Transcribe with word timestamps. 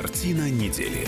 Картина 0.00 0.48
недели. 0.48 1.04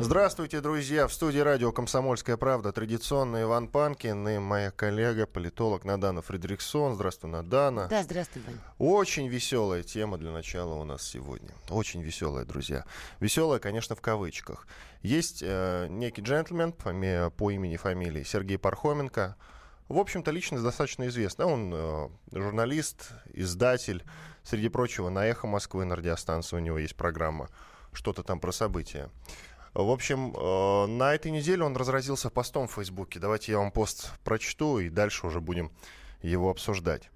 Здравствуйте, 0.00 0.62
друзья! 0.62 1.06
В 1.06 1.12
студии 1.12 1.40
радио 1.40 1.72
«Комсомольская 1.72 2.38
правда» 2.38 2.72
традиционно 2.72 3.42
Иван 3.42 3.68
Панкин 3.68 4.26
и 4.26 4.38
моя 4.38 4.70
коллега, 4.70 5.26
политолог 5.26 5.84
Надана 5.84 6.22
Фредериксон. 6.22 6.94
Здравствуй, 6.94 7.30
Надана. 7.30 7.88
Да, 7.88 8.02
здравствуй, 8.02 8.40
Вань. 8.46 8.56
Очень 8.78 9.28
веселая 9.28 9.82
тема 9.82 10.16
для 10.16 10.30
начала 10.30 10.72
у 10.72 10.84
нас 10.84 11.02
сегодня. 11.02 11.50
Очень 11.68 12.00
веселая, 12.00 12.46
друзья. 12.46 12.86
Веселая, 13.20 13.60
конечно, 13.60 13.94
в 13.94 14.00
кавычках. 14.00 14.66
Есть 15.02 15.42
э, 15.42 15.86
некий 15.90 16.22
джентльмен 16.22 16.72
по, 16.72 17.28
по 17.28 17.50
имени 17.50 17.74
и 17.74 17.76
фамилии 17.76 18.22
Сергей 18.22 18.56
Пархоменко. 18.56 19.36
В 19.90 19.98
общем-то, 19.98 20.30
личность 20.30 20.64
достаточно 20.64 21.08
известна. 21.08 21.44
Он 21.44 21.72
э, 21.74 22.08
журналист, 22.32 23.10
издатель. 23.34 24.02
Среди 24.48 24.70
прочего, 24.70 25.10
на 25.10 25.26
«Эхо 25.26 25.46
Москвы» 25.46 25.84
на 25.84 25.94
радиостанции 25.94 26.56
у 26.56 26.58
него 26.58 26.78
есть 26.78 26.96
программа 26.96 27.50
«Что-то 27.92 28.22
там 28.22 28.40
про 28.40 28.50
события». 28.50 29.10
В 29.74 29.90
общем, 29.90 30.34
э, 30.34 30.86
на 30.86 31.14
этой 31.14 31.30
неделе 31.30 31.64
он 31.64 31.76
разразился 31.76 32.30
постом 32.30 32.66
в 32.66 32.72
Фейсбуке. 32.72 33.18
Давайте 33.18 33.52
я 33.52 33.58
вам 33.58 33.70
пост 33.70 34.10
прочту, 34.24 34.78
и 34.78 34.88
дальше 34.88 35.26
уже 35.26 35.42
будем 35.42 35.70
его 36.22 36.48
обсуждать. 36.48 37.10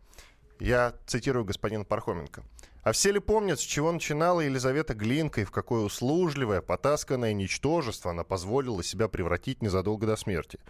Я 0.60 0.92
цитирую 1.06 1.46
господина 1.46 1.86
Пархоменко. 1.86 2.42
А 2.82 2.92
все 2.92 3.12
ли 3.12 3.18
помнят, 3.18 3.58
с 3.58 3.62
чего 3.62 3.90
начинала 3.92 4.42
Елизавета 4.42 4.92
Глинка 4.92 5.40
и 5.40 5.44
в 5.44 5.50
какое 5.50 5.80
услужливое, 5.80 6.60
потасканное 6.60 7.32
ничтожество 7.32 8.10
она 8.10 8.24
позволила 8.24 8.84
себя 8.84 9.08
превратить 9.08 9.62
незадолго 9.62 10.06
до 10.06 10.16
смерти? 10.16 10.60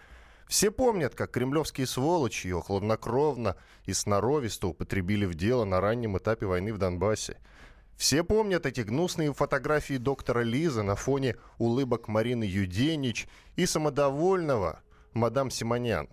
Все 0.52 0.70
помнят, 0.70 1.14
как 1.14 1.30
кремлевские 1.30 1.86
сволочи 1.86 2.46
ее 2.46 2.60
хладнокровно 2.60 3.56
и 3.86 3.94
сноровисто 3.94 4.66
употребили 4.66 5.24
в 5.24 5.34
дело 5.34 5.64
на 5.64 5.80
раннем 5.80 6.18
этапе 6.18 6.44
войны 6.44 6.74
в 6.74 6.78
Донбассе– 6.78 7.38
все 7.96 8.22
помнят 8.22 8.66
эти 8.66 8.82
гнусные 8.82 9.32
фотографии 9.32 9.96
доктора 9.96 10.40
Лизы 10.40 10.82
на 10.82 10.94
фоне 10.94 11.36
улыбок 11.56 12.06
Марины 12.08 12.44
Юденич 12.44 13.28
и 13.56 13.64
самодовольного 13.64 14.82
мадам 15.14 15.50
Симонян. 15.50 16.10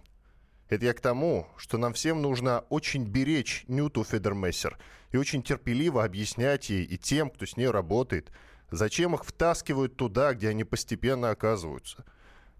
Это 0.70 0.86
я 0.86 0.94
к 0.94 1.02
тому, 1.02 1.46
что 1.58 1.78
нам 1.78 1.92
всем 1.92 2.22
нужно 2.22 2.64
очень 2.70 3.04
беречь 3.04 3.66
Нюту 3.68 4.06
Федермессер 4.06 4.78
и 5.12 5.18
очень 5.18 5.44
терпеливо 5.44 6.06
объяснять 6.06 6.70
ей 6.70 6.86
и 6.86 6.98
тем, 6.98 7.30
кто 7.30 7.46
с 7.46 7.58
ней 7.58 7.70
работает, 7.70 8.32
зачем 8.72 9.16
их 9.16 9.26
втаскивают 9.26 9.98
туда, 9.98 10.34
где 10.34 10.48
они 10.48 10.64
постепенно 10.64 11.30
оказываются. 11.30 12.06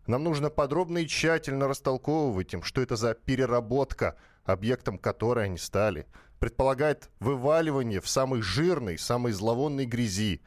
Нам 0.10 0.24
нужно 0.24 0.50
подробно 0.50 0.98
и 0.98 1.08
тщательно 1.08 1.68
растолковывать 1.68 2.54
им, 2.54 2.64
что 2.64 2.82
это 2.82 2.96
за 2.96 3.14
переработка, 3.14 4.18
объектом 4.44 4.98
которой 4.98 5.46
они 5.46 5.58
стали– 5.58 6.06
предполагает 6.40 7.10
вываливание 7.20 8.02
в 8.02 8.10
самой 8.10 8.42
жирной, 8.42 8.98
самой 8.98 9.34
зловонной 9.34 9.86
грязи, 9.86 10.42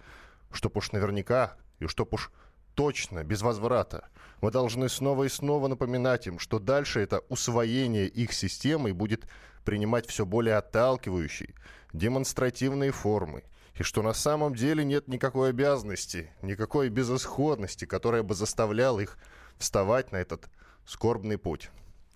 чтоб 0.50 0.76
уж 0.76 0.92
наверняка 0.92 1.56
и 1.78 1.86
чтоб 1.86 2.12
уж 2.14 2.32
точно, 2.74 3.22
без 3.22 3.42
возврата. 3.42 4.08
Мы 4.40 4.50
должны 4.50 4.88
снова 4.88 5.24
и 5.24 5.28
снова 5.28 5.68
напоминать 5.68 6.26
им, 6.26 6.38
что 6.38 6.58
дальше 6.58 7.00
это 7.00 7.20
усвоение 7.28 8.08
их 8.08 8.32
системы 8.32 8.94
будет 8.94 9.26
принимать 9.64 10.08
все 10.08 10.26
более 10.26 10.56
отталкивающие, 10.56 11.54
демонстративные 11.92 12.90
формы, 12.90 13.44
и 13.74 13.82
что 13.82 14.02
на 14.02 14.14
самом 14.14 14.54
деле 14.54 14.84
нет 14.84 15.08
никакой 15.08 15.50
обязанности, 15.50 16.32
никакой 16.40 16.88
безысходности, 16.88 17.84
которая 17.84 18.22
бы 18.22 18.34
заставляла 18.34 19.00
их 19.00 19.18
вставать 19.58 20.12
на 20.12 20.16
этот 20.16 20.48
скорбный 20.84 21.38
путь. 21.38 21.70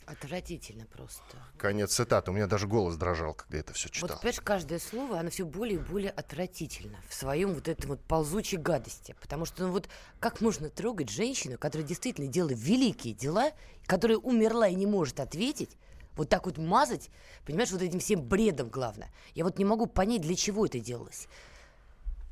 Отвратительно 0.06 0.86
просто. 0.86 1.36
Конец 1.58 1.92
цитаты. 1.92 2.30
У 2.30 2.34
меня 2.34 2.46
даже 2.46 2.68
голос 2.68 2.94
дрожал, 2.94 3.34
когда 3.34 3.58
это 3.58 3.72
все 3.72 3.88
читал. 3.88 4.10
Вот, 4.10 4.20
понимаешь, 4.20 4.40
каждое 4.40 4.78
слово, 4.78 5.18
оно 5.18 5.30
все 5.30 5.44
более 5.44 5.80
и 5.80 5.82
более 5.82 6.12
отвратительно 6.12 6.98
в 7.08 7.14
своем 7.14 7.54
вот 7.54 7.66
этом 7.66 7.90
вот 7.90 8.00
ползучей 8.02 8.58
гадости. 8.58 9.16
Потому 9.20 9.46
что, 9.46 9.64
ну 9.64 9.72
вот, 9.72 9.88
как 10.20 10.40
можно 10.40 10.70
трогать 10.70 11.10
женщину, 11.10 11.58
которая 11.58 11.86
действительно 11.86 12.28
делала 12.28 12.52
великие 12.54 13.14
дела, 13.14 13.50
которая 13.86 14.18
умерла 14.18 14.68
и 14.68 14.76
не 14.76 14.86
может 14.86 15.18
ответить, 15.18 15.76
вот 16.14 16.28
так 16.28 16.46
вот 16.46 16.56
мазать, 16.56 17.10
понимаешь, 17.44 17.72
вот 17.72 17.82
этим 17.82 17.98
всем 17.98 18.22
бредом 18.22 18.68
главное. 18.68 19.10
Я 19.34 19.42
вот 19.42 19.58
не 19.58 19.64
могу 19.64 19.86
понять, 19.86 20.22
для 20.22 20.36
чего 20.36 20.66
это 20.66 20.78
делалось. 20.78 21.26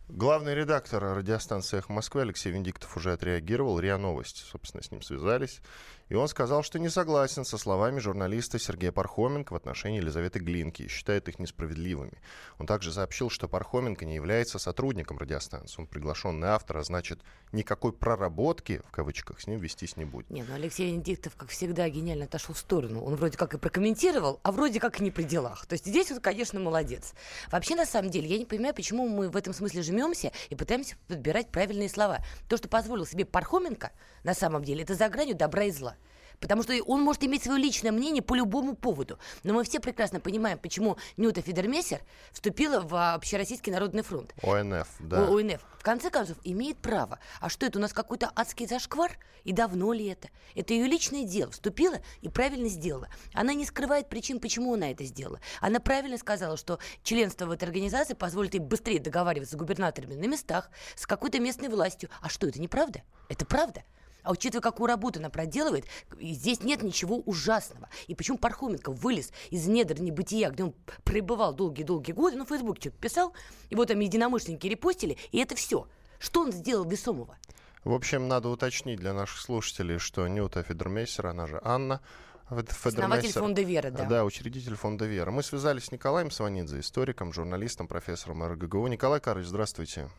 Главный 0.08 0.54
редактор 0.54 1.02
радиостанции 1.02 1.78
«Эхо 1.78 1.90
Москвы» 1.90 2.20
Алексей 2.20 2.52
Венедиктов 2.52 2.94
уже 2.94 3.14
отреагировал. 3.14 3.80
РИА 3.80 3.96
Новости, 3.96 4.42
собственно, 4.42 4.82
с 4.82 4.90
ним 4.90 5.00
связались. 5.00 5.62
И 6.08 6.14
он 6.14 6.28
сказал, 6.28 6.62
что 6.62 6.78
не 6.78 6.90
согласен 6.90 7.44
со 7.44 7.56
словами 7.56 7.98
журналиста 7.98 8.58
Сергея 8.58 8.92
Пархоменко 8.92 9.52
в 9.52 9.56
отношении 9.56 9.98
Елизаветы 9.98 10.38
Глинки 10.38 10.82
и 10.82 10.88
считает 10.88 11.28
их 11.28 11.38
несправедливыми. 11.38 12.20
Он 12.58 12.66
также 12.66 12.92
сообщил, 12.92 13.30
что 13.30 13.48
Пархоменко 13.48 14.04
не 14.04 14.14
является 14.14 14.58
сотрудником 14.58 15.18
радиостанции. 15.18 15.80
Он 15.80 15.86
приглашенный 15.86 16.48
автор, 16.48 16.78
а 16.78 16.84
значит, 16.84 17.20
никакой 17.52 17.92
проработки, 17.92 18.82
в 18.86 18.90
кавычках, 18.90 19.40
с 19.40 19.46
ним 19.46 19.60
вестись 19.60 19.96
не 19.96 20.04
будет. 20.04 20.28
Не, 20.30 20.42
ну 20.42 20.54
Алексей 20.54 20.90
Венедиктов, 20.90 21.36
как 21.36 21.48
всегда, 21.48 21.88
гениально 21.88 22.26
отошел 22.26 22.54
в 22.54 22.58
сторону. 22.58 23.02
Он 23.02 23.16
вроде 23.16 23.38
как 23.38 23.54
и 23.54 23.58
прокомментировал, 23.58 24.40
а 24.42 24.52
вроде 24.52 24.80
как 24.80 25.00
и 25.00 25.04
не 25.04 25.10
при 25.10 25.22
делах. 25.22 25.66
То 25.66 25.74
есть 25.74 25.86
здесь 25.86 26.10
он, 26.12 26.20
конечно, 26.20 26.60
молодец. 26.60 27.14
Вообще, 27.50 27.74
на 27.76 27.86
самом 27.86 28.10
деле, 28.10 28.28
я 28.28 28.38
не 28.38 28.44
понимаю, 28.44 28.74
почему 28.74 29.08
мы 29.08 29.30
в 29.30 29.36
этом 29.36 29.54
смысле 29.54 29.82
жмемся 29.82 30.32
и 30.50 30.54
пытаемся 30.54 30.96
подбирать 31.08 31.50
правильные 31.50 31.88
слова. 31.88 32.18
То, 32.48 32.56
что 32.56 32.68
позволил 32.68 33.06
себе 33.06 33.24
Пархоменко, 33.24 33.90
на 34.22 34.34
самом 34.34 34.64
деле, 34.64 34.82
это 34.82 34.94
за 34.94 35.08
гранью 35.08 35.34
добра 35.34 35.64
и 35.64 35.70
зла. 35.70 35.96
Потому 36.40 36.62
что 36.62 36.74
он 36.84 37.02
может 37.02 37.24
иметь 37.24 37.44
свое 37.44 37.58
личное 37.58 37.92
мнение 37.92 38.22
по 38.22 38.34
любому 38.34 38.74
поводу. 38.74 39.18
Но 39.42 39.54
мы 39.54 39.64
все 39.64 39.80
прекрасно 39.80 40.20
понимаем, 40.20 40.58
почему 40.58 40.96
Нюта 41.16 41.42
Федермессер 41.42 42.00
вступила 42.32 42.80
в 42.80 43.14
Общероссийский 43.14 43.72
народный 43.72 44.02
фронт. 44.02 44.34
ОНФ, 44.42 44.88
да. 45.00 45.26
ОНФ. 45.28 45.60
В 45.78 45.82
конце 45.82 46.10
концов, 46.10 46.36
имеет 46.44 46.78
право. 46.78 47.18
А 47.40 47.48
что 47.48 47.66
это 47.66 47.78
у 47.78 47.82
нас 47.82 47.92
какой-то 47.92 48.30
адский 48.34 48.66
зашквар? 48.66 49.18
И 49.44 49.52
давно 49.52 49.92
ли 49.92 50.06
это? 50.06 50.28
Это 50.54 50.72
ее 50.72 50.86
личное 50.86 51.24
дело. 51.24 51.50
Вступила 51.52 51.98
и 52.22 52.28
правильно 52.28 52.68
сделала. 52.68 53.08
Она 53.34 53.52
не 53.52 53.66
скрывает 53.66 54.08
причин, 54.08 54.40
почему 54.40 54.74
она 54.74 54.90
это 54.90 55.04
сделала. 55.04 55.40
Она 55.60 55.80
правильно 55.80 56.16
сказала, 56.16 56.56
что 56.56 56.78
членство 57.02 57.46
в 57.46 57.50
этой 57.50 57.64
организации 57.64 58.14
позволит 58.14 58.54
ей 58.54 58.60
быстрее 58.60 59.00
договариваться 59.00 59.56
с 59.56 59.58
губернаторами 59.58 60.14
на 60.14 60.26
местах, 60.26 60.70
с 60.96 61.06
какой-то 61.06 61.38
местной 61.40 61.68
властью. 61.68 62.08
А 62.22 62.28
что, 62.30 62.46
это 62.46 62.60
неправда? 62.60 63.02
Это 63.28 63.44
правда. 63.44 63.82
А 64.24 64.32
учитывая, 64.32 64.62
какую 64.62 64.88
работу 64.88 65.20
она 65.20 65.30
проделывает, 65.30 65.84
здесь 66.20 66.62
нет 66.62 66.82
ничего 66.82 67.18
ужасного. 67.18 67.88
И 68.08 68.14
почему 68.14 68.38
Пархоменко 68.38 68.90
вылез 68.90 69.30
из 69.50 69.66
недр 69.68 70.00
небытия, 70.00 70.50
где 70.50 70.64
он 70.64 70.74
пребывал 71.04 71.54
долгие-долгие 71.54 72.12
годы, 72.12 72.36
ну, 72.36 72.44
в 72.44 72.48
Фейсбуке 72.48 72.80
что-то 72.80 72.96
писал, 72.96 73.34
его 73.70 73.84
там 73.84 74.00
единомышленники 74.00 74.66
репостили, 74.66 75.18
и 75.30 75.38
это 75.38 75.54
все. 75.54 75.86
Что 76.18 76.40
он 76.40 76.52
сделал 76.52 76.84
весомого? 76.84 77.36
В 77.84 77.92
общем, 77.92 78.28
надо 78.28 78.48
уточнить 78.48 78.98
для 78.98 79.12
наших 79.12 79.38
слушателей, 79.38 79.98
что 79.98 80.26
Нюта 80.26 80.62
Федермейсер, 80.62 81.26
она 81.26 81.46
же 81.46 81.60
Анна, 81.62 82.00
Основатель 82.46 83.32
фонда 83.32 83.62
«Вера», 83.62 83.90
да. 83.90 84.04
Да, 84.04 84.24
учредитель 84.24 84.74
фонда 84.74 85.06
«Вера». 85.06 85.30
Мы 85.30 85.42
связались 85.42 85.84
с 85.84 85.92
Николаем 85.92 86.30
Сванидзе, 86.30 86.80
историком, 86.80 87.32
журналистом, 87.32 87.88
профессором 87.88 88.44
РГГУ. 88.44 88.86
Николай 88.86 89.20
Карлович, 89.20 89.48
здравствуйте. 89.48 90.10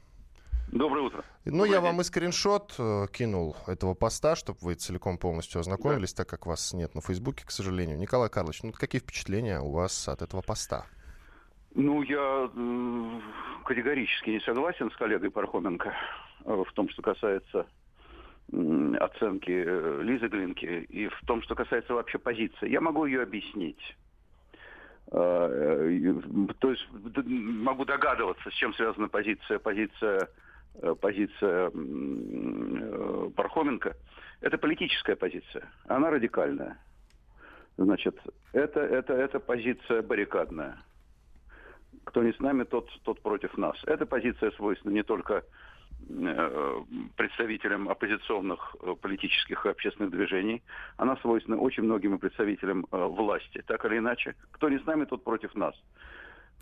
Доброе 0.72 1.02
утро. 1.02 1.24
Ну, 1.46 1.52
Добрый 1.52 1.70
я 1.72 1.78
день. 1.78 1.86
вам 1.86 2.02
и 2.02 2.04
скриншот 2.04 2.76
э, 2.80 3.06
кинул 3.12 3.56
этого 3.68 3.94
поста, 3.94 4.36
чтобы 4.36 4.60
вы 4.62 4.76
целиком 4.76 5.18
полностью 5.18 5.62
ознакомились, 5.62 6.14
да. 6.14 6.24
так 6.24 6.30
как 6.30 6.46
вас 6.48 6.74
нет 6.74 6.96
на 6.96 7.02
Фейсбуке, 7.02 7.46
к 7.46 7.52
сожалению. 7.52 7.98
Николай 7.98 8.30
Карлович, 8.30 8.64
ну 8.64 8.72
какие 8.72 9.00
впечатления 9.00 9.60
у 9.60 9.72
вас 9.72 10.08
от 10.08 10.22
этого 10.22 10.42
поста? 10.42 10.86
Ну, 11.76 12.02
я 12.02 12.50
э, 12.54 13.20
категорически 13.66 14.32
не 14.32 14.40
согласен 14.42 14.90
с 14.92 14.96
коллегой 14.96 15.30
Пархоменко 15.30 15.94
э, 16.46 16.64
в 16.68 16.74
том, 16.74 16.90
что 16.90 17.02
касается 17.02 17.68
оценки 18.52 19.50
Лизы 20.04 20.28
Глинки 20.28 20.66
и 20.66 21.08
в 21.08 21.20
том, 21.26 21.42
что 21.42 21.56
касается 21.56 21.96
вообще 21.96 22.20
позиции. 22.20 22.70
Я 22.70 22.80
могу 22.80 23.06
ее 23.06 23.24
объяснить. 23.24 23.98
То 25.10 25.82
есть 25.82 26.88
могу 26.92 27.86
догадываться, 27.86 28.50
с 28.52 28.54
чем 28.54 28.74
связана 28.76 29.08
позиция, 29.08 29.58
позиция 29.58 30.30
позиция 31.02 31.72
э, 31.74 33.30
Пархоменко, 33.36 33.96
это 34.42 34.58
политическая 34.58 35.16
позиция. 35.16 35.70
Она 35.88 36.10
радикальная. 36.10 36.78
Значит, 37.78 38.18
это, 38.54 38.80
это, 38.80 39.14
это 39.14 39.40
позиция 39.40 40.02
баррикадная. 40.02 40.78
Кто 42.06 42.24
не 42.24 42.34
с 42.34 42.40
нами, 42.40 42.64
тот, 42.64 42.90
тот 43.04 43.22
против 43.22 43.58
нас. 43.58 43.76
Эта 43.86 44.06
позиция 44.06 44.52
свойственна 44.52 44.94
не 44.94 45.04
только 45.04 45.44
э, 46.10 46.84
представителям 47.18 47.90
оппозиционных 47.90 48.76
политических 49.02 49.66
и 49.66 49.70
общественных 49.70 50.12
движений. 50.12 50.62
Она 50.98 51.18
свойственна 51.18 51.58
очень 51.58 51.84
многим 51.84 52.20
представителям 52.20 52.86
власти. 52.92 53.64
Так 53.68 53.86
или 53.86 53.98
иначе, 53.98 54.36
кто 54.52 54.70
не 54.70 54.80
с 54.80 54.86
нами, 54.86 55.06
тот 55.06 55.24
против 55.24 55.56
нас. 55.56 55.76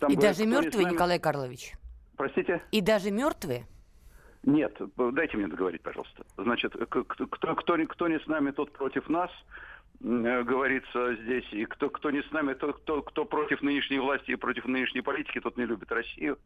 Там 0.00 0.10
и 0.10 0.16
говорят, 0.16 0.36
даже 0.36 0.48
мертвые, 0.48 0.84
нами... 0.84 0.94
Николай 0.94 1.18
Карлович? 1.20 1.74
Простите? 2.16 2.62
И 2.72 2.80
даже 2.80 3.10
мертвые? 3.10 3.66
Нет, 4.46 4.78
дайте 4.96 5.36
мне 5.36 5.48
договорить, 5.48 5.82
пожалуйста. 5.82 6.24
Значит, 6.36 6.74
кто, 6.88 7.04
кто, 7.04 7.54
кто 7.54 8.08
не 8.08 8.18
с 8.18 8.26
нами, 8.26 8.50
тот 8.50 8.72
против 8.72 9.08
нас, 9.08 9.30
э, 10.02 10.42
говорится 10.42 11.14
здесь, 11.16 11.50
и 11.52 11.64
кто, 11.64 11.88
кто 11.88 12.10
не 12.10 12.22
с 12.22 12.30
нами, 12.30 12.52
тот, 12.52 12.76
кто, 12.78 13.02
кто 13.02 13.24
против 13.24 13.62
нынешней 13.62 13.98
власти 13.98 14.32
и 14.32 14.36
против 14.36 14.66
нынешней 14.66 15.00
политики, 15.00 15.40
тот 15.40 15.56
не 15.56 15.64
любит 15.64 15.90
Россию. 15.90 16.38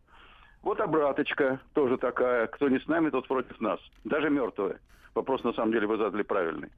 Вот 0.63 0.81
обраточка 0.81 1.61
тоже 1.75 1.99
такая. 1.99 2.47
Кто 2.47 2.69
не 2.69 2.79
с 2.79 2.87
нами, 2.87 3.11
тот 3.11 3.27
против 3.27 3.61
нас. 3.61 3.81
Даже 4.05 4.31
мертвые. 4.31 4.79
Вопрос 5.15 5.43
на 5.43 5.53
самом 5.53 5.73
деле 5.73 5.87
вы 5.87 5.97
задали 5.97 6.23
правильный. 6.23 6.71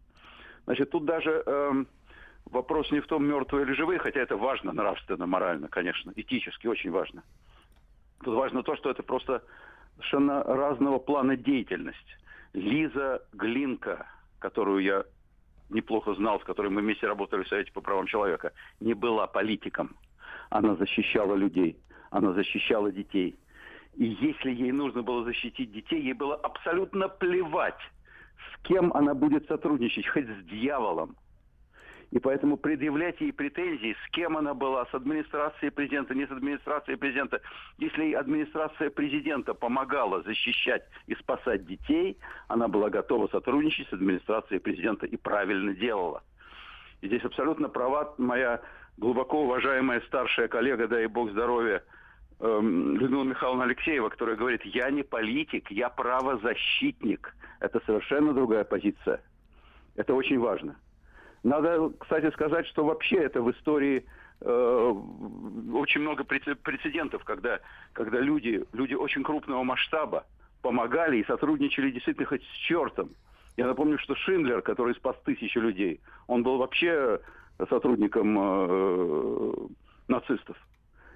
Значит, 0.64 0.90
тут 0.90 1.04
даже 1.04 1.42
эм, 1.44 1.86
вопрос 2.46 2.90
не 2.90 3.00
в 3.00 3.06
том, 3.06 3.26
мертвые 3.26 3.64
или 3.66 3.72
живые, 3.72 3.98
хотя 3.98 4.20
это 4.20 4.36
важно 4.36 4.72
нравственно, 4.72 5.26
морально, 5.26 5.68
конечно, 5.68 6.12
этически 6.14 6.66
очень 6.66 6.90
важно. 6.90 7.22
Тут 8.22 8.34
важно 8.34 8.62
то, 8.62 8.76
что 8.76 8.90
это 8.90 9.02
просто 9.02 9.42
совершенно 10.00 10.42
разного 10.42 10.98
плана 10.98 11.36
деятельность. 11.36 12.18
Лиза 12.54 13.22
Глинка, 13.32 14.06
которую 14.38 14.82
я 14.82 15.04
неплохо 15.68 16.14
знал, 16.14 16.40
с 16.40 16.44
которой 16.44 16.68
мы 16.68 16.80
вместе 16.80 17.06
работали 17.06 17.42
в 17.42 17.48
Совете 17.48 17.72
по 17.72 17.80
правам 17.80 18.06
человека, 18.06 18.52
не 18.80 18.94
была 18.94 19.26
политиком. 19.26 19.94
Она 20.48 20.74
защищала 20.76 21.34
людей, 21.34 21.76
она 22.10 22.32
защищала 22.32 22.90
детей. 22.90 23.38
И 23.94 24.04
если 24.20 24.50
ей 24.50 24.72
нужно 24.72 25.02
было 25.02 25.24
защитить 25.24 25.70
детей, 25.72 26.00
ей 26.02 26.14
было 26.14 26.34
абсолютно 26.36 27.08
плевать, 27.08 27.80
с 28.52 28.66
кем 28.66 28.92
она 28.94 29.14
будет 29.14 29.46
сотрудничать, 29.46 30.08
хоть 30.08 30.26
с 30.26 30.44
дьяволом. 30.44 31.16
И 32.10 32.18
поэтому 32.18 32.56
предъявлять 32.56 33.20
ей 33.20 33.32
претензии, 33.32 33.96
с 34.04 34.10
кем 34.10 34.36
она 34.36 34.52
была, 34.52 34.84
с 34.86 34.94
администрацией 34.94 35.70
президента, 35.70 36.12
не 36.12 36.26
с 36.26 36.30
администрацией 36.30 36.96
президента. 36.96 37.40
Если 37.78 38.14
администрация 38.14 38.90
президента 38.90 39.54
помогала 39.54 40.22
защищать 40.22 40.82
и 41.06 41.14
спасать 41.14 41.66
детей, 41.66 42.18
она 42.48 42.66
была 42.66 42.90
готова 42.90 43.28
сотрудничать 43.28 43.88
с 43.88 43.92
администрацией 43.92 44.58
президента 44.58 45.06
и 45.06 45.16
правильно 45.16 45.72
делала. 45.72 46.24
И 47.00 47.06
здесь 47.06 47.24
абсолютно 47.24 47.68
права 47.68 48.12
моя 48.18 48.60
глубоко 48.98 49.44
уважаемая 49.44 50.00
старшая 50.02 50.48
коллега, 50.48 50.88
дай 50.88 51.06
бог 51.06 51.30
здоровья, 51.30 51.84
эм, 52.40 52.96
Людмила 52.96 53.22
Михайловна 53.22 53.64
Алексеева, 53.64 54.08
которая 54.08 54.34
говорит, 54.34 54.62
я 54.64 54.90
не 54.90 55.04
политик, 55.04 55.70
я 55.70 55.88
правозащитник. 55.88 57.36
Это 57.60 57.80
совершенно 57.86 58.34
другая 58.34 58.64
позиция. 58.64 59.22
Это 59.94 60.12
очень 60.12 60.40
важно. 60.40 60.76
Надо, 61.42 61.90
кстати, 61.98 62.30
сказать, 62.32 62.66
что 62.66 62.84
вообще 62.84 63.16
это 63.16 63.40
в 63.40 63.50
истории 63.50 64.04
э, 64.40 64.94
очень 65.72 66.02
много 66.02 66.24
прецедентов, 66.24 67.24
когда, 67.24 67.60
когда 67.92 68.20
люди, 68.20 68.64
люди 68.72 68.94
очень 68.94 69.22
крупного 69.22 69.62
масштаба 69.62 70.26
помогали 70.60 71.16
и 71.16 71.24
сотрудничали 71.24 71.90
действительно 71.90 72.26
хоть 72.26 72.42
с 72.42 72.56
чертом. 72.66 73.10
Я 73.56 73.66
напомню, 73.66 73.98
что 73.98 74.14
Шиндлер, 74.14 74.60
который 74.60 74.94
спас 74.94 75.16
тысячи 75.24 75.56
людей, 75.56 76.00
он 76.26 76.42
был 76.42 76.58
вообще 76.58 77.20
сотрудником 77.68 78.36
э, 78.38 79.52
нацистов. 80.08 80.56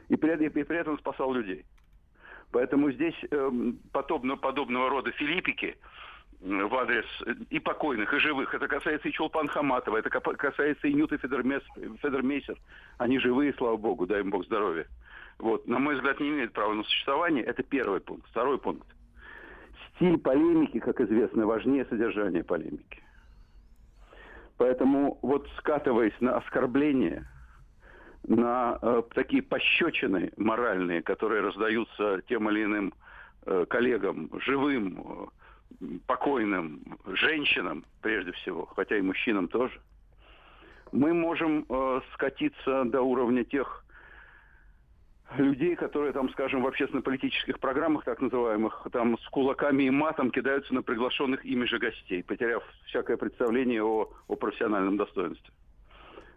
И 0.09 0.17
при, 0.17 0.43
и 0.45 0.49
при 0.49 0.77
этом 0.79 0.99
спасал 0.99 1.33
людей. 1.35 1.65
Поэтому 2.51 2.91
здесь 2.93 3.15
э, 3.31 3.51
подобно, 3.93 4.37
подобного 4.37 4.89
рода 4.89 5.11
филиппики– 5.13 5.77
в 6.45 6.75
адрес 6.77 7.07
и 7.49 7.59
покойных, 7.59 8.13
и 8.13 8.19
живых. 8.19 8.55
Это 8.55 8.69
касается 8.69 9.09
и 9.09 9.13
Чулпан 9.13 9.49
Хаматова, 9.49 9.97
это 9.97 10.11
касается 10.11 10.87
и 10.87 10.93
Нюты 10.93 11.17
Федермейсер. 11.17 12.57
Они 12.99 13.19
живые, 13.19 13.55
слава 13.55 13.77
богу, 13.77 14.07
дай 14.07 14.21
им 14.21 14.31
бог 14.31 14.45
здоровья. 14.45 14.87
Вот. 15.39 15.67
На 15.67 15.79
мой 15.79 15.95
взгляд, 15.95 16.21
не 16.21 16.29
имеют 16.29 16.53
права 16.53 16.75
на 16.75 16.85
существование. 16.85 17.43
Это 17.45 17.63
первый 17.63 18.01
пункт. 18.01 18.29
Второй 18.29 18.59
пункт. 18.59 18.87
Стиль 19.97 20.19
полемики, 20.19 20.81
как 20.81 21.01
известно, 21.01 21.47
важнее 21.47 21.87
содержания 21.87 22.45
полемики. 22.45 23.03
Поэтому 24.59 25.19
вот 25.23 25.49
скатываясь 25.59 26.19
на 26.21 26.37
оскорбления, 26.37 27.27
на 28.27 28.79
э, 28.81 29.03
такие 29.15 29.43
пощечины 29.43 30.33
моральные, 30.37 31.03
которые 31.03 31.41
раздаются 31.41 32.23
тем 32.29 32.49
или 32.51 32.65
иным 32.65 32.95
э, 33.47 33.67
коллегам, 33.69 34.31
живым, 34.41 35.31
покойным 36.07 36.83
женщинам, 37.07 37.85
прежде 38.01 38.33
всего, 38.33 38.67
хотя 38.67 38.97
и 38.97 39.03
мужчинам 39.03 39.49
тоже, 39.49 39.81
мы 40.93 41.13
можем 41.13 41.67
э, 41.69 42.01
скатиться 42.15 42.85
до 42.85 43.03
уровня 43.03 43.45
тех 43.45 43.85
людей, 45.37 45.75
которые 45.75 46.13
там, 46.13 46.31
скажем, 46.31 46.63
в 46.63 46.67
общественно-политических 46.67 47.59
программах, 47.59 48.05
так 48.05 48.21
называемых, 48.21 48.87
там 48.93 49.19
с 49.19 49.29
кулаками 49.29 49.85
и 49.85 49.91
матом 49.91 50.31
кидаются 50.31 50.73
на 50.75 50.83
приглашенных 50.83 51.45
ими 51.45 51.65
же 51.65 51.79
гостей, 51.79 52.23
потеряв 52.23 52.63
всякое 52.87 53.17
представление 53.17 53.83
о, 53.83 54.13
о 54.29 54.37
профессиональном 54.37 54.97
достоинстве. 54.97 55.53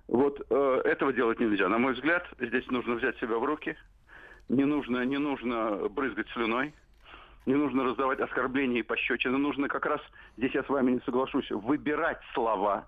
Вот 0.08 0.42
э, 0.50 0.82
этого 0.86 1.14
делать 1.14 1.40
нельзя. 1.40 1.68
На 1.68 1.78
мой 1.78 1.94
взгляд, 1.94 2.26
здесь 2.40 2.66
нужно 2.68 2.96
взять 2.96 3.18
себя 3.18 3.38
в 3.38 3.44
руки. 3.44 3.76
Не 4.50 4.64
нужно, 4.64 5.04
не 5.04 5.18
нужно 5.18 5.90
брызгать 5.90 6.30
слюной 6.30 6.74
не 7.48 7.56
нужно 7.56 7.86
раздавать 7.86 8.20
оскорбления 8.20 8.82
и 8.82 8.84
пощечины. 8.84 9.38
Нужно 9.38 9.70
как 9.70 9.86
раз, 9.86 10.02
здесь 10.36 10.54
я 10.54 10.64
с 10.64 10.70
вами 10.70 10.92
не 10.92 11.00
соглашусь, 11.06 11.50
выбирать 11.50 12.20
слова. 12.34 12.88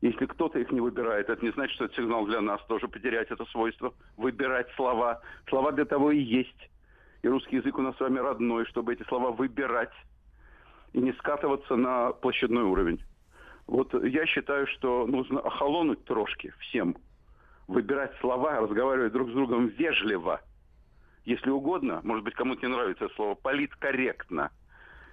Если 0.00 0.26
кто-то 0.26 0.58
их 0.58 0.72
не 0.72 0.80
выбирает, 0.80 1.28
это 1.28 1.44
не 1.44 1.52
значит, 1.52 1.76
что 1.76 1.84
это 1.84 1.94
сигнал 1.94 2.26
для 2.26 2.40
нас 2.40 2.60
тоже 2.66 2.88
потерять 2.88 3.30
это 3.30 3.44
свойство. 3.46 3.94
Выбирать 4.16 4.68
слова. 4.74 5.20
Слова 5.48 5.70
для 5.70 5.84
того 5.84 6.10
и 6.10 6.18
есть. 6.18 6.70
И 7.22 7.28
русский 7.28 7.56
язык 7.56 7.78
у 7.78 7.82
нас 7.82 7.96
с 7.96 8.00
вами 8.00 8.18
родной, 8.18 8.66
чтобы 8.66 8.94
эти 8.94 9.04
слова 9.04 9.30
выбирать 9.30 9.92
и 10.92 10.98
не 10.98 11.12
скатываться 11.12 11.76
на 11.76 12.12
площадной 12.12 12.62
уровень. 12.62 13.00
Вот 13.68 13.94
я 14.02 14.26
считаю, 14.26 14.66
что 14.66 15.06
нужно 15.06 15.38
охолонуть 15.38 16.04
трошки 16.04 16.52
всем, 16.58 16.96
выбирать 17.68 18.12
слова, 18.20 18.60
разговаривать 18.60 19.12
друг 19.12 19.30
с 19.30 19.32
другом 19.34 19.68
вежливо– 19.68 20.40
если 21.24 21.50
угодно, 21.50 22.00
может 22.02 22.24
быть, 22.24 22.34
кому-то 22.34 22.66
не 22.66 22.72
нравится 22.72 23.04
это 23.06 23.14
слово, 23.14 23.34
политкорректно. 23.34 24.50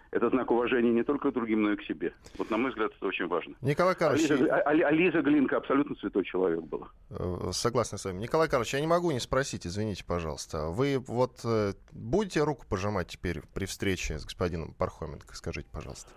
Это 0.09 0.29
знак 0.29 0.49
уважения 0.51 0.91
не 0.91 1.03
только 1.03 1.31
к 1.31 1.33
другим, 1.33 1.63
но 1.63 1.73
и 1.73 1.75
к 1.75 1.83
себе. 1.83 2.13
Вот, 2.37 2.49
на 2.49 2.57
мой 2.57 2.71
взгляд, 2.71 2.91
это 2.95 3.05
очень 3.05 3.27
важно. 3.27 3.55
Николай 3.61 3.93
Карлович... 3.93 4.31
А 4.31 4.35
Лиза, 4.35 4.55
а, 4.55 4.69
а 4.69 4.91
Лиза 4.91 5.21
Глинка 5.21 5.57
абсолютно 5.57 5.95
святой 5.97 6.23
человек 6.23 6.61
была. 6.61 6.87
Э, 7.09 7.49
согласен 7.51 7.97
с 7.97 8.05
вами. 8.05 8.19
Николай 8.21 8.47
Карлович, 8.47 8.73
я 8.73 8.79
не 8.79 8.87
могу 8.87 9.11
не 9.11 9.19
спросить, 9.19 9.67
извините, 9.67 10.05
пожалуйста. 10.05 10.69
Вы 10.69 10.97
вот 10.99 11.41
э, 11.43 11.73
будете 11.91 12.41
руку 12.43 12.65
пожимать 12.69 13.07
теперь 13.07 13.41
при 13.53 13.65
встрече 13.65 14.17
с 14.17 14.23
господином 14.23 14.73
Пархоменко? 14.75 15.35
Скажите, 15.35 15.67
пожалуйста. 15.71 16.09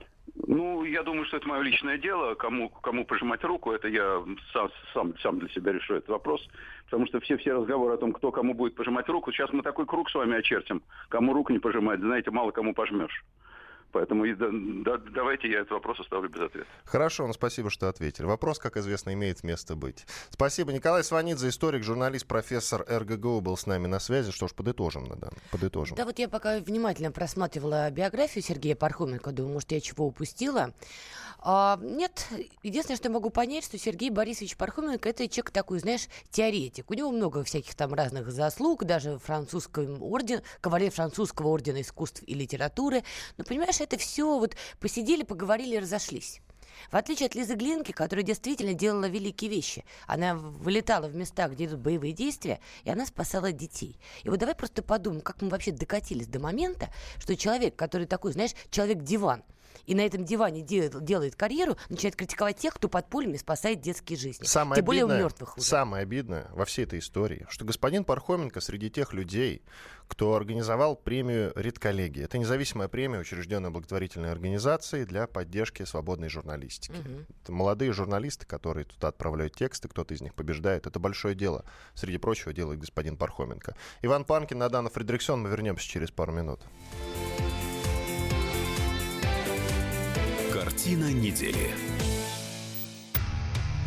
Ну, 0.47 0.85
я 0.85 1.03
думаю, 1.03 1.27
что 1.27 1.37
это 1.37 1.49
мое 1.49 1.63
личное 1.63 1.99
дело. 1.99 2.35
Кому, 2.35 2.69
кому 2.69 3.05
пожимать 3.05 3.43
руку, 3.45 3.73
это 3.73 3.89
я 3.89 4.23
сам, 4.53 4.71
сам, 4.93 5.19
сам 5.19 5.39
для 5.39 5.49
себя 5.49 5.73
решу 5.73 5.95
этот 5.95 6.09
вопрос. 6.09 6.47
Потому 6.85 7.07
что 7.07 7.21
все, 7.21 7.37
все 7.37 7.53
разговоры 7.53 7.95
о 7.95 7.99
том, 7.99 8.13
кто 8.13 8.31
кому 8.31 8.55
будет 8.55 8.75
пожимать 8.75 9.09
руку, 9.09 9.33
сейчас 9.33 9.53
мы 9.53 9.63
такой 9.63 9.87
круг 9.87 10.11
с 10.11 10.15
вами 10.15 10.37
очертим. 10.37 10.83
Кому 11.09 11.33
руку 11.33 11.53
не 11.53 11.59
пожимать, 11.59 12.01
знаете, 12.01 12.31
мало 12.31 12.51
кому 12.51 12.75
пожмешь. 12.75 13.25
Поэтому 13.93 14.25
и, 14.25 14.35
да, 14.35 14.49
да, 14.51 14.99
давайте 15.13 15.51
я 15.51 15.61
этот 15.61 15.73
вопрос 15.73 16.01
оставлю 16.01 16.29
без 16.29 16.41
ответа. 16.41 16.67
Хорошо, 16.85 17.27
ну 17.27 17.33
спасибо, 17.33 17.71
что 17.71 17.89
ответили. 17.89 18.27
Вопрос, 18.27 18.59
как 18.59 18.77
известно, 18.77 19.13
имеет 19.15 19.43
место 19.43 19.75
быть. 19.75 20.07
Спасибо. 20.31 20.73
Николай 20.73 21.03
Сванидзе, 21.03 21.49
историк, 21.49 21.83
журналист, 21.83 22.27
профессор 22.27 22.85
РГГУ 22.89 23.41
был 23.41 23.57
с 23.57 23.67
нами 23.67 23.87
на 23.87 23.99
связи. 23.99 24.31
Что 24.33 24.49
ж, 24.49 24.55
подытожим, 24.55 25.09
да, 25.19 25.31
подытожим. 25.51 25.97
Да, 25.97 26.05
вот 26.05 26.19
я 26.19 26.29
пока 26.29 26.59
внимательно 26.59 27.11
просматривала 27.11 27.91
биографию 27.91 28.43
Сергея 28.43 28.77
Пархоменко, 28.77 29.33
думаю, 29.33 29.55
может, 29.55 29.73
я 29.73 29.81
чего 29.81 30.07
упустила. 30.07 30.73
А, 31.43 31.79
нет, 31.81 32.29
единственное, 32.63 32.97
что 32.97 33.09
я 33.09 33.15
могу 33.15 33.31
понять, 33.31 33.65
что 33.65 33.79
Сергей 33.79 34.11
Борисович 34.11 34.57
Пархоменко 34.57 35.09
это 35.09 35.27
человек 35.27 35.51
такой, 35.51 35.79
знаешь, 35.79 36.07
теоретик. 36.31 36.91
У 36.91 36.95
него 36.95 37.11
много 37.11 37.43
всяких 37.45 37.75
там 37.75 37.95
разных 37.95 38.31
заслуг, 38.31 38.85
даже 38.85 39.19
французский 39.19 39.87
орден, 40.01 40.43
кавалер 40.61 40.91
французского 40.91 41.49
ордена 41.49 41.81
искусств 41.81 42.23
и 42.27 42.35
литературы. 42.35 43.05
Но, 43.39 43.45
понимаешь, 43.45 43.80
это 43.81 43.99
все 43.99 44.39
вот 44.39 44.57
посидели, 44.79 45.23
поговорили, 45.23 45.77
разошлись. 45.77 46.41
В 46.91 46.97
отличие 46.97 47.27
от 47.27 47.35
Лизы 47.35 47.55
Глинки, 47.55 47.93
которая 47.93 48.25
действительно 48.25 48.75
делала 48.75 49.07
великие 49.07 49.51
вещи. 49.51 49.85
Она 50.07 50.35
вылетала 50.35 51.09
в 51.09 51.15
места, 51.15 51.49
где 51.49 51.67
идут 51.67 51.81
боевые 51.81 52.13
действия, 52.13 52.61
и 52.85 52.91
она 52.91 53.07
спасала 53.07 53.53
детей. 53.53 53.99
И 54.23 54.29
вот 54.29 54.39
давай 54.39 54.55
просто 54.55 54.83
подумаем, 54.83 55.23
как 55.23 55.43
мы 55.43 55.49
вообще 55.51 55.73
докатились 55.73 56.27
до 56.27 56.41
момента, 56.41 56.89
что 57.19 57.37
человек, 57.37 57.77
который 57.77 58.07
такой, 58.07 58.33
знаешь, 58.33 58.53
человек-диван, 58.71 59.43
и 59.87 59.95
на 59.95 60.03
этом 60.03 60.25
диване 60.25 60.63
делает, 60.63 61.05
делает 61.05 61.37
карьеру, 61.37 61.77
начинает 61.89 62.17
критиковать 62.17 62.59
тех, 62.59 62.75
кто 62.75 62.89
под 62.89 63.09
пулями 63.09 63.37
спасает 63.37 63.81
детские 63.81 64.19
жизни. 64.19 64.45
Самое 64.45 64.77
Тем 64.77 64.85
более 64.85 65.05
обидное, 65.05 65.19
у 65.19 65.23
мертвых 65.25 65.57
уже. 65.57 65.67
Самое 65.67 66.03
обидное 66.03 66.49
во 66.53 66.65
всей 66.65 66.85
этой 66.85 66.99
истории, 66.99 67.47
что 67.49 67.65
господин 67.65 68.05
Пархоменко 68.05 68.61
среди 68.61 68.91
тех 68.91 69.13
людей, 69.13 69.63
кто 70.11 70.35
организовал 70.35 70.97
премию 70.97 71.53
«Редколлегия». 71.55 72.25
Это 72.25 72.37
независимая 72.37 72.89
премия, 72.89 73.21
учрежденная 73.21 73.71
благотворительной 73.71 74.33
организацией 74.33 75.05
для 75.05 75.29
поддержки 75.29 75.85
свободной 75.85 76.29
журналистики. 76.29 76.93
Угу. 76.93 77.27
Это 77.43 77.53
молодые 77.53 77.93
журналисты, 77.93 78.45
которые 78.45 78.85
туда 78.85 79.09
отправляют 79.09 79.55
тексты, 79.55 79.89
кто-то 79.89 80.13
из 80.13 80.21
них 80.21 80.35
побеждает. 80.35 80.87
Это 80.87 80.99
большое 80.99 81.37
дело. 81.37 81.65
Среди 81.95 82.19
прочего 82.19 82.53
делает 82.53 82.81
господин 82.81 83.17
Пархоменко. 83.17 83.77
Иван 84.03 84.25
Панкин, 84.25 84.59
Надана 84.59 84.91
Фредериксон. 84.91 85.43
Мы 85.43 85.49
вернемся 85.49 85.87
через 85.87 86.11
пару 86.11 86.33
минут. 86.33 86.61
Картина 90.63 91.11
недели. 91.11 91.71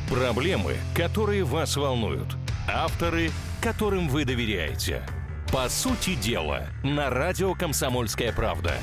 Проблемы, 0.10 0.78
которые 0.96 1.44
вас 1.44 1.78
волнуют. 1.78 2.36
Авторы, 2.68 3.30
которым 3.62 4.10
вы 4.10 4.26
доверяете. 4.26 5.04
По 5.52 5.70
сути 5.70 6.16
дела, 6.16 6.66
на 6.84 7.12
радио 7.12 7.54
«Комсомольская 7.54 8.34
правда». 8.34 8.74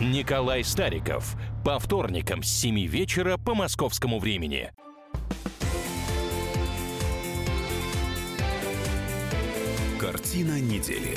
Николай 0.00 0.62
Стариков. 0.62 1.34
По 1.64 1.78
вторникам 1.78 2.42
с 2.42 2.48
7 2.48 2.86
вечера 2.86 3.38
по 3.38 3.54
московскому 3.54 4.18
времени. 4.18 4.70
Картина 9.98 10.60
недели. 10.60 11.16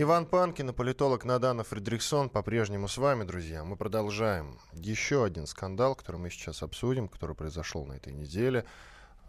Иван 0.00 0.26
Панкин 0.26 0.70
и 0.70 0.72
политолог 0.72 1.24
Надана 1.24 1.64
Фредериксон 1.64 2.28
по-прежнему 2.28 2.86
с 2.86 2.98
вами, 2.98 3.24
друзья. 3.24 3.64
Мы 3.64 3.74
продолжаем. 3.74 4.60
Еще 4.72 5.24
один 5.24 5.44
скандал, 5.48 5.96
который 5.96 6.18
мы 6.18 6.30
сейчас 6.30 6.62
обсудим, 6.62 7.08
который 7.08 7.34
произошел 7.34 7.84
на 7.84 7.94
этой 7.94 8.12
неделе– 8.12 8.64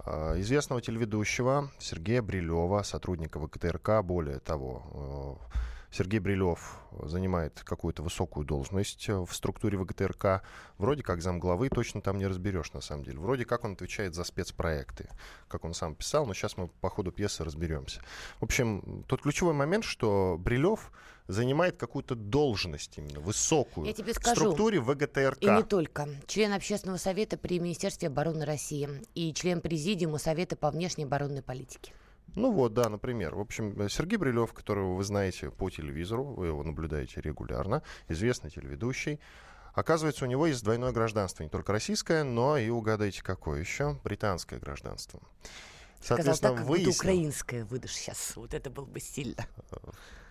а, 0.06 0.40
известного 0.40 0.82
телеведущего 0.82 1.72
Сергея 1.78 2.22
Брилева, 2.22 2.84
сотрудника 2.84 3.40
ВКТРК, 3.40 4.02
более 4.04 4.40
того, 4.40 5.40
э, 5.52 5.58
Сергей 5.92 6.20
Брилев 6.20 6.78
занимает 7.04 7.62
какую-то 7.64 8.04
высокую 8.04 8.46
должность 8.46 9.08
в 9.08 9.32
структуре 9.32 9.78
ВГТРК. 9.78 10.44
Вроде 10.78 11.04
как 11.04 11.22
замглавы, 11.22 11.70
точно 11.70 12.02
там 12.02 12.18
не 12.18 12.28
разберешь 12.28 12.74
на 12.74 12.82
самом 12.82 13.04
деле. 13.04 13.20
Вроде 13.20 13.46
как 13.46 13.64
он 13.64 13.74
отвечает 13.74 14.14
за 14.14 14.24
спецпроекты, 14.24 15.10
как 15.48 15.66
он 15.66 15.74
сам 15.74 15.96
писал, 15.96 16.26
но 16.26 16.34
сейчас 16.34 16.58
мы 16.58 16.68
по 16.68 16.90
ходу 16.90 17.12
пьесы 17.12 17.44
разберемся. 17.44 18.02
В 18.40 18.44
общем, 18.44 19.04
тот 19.08 19.22
ключевой 19.22 19.54
момент, 19.54 19.84
что 19.84 20.38
Брилев 20.40 20.92
занимает 21.28 21.78
какую-то 21.78 22.16
должность 22.16 22.98
именно 22.98 23.20
высокую 23.20 23.86
Я 23.86 23.94
тебе 23.94 24.14
скажу, 24.14 24.34
в 24.34 24.38
структуре 24.38 24.80
ВГТРК. 24.80 25.42
И 25.42 25.50
не 25.50 25.64
только. 25.64 26.08
Член 26.28 26.54
общественного 26.54 26.98
совета 26.98 27.38
при 27.38 27.60
Министерстве 27.60 28.08
обороны 28.08 28.46
России 28.46 28.90
и 29.16 29.34
член 29.34 29.62
президиума 29.62 30.18
Совета 30.18 30.56
по 30.56 30.72
внешней 30.72 31.06
оборонной 31.06 31.44
политике. 31.44 31.94
Ну 32.36 32.52
вот, 32.52 32.74
да, 32.74 32.90
например. 32.90 33.36
В 33.36 33.40
общем, 33.40 33.90
Сергей 33.90 34.18
Брилев, 34.18 34.54
которого 34.54 34.96
вы 34.96 35.04
знаете 35.04 35.50
по 35.50 35.70
телевизору, 35.70 36.24
вы 36.24 36.48
его 36.48 36.64
наблюдаете 36.64 37.22
регулярно, 37.22 37.84
известный 38.08 38.50
телеведущий. 38.50 39.20
Оказывается, 39.74 40.26
у 40.26 40.28
него 40.28 40.48
есть 40.48 40.64
двойное 40.64 40.92
гражданство, 40.92 41.44
не 41.44 41.50
только 41.50 41.72
российское, 41.72 42.24
но 42.24 42.58
и, 42.58 42.70
угадайте, 42.70 43.24
какое 43.24 43.60
еще, 43.60 44.00
британское 44.04 44.60
гражданство. 44.60 45.22
Соответственно, 46.02 46.36
Сказал 46.36 46.56
так, 46.56 46.60
как 46.60 46.70
выяснил... 46.70 46.92
украинское 46.92 47.66
выдашь 47.66 47.94
сейчас. 47.94 48.36
Вот 48.36 48.54
это 48.54 48.70
было 48.70 48.86
бы 48.86 49.00
сильно. 49.00 49.46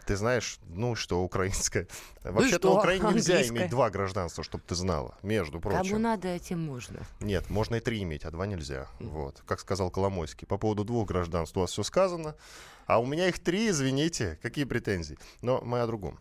Ты 0.08 0.16
знаешь, 0.16 0.58
ну 0.70 0.94
что, 0.94 1.22
украинское. 1.22 1.86
Ну 2.24 2.32
Вообще-то 2.32 2.70
на 2.70 2.78
Украине 2.78 3.08
нельзя 3.12 3.42
иметь 3.46 3.70
два 3.70 3.90
гражданства, 3.90 4.42
чтобы 4.42 4.64
ты 4.66 4.74
знала, 4.74 5.16
между 5.22 5.60
прочим. 5.60 5.82
Кому 5.82 5.98
надо, 5.98 6.38
тем 6.38 6.60
можно. 6.60 7.00
Нет, 7.20 7.48
можно 7.48 7.76
и 7.76 7.80
три 7.80 8.02
иметь, 8.02 8.24
а 8.24 8.30
два 8.30 8.46
нельзя. 8.46 8.86
Вот, 9.00 9.42
как 9.46 9.60
сказал 9.60 9.90
Коломойский. 9.90 10.46
По 10.46 10.58
поводу 10.58 10.84
двух 10.84 11.08
гражданств 11.08 11.56
у 11.56 11.60
вас 11.60 11.70
все 11.70 11.82
сказано, 11.82 12.34
а 12.86 13.00
у 13.00 13.06
меня 13.06 13.28
их 13.28 13.38
три, 13.38 13.68
извините, 13.68 14.38
какие 14.42 14.64
претензии. 14.64 15.18
Но 15.42 15.60
мы 15.62 15.80
о 15.80 15.86
другом. 15.86 16.18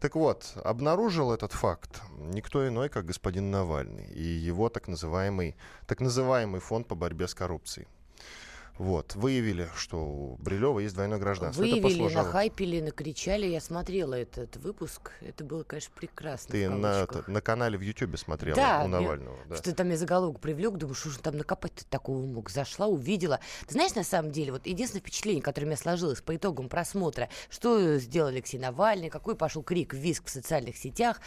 Так 0.00 0.16
вот, 0.16 0.52
обнаружил 0.64 1.32
этот 1.32 1.52
факт 1.52 2.02
никто 2.18 2.66
иной, 2.66 2.88
как 2.88 3.04
господин 3.04 3.50
Навальный 3.50 4.06
и 4.06 4.22
его 4.22 4.68
так 4.68 4.88
называемый, 4.88 5.56
так 5.86 6.00
называемый 6.00 6.60
фонд 6.60 6.88
по 6.88 6.96
борьбе 6.96 7.26
с 7.28 7.34
коррупцией. 7.34 7.86
Вот, 8.78 9.16
выявили, 9.16 9.68
что 9.74 9.98
у 9.98 10.36
Брилева 10.36 10.78
есть 10.78 10.94
двойное 10.94 11.18
гражданство. 11.18 11.60
Выявили, 11.60 12.06
это 12.06 12.22
нахайпили, 12.22 12.80
накричали. 12.80 13.46
Я 13.46 13.60
смотрела 13.60 14.14
этот 14.14 14.56
выпуск. 14.56 15.10
Это 15.20 15.44
было, 15.44 15.64
конечно, 15.64 15.92
прекрасно. 15.96 16.52
Ты 16.52 16.68
на, 16.68 17.08
на 17.26 17.40
канале 17.40 17.76
в 17.76 17.80
Ютьюбе 17.80 18.16
смотрела 18.16 18.56
да, 18.56 18.82
у 18.84 18.88
Навального. 18.88 19.36
Я, 19.36 19.44
да, 19.48 19.56
что 19.56 19.74
там 19.74 19.90
я 19.90 19.96
заголовок 19.96 20.38
привлек, 20.40 20.76
думаю, 20.76 20.94
что 20.94 21.10
же 21.10 21.18
там 21.18 21.36
накопать-то 21.36 21.84
такого 21.86 22.24
мог. 22.24 22.50
Зашла, 22.50 22.86
увидела. 22.86 23.40
Ты 23.66 23.74
знаешь, 23.74 23.96
на 23.96 24.04
самом 24.04 24.30
деле, 24.30 24.52
вот 24.52 24.66
единственное 24.66 25.00
впечатление, 25.00 25.42
которое 25.42 25.66
у 25.66 25.68
меня 25.68 25.76
сложилось 25.76 26.20
по 26.20 26.36
итогам 26.36 26.68
просмотра, 26.68 27.28
что 27.50 27.98
сделал 27.98 28.28
Алексей 28.28 28.58
Навальный, 28.58 29.10
какой 29.10 29.34
пошел 29.34 29.64
крик, 29.64 29.92
виск 29.92 30.26
в 30.26 30.30
социальных 30.30 30.76
сетях. 30.76 31.20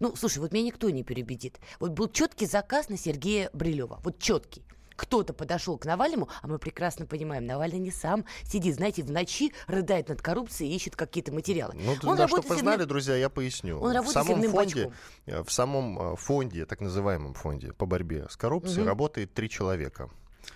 Ну, 0.00 0.16
слушай, 0.16 0.38
вот 0.38 0.52
меня 0.52 0.64
никто 0.64 0.90
не 0.90 1.04
переубедит. 1.04 1.60
Вот 1.78 1.92
был 1.92 2.08
четкий 2.08 2.46
заказ 2.46 2.88
на 2.88 2.98
Сергея 2.98 3.48
Брилева. 3.52 4.00
Вот 4.02 4.18
четкий 4.18 4.64
кто-то 4.96 5.32
подошел 5.32 5.78
к 5.78 5.84
Навальному, 5.84 6.28
а 6.42 6.46
мы 6.46 6.58
прекрасно 6.58 7.06
понимаем, 7.06 7.46
Навальный 7.46 7.78
не 7.78 7.90
сам 7.90 8.24
сидит, 8.44 8.76
знаете, 8.76 9.02
в 9.02 9.10
ночи 9.10 9.52
рыдает 9.66 10.08
над 10.08 10.22
коррупцией 10.22 10.72
и 10.72 10.76
ищет 10.76 10.96
какие-то 10.96 11.32
материалы. 11.32 11.74
Ну, 11.76 11.94
Он 12.08 12.16
да, 12.16 12.26
чтобы 12.26 12.48
вы 12.48 12.56
знали, 12.56 12.84
друзья, 12.84 13.16
я 13.16 13.28
поясню. 13.28 13.78
Он 13.80 14.02
в 14.02 14.08
самом 14.08 14.42
фонде, 14.42 14.92
э, 15.26 15.42
в 15.42 15.52
самом 15.52 16.12
э, 16.14 16.16
фонде, 16.16 16.66
так 16.66 16.80
называемом 16.80 17.34
фонде 17.34 17.72
по 17.72 17.86
борьбе 17.86 18.26
с 18.28 18.36
коррупцией 18.36 18.80
угу. 18.80 18.88
работает 18.88 19.34
три 19.34 19.48
человека. 19.48 20.10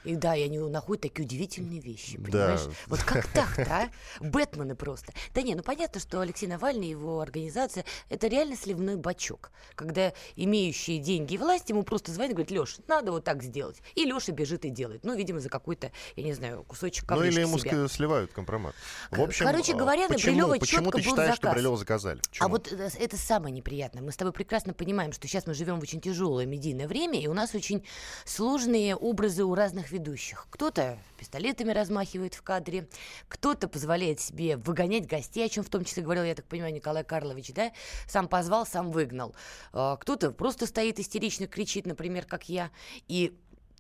И 0.04 0.16
да, 0.16 0.35
и 0.35 0.42
они 0.44 0.59
находят 0.59 1.02
такие 1.02 1.25
удивительные 1.26 1.80
вещи, 1.80 2.16
понимаешь? 2.16 2.64
Да. 2.64 2.73
Вот 2.87 3.02
как 3.02 3.26
так-то, 3.32 3.62
а? 3.70 3.90
Бэтмены 4.20 4.75
просто. 4.75 5.12
Да 5.35 5.42
не, 5.42 5.54
ну 5.54 5.62
понятно, 5.62 6.00
что 6.00 6.20
Алексей 6.20 6.47
Навальный 6.47 6.87
и 6.88 6.90
его 6.90 7.20
организация— 7.20 7.85
это 8.09 8.26
реально 8.28 8.56
сливной 8.56 8.97
бачок. 8.97 9.50
Когда 9.75 10.12
имеющие 10.37 10.99
деньги 10.99 11.35
и 11.35 11.38
власть 11.38 11.68
ему 11.70 11.82
просто 11.82 12.12
звонят 12.12 12.32
и 12.32 12.35
говорят, 12.35 12.50
Леш, 12.50 12.78
надо 12.88 13.12
вот 13.12 13.25
так 13.25 13.42
сделать. 13.42 13.82
И 13.94 14.04
Леша 14.04 14.32
бежит 14.32 14.64
и 14.64 14.70
делает. 14.70 15.04
Ну, 15.04 15.14
видимо, 15.16 15.40
за 15.40 15.49
какой-то, 15.49 15.92
я 16.16 16.25
не 16.25 16.32
знаю, 16.32 16.64
кусочек 16.64 17.09
Ну, 17.11 17.23
или 17.23 17.40
ему 17.40 17.59
себя. 17.59 17.87
сливают 17.88 18.32
компромат. 18.32 18.75
В 19.11 19.20
общем, 19.20 19.44
Короче 19.47 19.75
говоря, 19.75 20.09
на 20.09 20.14
почему, 20.14 20.37
Брилева 20.49 20.59
почему 20.59 20.90
ты 20.90 21.02
считаешь, 21.02 21.35
заказ. 21.35 21.37
что 21.37 21.52
Брилева 21.52 21.76
заказали? 21.76 22.20
Почему? 22.28 22.47
А 22.47 22.49
вот 22.49 22.73
это, 22.73 22.90
это 22.99 23.16
самое 23.16 23.52
неприятное. 23.54 24.02
Мы 24.02 24.12
с 24.12 24.16
тобой 24.16 24.32
прекрасно 24.32 24.73
понимаем, 24.73 25.12
что 25.12 25.28
сейчас 25.28 25.47
мы 25.47 25.54
живем 25.54 25.78
в 25.78 25.82
очень 25.82 26.00
тяжелое 26.00 26.47
медийное 26.47 26.88
время, 26.88 27.20
и 27.20 27.26
у 27.26 27.35
нас 27.35 27.54
очень 27.54 27.85
сложные 28.25 28.97
образы 28.97 29.44
у 29.44 29.54
разных 29.54 29.79
ведущих. 29.88 30.46
Кто-то 30.50 30.99
пистолетами 31.18 31.72
размахивает 31.72 32.34
в 32.34 32.42
кадре, 32.42 32.88
кто-то 33.28 33.68
позволяет 33.68 34.20
себе 34.20 34.56
выгонять 34.56 35.06
гостей, 35.06 35.46
о 35.46 35.49
чем 35.49 35.64
в 35.64 35.70
том 35.70 35.84
числе 35.84 36.02
говорил, 36.02 36.25
я 36.25 36.34
так 36.34 36.46
понимаю, 36.46 36.75
Николай 36.75 37.04
Карлович, 37.04 37.52
да, 37.54 37.72
сам 38.06 38.28
позвал, 38.28 38.66
сам 38.66 38.90
выгнал. 38.90 39.34
А, 39.72 39.96
кто-то 39.96 40.32
просто 40.32 40.66
стоит 40.66 40.99
истерично, 40.99 41.46
кричит, 41.46 41.87
например, 41.87 42.25
как 42.26 42.49
я, 42.49 42.70
и 43.08 43.34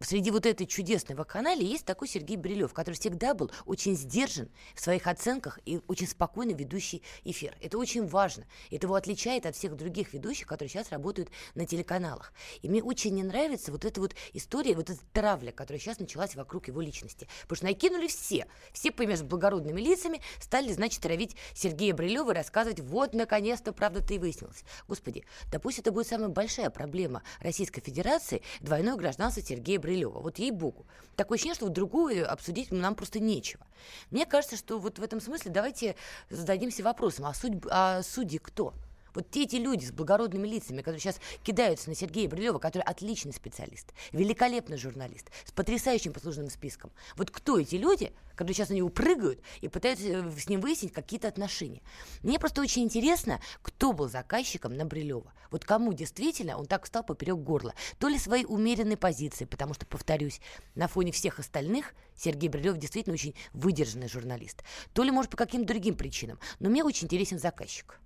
среди 0.06 0.30
вот 0.30 0.46
этой 0.46 0.66
чудесной 0.66 1.14
вакханалии 1.14 1.64
есть 1.64 1.84
такой 1.84 2.08
Сергей 2.08 2.36
Брилев, 2.36 2.72
который 2.72 2.94
всегда 2.94 3.34
был 3.34 3.50
очень 3.66 3.96
сдержан 3.96 4.48
в 4.74 4.80
своих 4.80 5.06
оценках 5.06 5.58
и 5.66 5.80
очень 5.88 6.08
спокойно 6.08 6.52
ведущий 6.52 7.02
эфир. 7.24 7.56
Это 7.60 7.78
очень 7.78 8.06
важно. 8.06 8.46
Это 8.70 8.86
его 8.86 8.94
отличает 8.94 9.46
от 9.46 9.54
всех 9.54 9.76
других 9.76 10.12
ведущих, 10.12 10.46
которые 10.46 10.70
сейчас 10.70 10.90
работают 10.90 11.30
на 11.54 11.66
телеканалах. 11.66 12.32
И 12.62 12.68
мне 12.68 12.82
очень 12.82 13.14
не 13.14 13.22
нравится 13.22 13.72
вот 13.72 13.84
эта 13.84 14.00
вот 14.00 14.14
история, 14.32 14.74
вот 14.74 14.88
эта 14.88 15.00
травля, 15.12 15.52
которая 15.52 15.78
сейчас 15.78 15.98
началась 15.98 16.34
вокруг 16.34 16.68
его 16.68 16.80
личности. 16.80 17.28
Потому 17.42 17.56
что 17.56 17.66
накинули 17.66 18.06
все. 18.08 18.46
Все, 18.72 18.90
понимаешь, 18.90 19.22
благородными 19.22 19.80
лицами 19.80 20.20
стали, 20.40 20.72
значит, 20.72 21.02
травить 21.02 21.36
Сергея 21.54 21.94
Брилева 21.94 22.30
и 22.30 22.34
рассказывать, 22.34 22.80
вот, 22.80 23.12
наконец-то, 23.12 23.72
правда-то 23.72 24.14
и 24.14 24.18
выяснилось. 24.18 24.64
Господи, 24.88 25.24
да 25.52 25.58
пусть 25.58 25.78
это 25.78 25.92
будет 25.92 26.06
самая 26.06 26.28
большая 26.28 26.70
проблема 26.70 27.22
Российской 27.40 27.82
Федерации, 27.82 28.42
двойное 28.60 28.96
гражданство 28.96 29.42
Сергея 29.42 29.78
Брилева 29.78 29.89
Брилева. 29.90 30.20
Вот 30.20 30.38
ей-богу. 30.38 30.86
Такое 31.16 31.34
ощущение, 31.34 31.56
что 31.56 31.68
другую 31.68 32.30
обсудить 32.30 32.70
нам 32.70 32.94
просто 32.94 33.18
нечего. 33.18 33.66
Мне 34.10 34.24
кажется, 34.24 34.56
что 34.56 34.78
вот 34.78 35.00
в 35.00 35.02
этом 35.02 35.20
смысле 35.20 35.50
давайте 35.50 35.96
зададимся 36.28 36.84
вопросом, 36.84 37.26
а, 37.26 37.34
судь, 37.34 37.54
а 37.70 38.02
судьи 38.02 38.38
кто? 38.38 38.72
Вот 39.14 39.30
те 39.30 39.44
эти 39.44 39.56
люди 39.56 39.84
с 39.84 39.92
благородными 39.92 40.46
лицами, 40.46 40.82
которые 40.82 41.00
сейчас 41.00 41.20
кидаются 41.42 41.88
на 41.88 41.94
Сергея 41.94 42.28
Брилева, 42.28 42.58
который 42.58 42.82
отличный 42.82 43.32
специалист, 43.32 43.92
великолепный 44.12 44.76
журналист, 44.76 45.30
с 45.44 45.52
потрясающим 45.52 46.12
послужным 46.12 46.50
списком. 46.50 46.90
Вот 47.16 47.30
кто 47.30 47.58
эти 47.58 47.76
люди, 47.76 48.12
которые 48.34 48.54
сейчас 48.54 48.70
на 48.70 48.74
него 48.74 48.88
прыгают 48.88 49.40
и 49.60 49.68
пытаются 49.68 50.06
э, 50.06 50.30
с 50.38 50.48
ним 50.48 50.60
выяснить 50.60 50.92
какие-то 50.92 51.28
отношения? 51.28 51.82
Мне 52.22 52.38
просто 52.38 52.60
очень 52.60 52.82
интересно, 52.82 53.40
кто 53.62 53.92
был 53.92 54.08
заказчиком 54.08 54.76
на 54.76 54.84
Брилева. 54.84 55.32
Вот 55.50 55.64
кому 55.64 55.92
действительно 55.92 56.58
он 56.58 56.66
так 56.66 56.84
встал 56.84 57.02
поперек 57.02 57.36
горла. 57.36 57.74
То 57.98 58.08
ли 58.08 58.18
своей 58.18 58.44
умеренной 58.44 58.96
позиции, 58.96 59.44
потому 59.44 59.74
что, 59.74 59.86
повторюсь, 59.86 60.40
на 60.74 60.88
фоне 60.88 61.12
всех 61.12 61.38
остальных 61.38 61.94
Сергей 62.16 62.48
Брилев 62.48 62.76
действительно 62.76 63.14
очень 63.14 63.34
выдержанный 63.52 64.08
журналист. 64.08 64.62
То 64.92 65.02
ли, 65.02 65.10
может, 65.10 65.30
по 65.30 65.36
каким-то 65.36 65.68
другим 65.68 65.94
причинам. 65.94 66.38
Но 66.58 66.70
мне 66.70 66.84
очень 66.84 67.06
интересен 67.06 67.38
заказчик. 67.38 67.99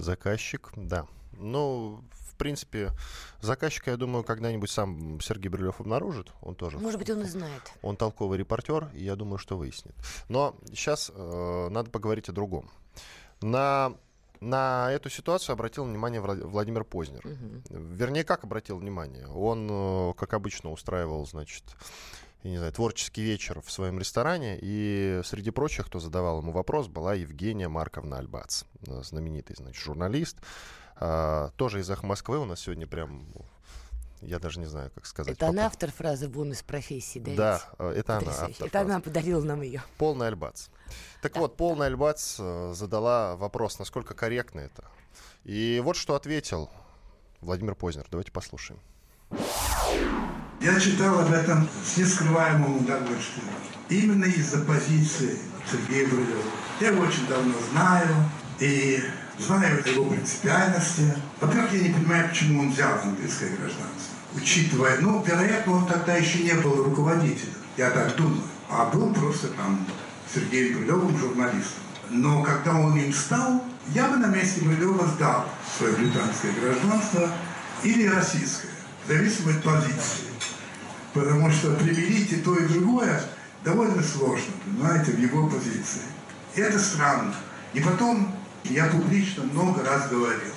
Заказчик, 0.00 0.70
да. 0.76 1.06
Ну, 1.32 2.02
в 2.10 2.34
принципе, 2.36 2.92
заказчика, 3.40 3.90
я 3.90 3.96
думаю, 3.96 4.24
когда-нибудь 4.24 4.70
сам 4.70 5.20
Сергей 5.20 5.48
Брилев 5.48 5.80
обнаружит. 5.80 6.32
Он 6.40 6.54
тоже. 6.54 6.78
Может 6.78 6.98
быть, 6.98 7.10
он 7.10 7.22
и 7.22 7.24
знает. 7.28 7.62
Он 7.82 7.96
толковый 7.96 8.38
репортер, 8.38 8.90
и 8.94 9.04
я 9.04 9.16
думаю, 9.16 9.38
что 9.38 9.56
выяснит. 9.56 9.94
Но 10.28 10.56
сейчас 10.68 11.10
э, 11.14 11.68
надо 11.70 11.90
поговорить 11.90 12.28
о 12.28 12.32
другом. 12.32 12.70
На 13.40 13.94
на 14.40 14.90
эту 14.90 15.10
ситуацию 15.10 15.52
обратил 15.52 15.84
внимание 15.84 16.20
Владимир 16.20 16.82
Познер. 16.84 17.20
Угу. 17.26 17.78
Вернее, 17.78 18.24
как 18.24 18.44
обратил 18.44 18.78
внимание? 18.78 19.26
Он, 19.26 19.68
э, 19.70 20.14
как 20.14 20.32
обычно, 20.32 20.70
устраивал, 20.72 21.26
значит, 21.26 21.64
я 22.42 22.50
не 22.50 22.56
знаю, 22.56 22.72
творческий 22.72 23.22
вечер 23.22 23.60
в 23.60 23.70
своем 23.70 23.98
ресторане, 23.98 24.58
и 24.60 25.20
среди 25.24 25.50
прочих, 25.50 25.86
кто 25.86 26.00
задавал 26.00 26.40
ему 26.40 26.52
вопрос, 26.52 26.88
была 26.88 27.14
Евгения 27.14 27.68
Марковна 27.68 28.18
Альбац, 28.18 28.64
знаменитый, 28.82 29.56
значит, 29.56 29.82
журналист, 29.82 30.38
а, 30.96 31.50
тоже 31.56 31.80
из 31.80 31.90
«Ах 31.90 32.02
Москвы», 32.02 32.38
у 32.38 32.44
нас 32.44 32.60
сегодня 32.60 32.86
прям 32.86 33.26
я 34.22 34.38
даже 34.38 34.60
не 34.60 34.66
знаю, 34.66 34.90
как 34.94 35.06
сказать. 35.06 35.34
Это 35.34 35.48
она 35.48 35.66
автор 35.66 35.90
фразы 35.90 36.28
«бонус 36.28 36.62
профессии», 36.62 37.18
да? 37.18 37.34
Да, 37.34 37.62
э, 37.78 37.92
это 37.96 38.18
она 38.18 38.30
автор 38.30 38.50
Это 38.50 38.68
фразы. 38.68 38.86
она 38.86 39.00
подарила 39.00 39.42
нам 39.42 39.62
ее. 39.62 39.82
Полный 39.96 40.26
альбац. 40.26 40.68
Так 41.22 41.36
вот, 41.36 41.56
полный 41.56 41.86
альбац 41.86 42.36
э, 42.38 42.72
задала 42.74 43.36
вопрос, 43.36 43.78
насколько 43.78 44.12
корректно 44.12 44.60
это. 44.60 44.84
И 45.44 45.80
вот 45.82 45.96
что 45.96 46.14
ответил 46.14 46.70
Владимир 47.40 47.74
Познер. 47.74 48.06
Давайте 48.10 48.30
послушаем. 48.30 48.78
Я 50.60 50.78
читал 50.78 51.20
об 51.20 51.32
этом 51.32 51.66
с 51.82 51.96
нескрываемым 51.96 52.76
удовольствием. 52.76 53.48
Именно 53.88 54.26
из-за 54.26 54.58
позиции 54.58 55.38
Сергея 55.70 56.06
Брылева. 56.06 56.42
Я 56.80 56.88
его 56.88 57.02
очень 57.02 57.26
давно 57.28 57.54
знаю 57.72 58.08
и 58.58 59.02
знаю 59.38 59.82
его 59.86 60.04
принципиальности. 60.04 61.14
Во-первых, 61.40 61.72
я 61.72 61.88
не 61.88 61.94
понимаю, 61.94 62.28
почему 62.28 62.60
он 62.60 62.72
взял 62.72 62.92
английское 63.02 63.48
гражданство. 63.48 64.14
Учитывая, 64.34 64.98
ну, 65.00 65.24
вероятно, 65.26 65.72
он 65.72 65.86
тогда 65.86 66.16
еще 66.16 66.40
не 66.40 66.52
был 66.52 66.84
руководителем, 66.84 67.54
я 67.78 67.88
так 67.90 68.14
думаю, 68.16 68.42
а 68.68 68.84
был 68.84 69.14
просто 69.14 69.48
там 69.48 69.86
Сергеем 70.32 70.80
Брилевым 70.80 71.16
журналистом. 71.16 71.82
Но 72.10 72.42
когда 72.42 72.74
он 72.74 72.98
им 72.98 73.14
стал, 73.14 73.64
я 73.94 74.08
бы 74.08 74.18
на 74.18 74.26
месте 74.26 74.60
Брилева 74.60 75.06
сдал 75.06 75.46
свое 75.78 75.94
британское 75.94 76.52
гражданство 76.52 77.30
или 77.82 78.06
российское, 78.08 78.68
в 79.06 79.08
зависимости 79.08 79.56
от 79.56 79.64
позиции. 79.64 80.29
Потому 81.12 81.50
что 81.50 81.74
примирить 81.74 82.32
и 82.32 82.36
то, 82.36 82.54
и 82.54 82.68
другое 82.68 83.20
довольно 83.64 84.02
сложно, 84.02 84.52
понимаете, 84.64 85.12
в 85.12 85.18
его 85.18 85.48
позиции. 85.48 86.02
И 86.54 86.60
это 86.60 86.78
странно. 86.78 87.34
И 87.74 87.80
потом 87.80 88.34
я 88.64 88.86
публично 88.86 89.44
много 89.44 89.82
раз 89.82 90.08
говорил, 90.08 90.52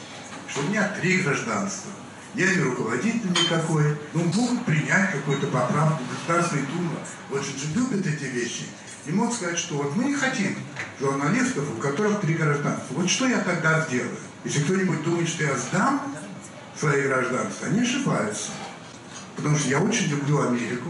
что 0.47 0.61
у 0.61 0.69
меня 0.69 0.87
три 0.99 1.21
гражданства. 1.21 1.91
Я 2.35 2.47
не 2.47 2.61
руководитель 2.61 3.29
никакой, 3.29 3.95
но 4.13 4.23
могут 4.23 4.65
принять 4.65 5.11
какую-то 5.11 5.47
поправку. 5.47 6.01
Государственная 6.11 6.65
дума 6.65 6.95
очень 7.31 7.57
же 7.57 7.67
любит 7.75 8.07
эти 8.07 8.23
вещи. 8.23 8.63
И 9.05 9.11
могут 9.11 9.35
сказать, 9.35 9.59
что 9.59 9.75
вот 9.75 9.95
мы 9.95 10.05
не 10.05 10.15
хотим 10.15 10.55
журналистов, 10.99 11.65
у 11.77 11.81
которых 11.81 12.21
три 12.21 12.35
гражданства. 12.35 12.95
Вот 12.95 13.09
что 13.09 13.27
я 13.27 13.39
тогда 13.39 13.85
сделаю? 13.85 14.17
Если 14.45 14.63
кто-нибудь 14.63 15.03
думает, 15.03 15.27
что 15.27 15.43
я 15.43 15.55
сдам 15.57 16.01
свои 16.75 17.03
гражданства, 17.03 17.67
они 17.67 17.81
ошибаются. 17.81 18.51
Потому 19.35 19.57
что 19.57 19.69
я 19.69 19.79
очень 19.79 20.07
люблю 20.07 20.41
Америку, 20.41 20.89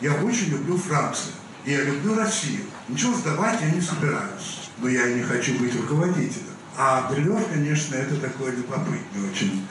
я 0.00 0.14
очень 0.14 0.50
люблю 0.50 0.76
Францию, 0.76 1.34
и 1.64 1.72
я 1.72 1.82
люблю 1.82 2.14
Россию. 2.14 2.64
Ничего 2.88 3.14
сдавать 3.14 3.60
я 3.60 3.70
не 3.70 3.80
собираюсь, 3.80 4.70
но 4.78 4.88
я 4.88 5.08
и 5.08 5.14
не 5.14 5.22
хочу 5.22 5.58
быть 5.58 5.74
руководителем. 5.76 6.46
А 6.76 7.10
Брилев, 7.10 7.46
конечно, 7.52 7.94
это 7.96 8.16
такой 8.16 8.52
любопытный 8.52 9.30
очень 9.30 9.66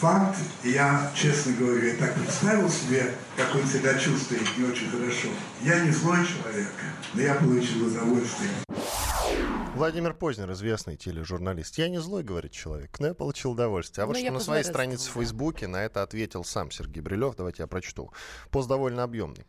факт. 0.00 0.36
Я, 0.62 1.10
честно 1.14 1.52
говоря, 1.52 1.94
так 1.94 2.14
представил 2.14 2.70
себе, 2.70 3.14
как 3.36 3.54
он 3.54 3.66
себя 3.66 3.94
чувствует 3.94 4.42
не 4.56 4.64
очень 4.64 4.90
хорошо. 4.90 5.28
Я 5.62 5.80
не 5.80 5.90
злой 5.90 6.18
человек, 6.18 6.72
но 7.14 7.22
я 7.22 7.34
получил 7.34 7.86
удовольствие. 7.86 8.50
Владимир 9.76 10.14
Познер, 10.14 10.50
известный 10.52 10.96
тележурналист. 10.96 11.76
Я 11.76 11.90
не 11.90 11.98
злой, 11.98 12.22
говорит 12.22 12.50
человек, 12.50 12.98
но 12.98 13.08
я 13.08 13.14
получил 13.14 13.52
удовольствие. 13.52 14.04
А 14.04 14.06
вот 14.06 14.14
Ну, 14.16 14.22
что 14.22 14.32
на 14.32 14.40
своей 14.40 14.64
странице 14.64 15.10
в. 15.10 15.12
Фейсбуке 15.12 15.66
на 15.66 15.84
это 15.84 16.02
ответил 16.02 16.44
сам 16.44 16.70
Сергей 16.70 17.02
Брилев. 17.02 17.36
Давайте 17.36 17.62
я 17.62 17.66
прочту. 17.66 18.10
Пост 18.50 18.68
довольно 18.68 19.02
объемный. 19.02 19.44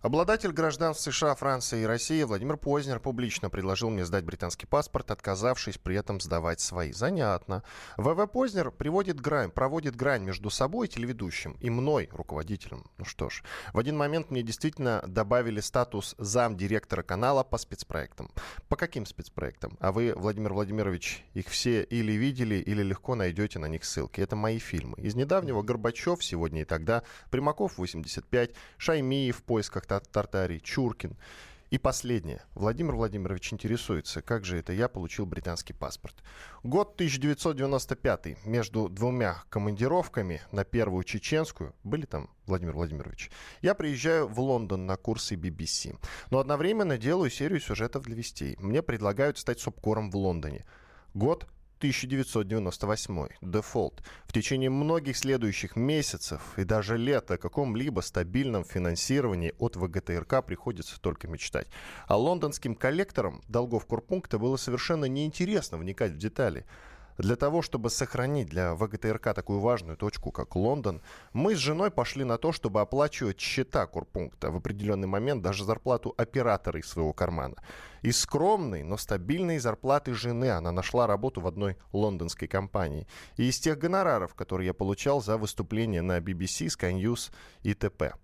Обладатель 0.00 0.52
гражданств 0.52 1.02
США, 1.02 1.34
Франции 1.34 1.82
и 1.82 1.84
России 1.84 2.22
Владимир 2.22 2.56
Познер 2.56 3.00
публично 3.00 3.50
предложил 3.50 3.90
мне 3.90 4.04
сдать 4.04 4.22
британский 4.22 4.64
паспорт, 4.64 5.10
отказавшись 5.10 5.76
при 5.76 5.96
этом 5.96 6.20
сдавать 6.20 6.60
свои. 6.60 6.92
Занятно. 6.92 7.64
ВВ 7.96 8.30
Познер 8.30 8.70
приводит 8.70 9.20
грань, 9.20 9.50
проводит 9.50 9.96
грань 9.96 10.22
между 10.22 10.50
собой, 10.50 10.86
телеведущим, 10.86 11.56
и 11.58 11.68
мной, 11.68 12.08
руководителем. 12.12 12.84
Ну 12.96 13.04
что 13.04 13.28
ж, 13.28 13.42
в 13.72 13.78
один 13.80 13.96
момент 13.96 14.30
мне 14.30 14.44
действительно 14.44 15.02
добавили 15.04 15.58
статус 15.58 16.14
замдиректора 16.16 17.02
канала 17.02 17.42
по 17.42 17.58
спецпроектам. 17.58 18.30
По 18.68 18.76
каким 18.76 19.04
спецпроектам? 19.04 19.76
А 19.80 19.90
вы, 19.90 20.14
Владимир 20.14 20.52
Владимирович, 20.52 21.24
их 21.34 21.48
все 21.48 21.82
или 21.82 22.12
видели, 22.12 22.54
или 22.54 22.84
легко 22.84 23.16
найдете 23.16 23.58
на 23.58 23.66
них 23.66 23.84
ссылки. 23.84 24.20
Это 24.20 24.36
мои 24.36 24.60
фильмы. 24.60 24.96
Из 24.98 25.16
недавнего 25.16 25.62
Горбачев, 25.62 26.22
сегодня 26.22 26.60
и 26.60 26.64
тогда, 26.64 27.02
Примаков 27.32 27.78
85, 27.78 28.52
Шаймиев 28.76 29.38
в 29.38 29.42
поисках 29.42 29.87
Тартарии, 29.88 30.58
Чуркин. 30.58 31.16
И 31.70 31.76
последнее. 31.76 32.40
Владимир 32.54 32.94
Владимирович 32.94 33.52
интересуется, 33.52 34.22
как 34.22 34.46
же 34.46 34.56
это 34.56 34.72
я 34.72 34.88
получил 34.88 35.26
британский 35.26 35.74
паспорт. 35.74 36.14
Год 36.62 36.94
1995. 36.94 38.46
Между 38.46 38.88
двумя 38.88 39.42
командировками 39.50 40.40
на 40.50 40.64
первую 40.64 41.04
чеченскую, 41.04 41.74
были 41.84 42.06
там, 42.06 42.30
Владимир 42.46 42.72
Владимирович, 42.72 43.30
я 43.60 43.74
приезжаю 43.74 44.28
в 44.28 44.40
Лондон 44.40 44.86
на 44.86 44.96
курсы 44.96 45.34
BBC. 45.34 45.98
Но 46.30 46.38
одновременно 46.38 46.96
делаю 46.96 47.28
серию 47.28 47.60
сюжетов 47.60 48.04
для 48.04 48.16
вестей. 48.16 48.56
Мне 48.58 48.82
предлагают 48.82 49.36
стать 49.36 49.60
субкором 49.60 50.10
в 50.10 50.16
Лондоне. 50.16 50.64
Год 51.12 51.46
1998. 51.78 53.28
Дефолт. 53.40 54.02
В 54.26 54.32
течение 54.32 54.68
многих 54.68 55.16
следующих 55.16 55.76
месяцев 55.76 56.42
и 56.56 56.64
даже 56.64 56.96
лет 56.96 57.30
о 57.30 57.38
каком-либо 57.38 58.00
стабильном 58.00 58.64
финансировании 58.64 59.54
от 59.58 59.76
ВГТРК 59.76 60.44
приходится 60.44 61.00
только 61.00 61.28
мечтать. 61.28 61.68
А 62.06 62.16
лондонским 62.16 62.74
коллекторам 62.74 63.42
долгов 63.48 63.86
Курпункта 63.86 64.38
было 64.38 64.56
совершенно 64.56 65.04
неинтересно 65.04 65.78
вникать 65.78 66.12
в 66.12 66.18
детали. 66.18 66.66
Для 67.18 67.34
того, 67.34 67.62
чтобы 67.62 67.90
сохранить 67.90 68.48
для 68.48 68.76
ВГТРК 68.76 69.34
такую 69.34 69.58
важную 69.58 69.96
точку, 69.96 70.30
как 70.30 70.54
Лондон, 70.54 71.02
мы 71.32 71.56
с 71.56 71.58
женой 71.58 71.90
пошли 71.90 72.22
на 72.22 72.38
то, 72.38 72.52
чтобы 72.52 72.80
оплачивать 72.80 73.40
счета 73.40 73.86
Курпункта, 73.88 74.52
в 74.52 74.56
определенный 74.56 75.08
момент 75.08 75.42
даже 75.42 75.64
зарплату 75.64 76.14
оператора 76.16 76.78
из 76.78 76.86
своего 76.86 77.12
кармана. 77.12 77.56
Из 78.02 78.20
скромной, 78.20 78.84
но 78.84 78.96
стабильной 78.96 79.58
зарплаты 79.58 80.14
жены 80.14 80.50
она 80.50 80.70
нашла 80.70 81.08
работу 81.08 81.40
в 81.40 81.48
одной 81.48 81.76
лондонской 81.92 82.46
компании. 82.46 83.08
И 83.36 83.48
из 83.48 83.58
тех 83.58 83.78
гонораров, 83.78 84.34
которые 84.34 84.68
я 84.68 84.74
получал 84.74 85.20
за 85.20 85.38
выступление 85.38 86.02
на 86.02 86.18
BBC, 86.18 86.66
Sky 86.66 86.92
News 86.92 87.32
и 87.62 87.74
т.п. 87.74 88.14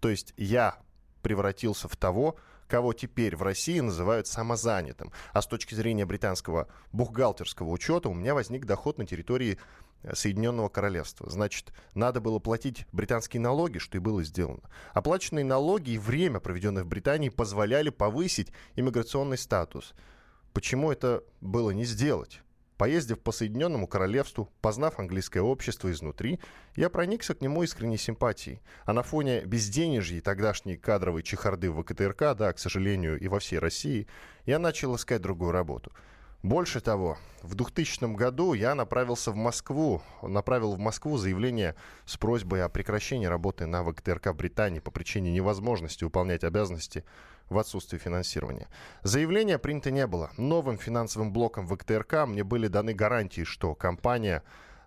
То 0.00 0.08
есть 0.08 0.34
я 0.36 0.76
превратился 1.22 1.86
в 1.86 1.96
того, 1.96 2.34
кого 2.70 2.92
теперь 2.92 3.36
в 3.36 3.42
России 3.42 3.80
называют 3.80 4.28
самозанятым. 4.28 5.12
А 5.32 5.42
с 5.42 5.46
точки 5.46 5.74
зрения 5.74 6.06
британского 6.06 6.68
бухгалтерского 6.92 7.68
учета 7.68 8.08
у 8.08 8.14
меня 8.14 8.32
возник 8.32 8.64
доход 8.64 8.96
на 8.96 9.06
территории 9.06 9.58
э, 10.02 10.14
Соединенного 10.14 10.68
Королевства. 10.68 11.28
Значит, 11.28 11.72
надо 11.94 12.20
было 12.20 12.38
платить 12.38 12.86
британские 12.92 13.40
налоги, 13.40 13.78
что 13.78 13.98
и 13.98 14.00
было 14.00 14.22
сделано. 14.22 14.62
Оплаченные 14.94 15.44
налоги 15.44 15.90
и 15.90 15.98
время, 15.98 16.38
проведенное 16.38 16.84
в 16.84 16.86
Британии, 16.86 17.28
позволяли 17.28 17.90
повысить 17.90 18.52
иммиграционный 18.76 19.36
статус. 19.36 19.92
Почему 20.52 20.92
это 20.92 21.24
было 21.40 21.72
не 21.72 21.84
сделать? 21.84 22.40
Поездив 22.80 23.18
по 23.20 23.30
Соединенному 23.30 23.86
Королевству, 23.86 24.48
познав 24.62 24.98
английское 24.98 25.42
общество 25.42 25.92
изнутри, 25.92 26.40
я 26.76 26.88
проникся 26.88 27.34
к 27.34 27.42
нему 27.42 27.62
искренней 27.62 27.98
симпатией. 27.98 28.62
А 28.86 28.94
на 28.94 29.02
фоне 29.02 29.44
безденежья 29.44 30.16
и 30.16 30.22
тогдашней 30.22 30.78
кадровой 30.78 31.22
чехарды 31.22 31.70
в 31.70 31.82
ВКТРК, 31.82 32.34
да, 32.34 32.50
к 32.54 32.58
сожалению, 32.58 33.20
и 33.20 33.28
во 33.28 33.38
всей 33.38 33.58
России, 33.58 34.06
я 34.46 34.58
начал 34.58 34.96
искать 34.96 35.20
другую 35.20 35.52
работу. 35.52 35.92
Больше 36.42 36.80
того, 36.80 37.18
в 37.42 37.54
2000 37.54 38.14
году 38.14 38.54
я 38.54 38.74
направился 38.74 39.30
в 39.30 39.36
Москву, 39.36 40.00
направил 40.22 40.72
в 40.72 40.78
Москву 40.78 41.18
заявление 41.18 41.74
с 42.06 42.16
просьбой 42.16 42.64
о 42.64 42.70
прекращении 42.70 43.26
работы 43.26 43.66
на 43.66 43.84
ВКТРК 43.84 44.32
Британии 44.32 44.80
по 44.80 44.90
причине 44.90 45.30
невозможности 45.32 46.04
выполнять 46.04 46.44
обязанности 46.44 47.04
в 47.50 47.58
отсутствии 47.58 47.98
финансирования. 47.98 48.68
Заявления 49.02 49.58
принято 49.58 49.90
не 49.90 50.06
было. 50.06 50.30
Новым 50.38 50.78
финансовым 50.78 51.32
блоком 51.32 51.68
ВКТРК 51.68 52.26
мне 52.26 52.44
были 52.44 52.68
даны 52.68 52.94
гарантии, 52.94 53.44
что 53.44 53.74
компания 53.74 54.42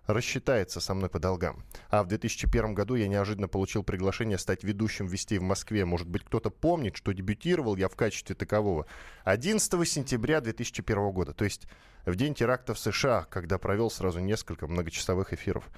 рассчитается 0.06 0.80
со 0.80 0.94
мной 0.94 1.08
по 1.08 1.18
долгам. 1.18 1.64
А 1.88 2.02
в 2.02 2.08
2001 2.08 2.74
году 2.74 2.94
я 2.94 3.08
неожиданно 3.08 3.48
получил 3.48 3.82
приглашение 3.82 4.38
стать 4.38 4.64
ведущим 4.64 5.06
вестей 5.06 5.38
в 5.38 5.42
Москве. 5.42 5.84
Может 5.84 6.08
быть, 6.08 6.24
кто-то 6.24 6.50
помнит, 6.50 6.96
что 6.96 7.12
дебютировал 7.12 7.76
я 7.76 7.88
в 7.88 7.96
качестве 7.96 8.34
такового 8.34 8.86
11 9.24 9.88
сентября 9.88 10.40
2001 10.40 11.10
года, 11.10 11.32
то 11.32 11.44
есть 11.44 11.66
в 12.04 12.16
день 12.16 12.34
теракта 12.34 12.74
в 12.74 12.78
США, 12.78 13.26
когда 13.30 13.58
провел 13.58 13.90
сразу 13.90 14.20
несколько 14.20 14.66
многочасовых 14.66 15.32
эфиров. 15.32 15.68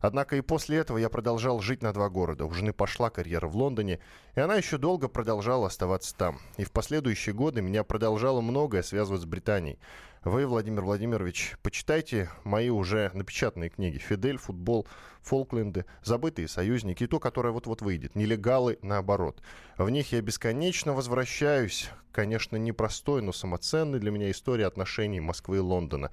Однако 0.00 0.36
и 0.36 0.40
после 0.40 0.78
этого 0.78 0.98
я 0.98 1.08
продолжал 1.08 1.60
жить 1.60 1.82
на 1.82 1.92
два 1.92 2.08
города. 2.08 2.46
У 2.46 2.52
жены 2.52 2.72
пошла 2.72 3.10
карьера 3.10 3.46
в 3.46 3.56
Лондоне, 3.56 4.00
и 4.34 4.40
она 4.40 4.56
еще 4.56 4.78
долго 4.78 5.08
продолжала 5.08 5.66
оставаться 5.66 6.16
там. 6.16 6.38
И 6.56 6.64
в 6.64 6.72
последующие 6.72 7.34
годы 7.34 7.60
меня 7.60 7.84
продолжало 7.84 8.40
многое 8.40 8.82
связывать 8.82 9.22
с 9.22 9.26
Британией. 9.26 9.78
Вы, 10.22 10.46
Владимир 10.46 10.82
Владимирович, 10.82 11.56
почитайте 11.62 12.28
мои 12.44 12.68
уже 12.68 13.10
напечатанные 13.14 13.70
книги 13.70 13.96
«Фидель», 13.96 14.36
«Футбол», 14.36 14.86
«Фолкленды», 15.22 15.86
«Забытые 16.02 16.46
союзники» 16.46 17.04
и 17.04 17.06
то, 17.06 17.18
которое 17.18 17.52
вот-вот 17.52 17.80
выйдет, 17.80 18.14
«Нелегалы», 18.14 18.78
наоборот. 18.82 19.40
В 19.78 19.88
них 19.88 20.12
я 20.12 20.20
бесконечно 20.20 20.92
возвращаюсь, 20.92 21.88
конечно, 22.12 22.56
непростой, 22.56 23.22
но 23.22 23.32
самоценной 23.32 23.98
для 23.98 24.10
меня 24.10 24.30
истории 24.30 24.64
отношений 24.64 25.20
Москвы 25.20 25.56
и 25.56 25.60
Лондона. 25.60 26.10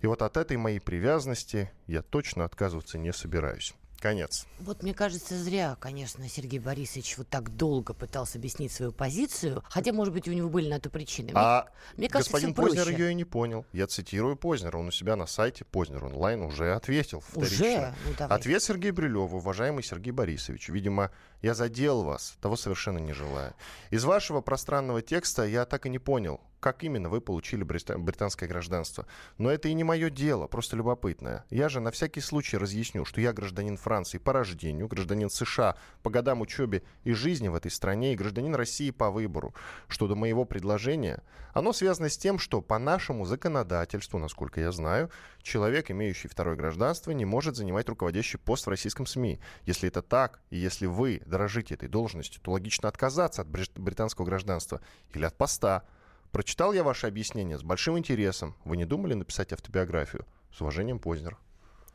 И 0.00 0.06
вот 0.06 0.22
от 0.22 0.36
этой 0.36 0.56
моей 0.56 0.80
привязанности 0.80 1.70
я 1.86 2.02
точно 2.02 2.44
отказываться 2.44 2.98
не 2.98 3.12
собираюсь. 3.12 3.74
Конец. 4.00 4.46
Вот 4.60 4.84
мне 4.84 4.94
кажется, 4.94 5.36
зря, 5.36 5.76
конечно, 5.80 6.28
Сергей 6.28 6.60
Борисович 6.60 7.18
вот 7.18 7.28
так 7.28 7.56
долго 7.56 7.94
пытался 7.94 8.38
объяснить 8.38 8.70
свою 8.70 8.92
позицию, 8.92 9.64
хотя, 9.68 9.92
может 9.92 10.14
быть, 10.14 10.28
у 10.28 10.32
него 10.32 10.48
были 10.48 10.68
на 10.68 10.78
то 10.78 10.88
причины. 10.88 11.32
Мне, 11.32 11.34
А 11.34 11.66
мне 11.96 12.08
кажется, 12.08 12.32
господин 12.32 12.54
Познер 12.54 12.84
проще. 12.84 12.96
ее 12.96 13.10
и 13.10 13.14
не 13.14 13.24
понял. 13.24 13.66
Я 13.72 13.88
цитирую 13.88 14.36
Познера. 14.36 14.78
Он 14.78 14.86
у 14.86 14.90
себя 14.92 15.16
на 15.16 15.26
сайте 15.26 15.64
Познер 15.64 16.04
онлайн 16.04 16.42
уже 16.42 16.74
ответил 16.74 17.22
вторично. 17.26 17.66
Уже? 17.66 17.94
Ну, 18.06 18.14
давай. 18.16 18.38
Ответ 18.38 18.62
Сергею 18.62 18.94
Брилеву, 18.94 19.38
уважаемый 19.38 19.82
Сергей 19.82 20.12
Борисович. 20.12 20.68
Видимо, 20.68 21.10
я 21.42 21.54
задел 21.54 22.02
вас, 22.02 22.36
того 22.40 22.56
совершенно 22.56 22.98
не 22.98 23.12
желая. 23.12 23.54
Из 23.90 24.04
вашего 24.04 24.40
пространного 24.40 25.02
текста 25.02 25.44
я 25.44 25.64
так 25.64 25.86
и 25.86 25.90
не 25.90 25.98
понял, 25.98 26.40
как 26.60 26.82
именно 26.82 27.08
вы 27.08 27.20
получили 27.20 27.62
брита- 27.62 27.98
британское 27.98 28.48
гражданство. 28.48 29.06
Но 29.38 29.50
это 29.50 29.68
и 29.68 29.74
не 29.74 29.84
мое 29.84 30.10
дело, 30.10 30.46
просто 30.46 30.76
любопытное. 30.76 31.44
Я 31.50 31.68
же 31.68 31.80
на 31.80 31.90
всякий 31.90 32.20
случай 32.20 32.56
разъясню, 32.56 33.04
что 33.04 33.20
я 33.20 33.32
гражданин 33.32 33.76
Франции 33.76 34.18
по 34.18 34.32
рождению, 34.32 34.88
гражданин 34.88 35.30
США 35.30 35.76
по 36.02 36.10
годам 36.10 36.40
учебы 36.40 36.82
и 37.04 37.12
жизни 37.12 37.48
в 37.48 37.54
этой 37.54 37.70
стране 37.70 38.12
и 38.12 38.16
гражданин 38.16 38.54
России 38.54 38.90
по 38.90 39.10
выбору. 39.10 39.54
Что 39.86 40.08
до 40.08 40.16
моего 40.16 40.44
предложения, 40.44 41.22
оно 41.54 41.72
связано 41.72 42.08
с 42.08 42.18
тем, 42.18 42.38
что 42.38 42.60
по 42.60 42.78
нашему 42.78 43.24
законодательству, 43.24 44.18
насколько 44.18 44.60
я 44.60 44.72
знаю, 44.72 45.10
человек, 45.42 45.90
имеющий 45.90 46.28
второе 46.28 46.56
гражданство, 46.56 47.12
не 47.12 47.24
может 47.24 47.56
занимать 47.56 47.88
руководящий 47.88 48.38
пост 48.38 48.66
в 48.66 48.70
российском 48.70 49.06
СМИ. 49.06 49.40
Если 49.64 49.88
это 49.88 50.02
так, 50.02 50.40
и 50.50 50.56
если 50.56 50.86
вы 50.86 51.22
дорожите 51.28 51.74
этой 51.74 51.88
должностью, 51.88 52.40
то 52.42 52.52
логично 52.52 52.88
отказаться 52.88 53.42
от 53.42 53.48
брит- 53.48 53.78
британского 53.78 54.24
гражданства 54.26 54.80
или 55.12 55.24
от 55.24 55.36
поста. 55.36 55.84
Прочитал 56.32 56.72
я 56.72 56.82
ваше 56.82 57.06
объяснение 57.06 57.58
с 57.58 57.62
большим 57.62 57.96
интересом. 57.98 58.54
Вы 58.64 58.76
не 58.76 58.84
думали 58.84 59.14
написать 59.14 59.52
автобиографию? 59.52 60.26
С 60.52 60.60
уважением, 60.60 60.98
Познер. 60.98 61.38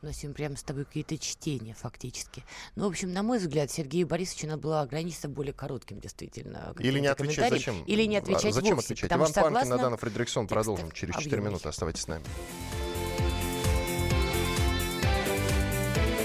У 0.02 0.06
нас 0.06 0.16
сегодня 0.16 0.34
прямо 0.34 0.56
с 0.56 0.62
тобой 0.62 0.84
какие-то 0.84 1.16
чтения 1.16 1.72
фактически. 1.72 2.44
Ну, 2.76 2.84
в 2.84 2.88
общем, 2.88 3.12
на 3.14 3.22
мой 3.22 3.38
взгляд, 3.38 3.70
Сергею 3.70 4.06
Борисовичу 4.06 4.46
надо 4.48 4.60
было 4.60 4.80
ограничиться 4.82 5.28
более 5.28 5.54
коротким, 5.54 5.98
действительно. 5.98 6.74
Или 6.78 6.98
не 6.98 7.06
отвечать, 7.06 7.50
зачем? 7.50 7.82
Или 7.84 8.04
не 8.04 8.16
А 8.16 8.20
отвечать 8.20 8.52
Зачем 8.54 8.74
вовсе, 8.76 8.88
отвечать? 8.92 9.08
потому 9.08 9.22
Иван 9.24 9.32
что 9.32 9.40
Панкин, 9.40 9.54
согласно 9.60 9.76
Надана 9.76 9.96
Фредериксон. 9.96 10.46
Продолжим 10.46 10.90
через 10.92 11.14
4 11.14 11.26
объемных. 11.36 11.50
минуты. 11.52 11.68
Оставайтесь 11.70 12.02
с 12.02 12.08
нами. 12.08 12.24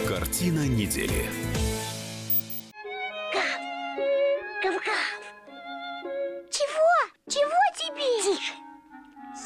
Картина 0.08 0.67
недели. 0.67 1.30
Тише. 8.29 8.53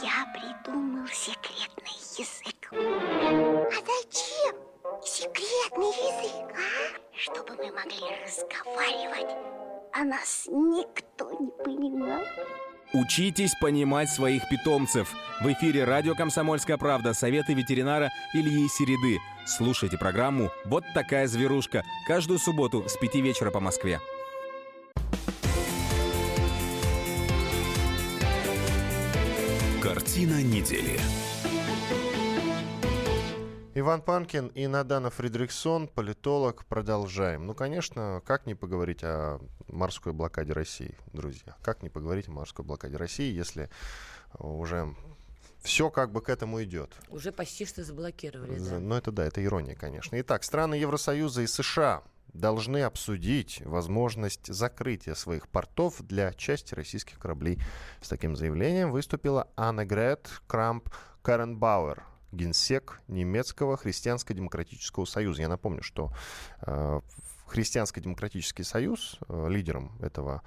Я 0.01 0.25
придумал 0.33 1.07
секретный 1.07 1.95
язык. 2.17 2.69
А 2.73 3.71
зачем 3.71 4.55
секретный 5.01 5.87
язык, 5.87 6.53
а? 6.53 7.17
Чтобы 7.17 7.55
мы 7.55 7.71
могли 7.71 8.01
разговаривать, 8.25 9.37
а 9.93 10.03
нас 10.03 10.47
никто 10.49 11.31
не 11.31 11.51
понимал. 11.63 12.23
Учитесь 12.93 13.55
понимать 13.61 14.09
своих 14.09 14.49
питомцев. 14.49 15.09
В 15.39 15.47
эфире 15.53 15.85
радио 15.85 16.13
«Комсомольская 16.13 16.77
правда» 16.77 17.13
советы 17.13 17.53
ветеринара 17.53 18.11
Ильи 18.33 18.67
Середы. 18.67 19.19
Слушайте 19.45 19.97
программу 19.97 20.51
«Вот 20.65 20.83
такая 20.93 21.27
зверушка» 21.27 21.85
каждую 22.05 22.37
субботу 22.37 22.89
с 22.89 22.97
5 22.97 23.15
вечера 23.15 23.49
по 23.49 23.61
Москве. 23.61 24.01
Картина 30.13 30.43
недели. 30.43 30.99
Иван 33.73 34.03
Панкин 34.03 34.49
и 34.49 34.67
Надана 34.67 35.09
Фридрихсон, 35.09 35.87
политолог. 35.87 36.65
Продолжаем. 36.65 37.47
Ну, 37.47 37.55
конечно, 37.55 38.21
как 38.23 38.45
не 38.45 38.53
поговорить 38.53 39.03
о 39.03 39.39
морской 39.69 40.13
блокаде 40.13 40.53
России, 40.53 40.95
друзья? 41.13 41.55
Как 41.63 41.81
не 41.81 41.89
поговорить 41.89 42.27
о 42.27 42.31
морской 42.31 42.63
блокаде 42.63 42.95
России, 42.95 43.33
если 43.33 43.71
уже 44.37 44.93
все 45.63 45.89
как 45.89 46.11
бы 46.11 46.21
к 46.21 46.29
этому 46.29 46.61
идет? 46.63 46.91
Уже 47.09 47.31
почти 47.31 47.65
что 47.65 47.83
заблокировали, 47.83 48.59
За- 48.59 48.75
да. 48.75 48.79
Ну, 48.79 48.93
это 48.93 49.11
да, 49.11 49.25
это 49.25 49.43
ирония, 49.43 49.73
конечно. 49.73 50.15
Итак, 50.21 50.43
страны 50.43 50.75
Евросоюза 50.75 51.41
и 51.41 51.47
США 51.47 52.03
должны 52.33 52.83
обсудить 52.83 53.61
возможность 53.65 54.53
закрытия 54.53 55.13
своих 55.13 55.47
портов 55.47 56.01
для 56.01 56.33
части 56.33 56.73
российских 56.73 57.19
кораблей. 57.19 57.59
С 58.01 58.09
таким 58.09 58.35
заявлением 58.35 58.91
выступила 58.91 59.47
Аннегрет 59.55 60.29
Крамп 60.47 60.89
Каренбауэр, 61.21 62.03
генсек 62.31 63.01
немецкого 63.07 63.77
христианско-демократического 63.77 65.05
союза. 65.05 65.43
Я 65.43 65.47
напомню, 65.47 65.83
что 65.83 66.11
э, 66.61 67.01
Христианско-демократический 67.53 68.63
союз, 68.63 69.19
э, 69.27 69.47
лидером 69.47 69.95
этого 70.01 70.41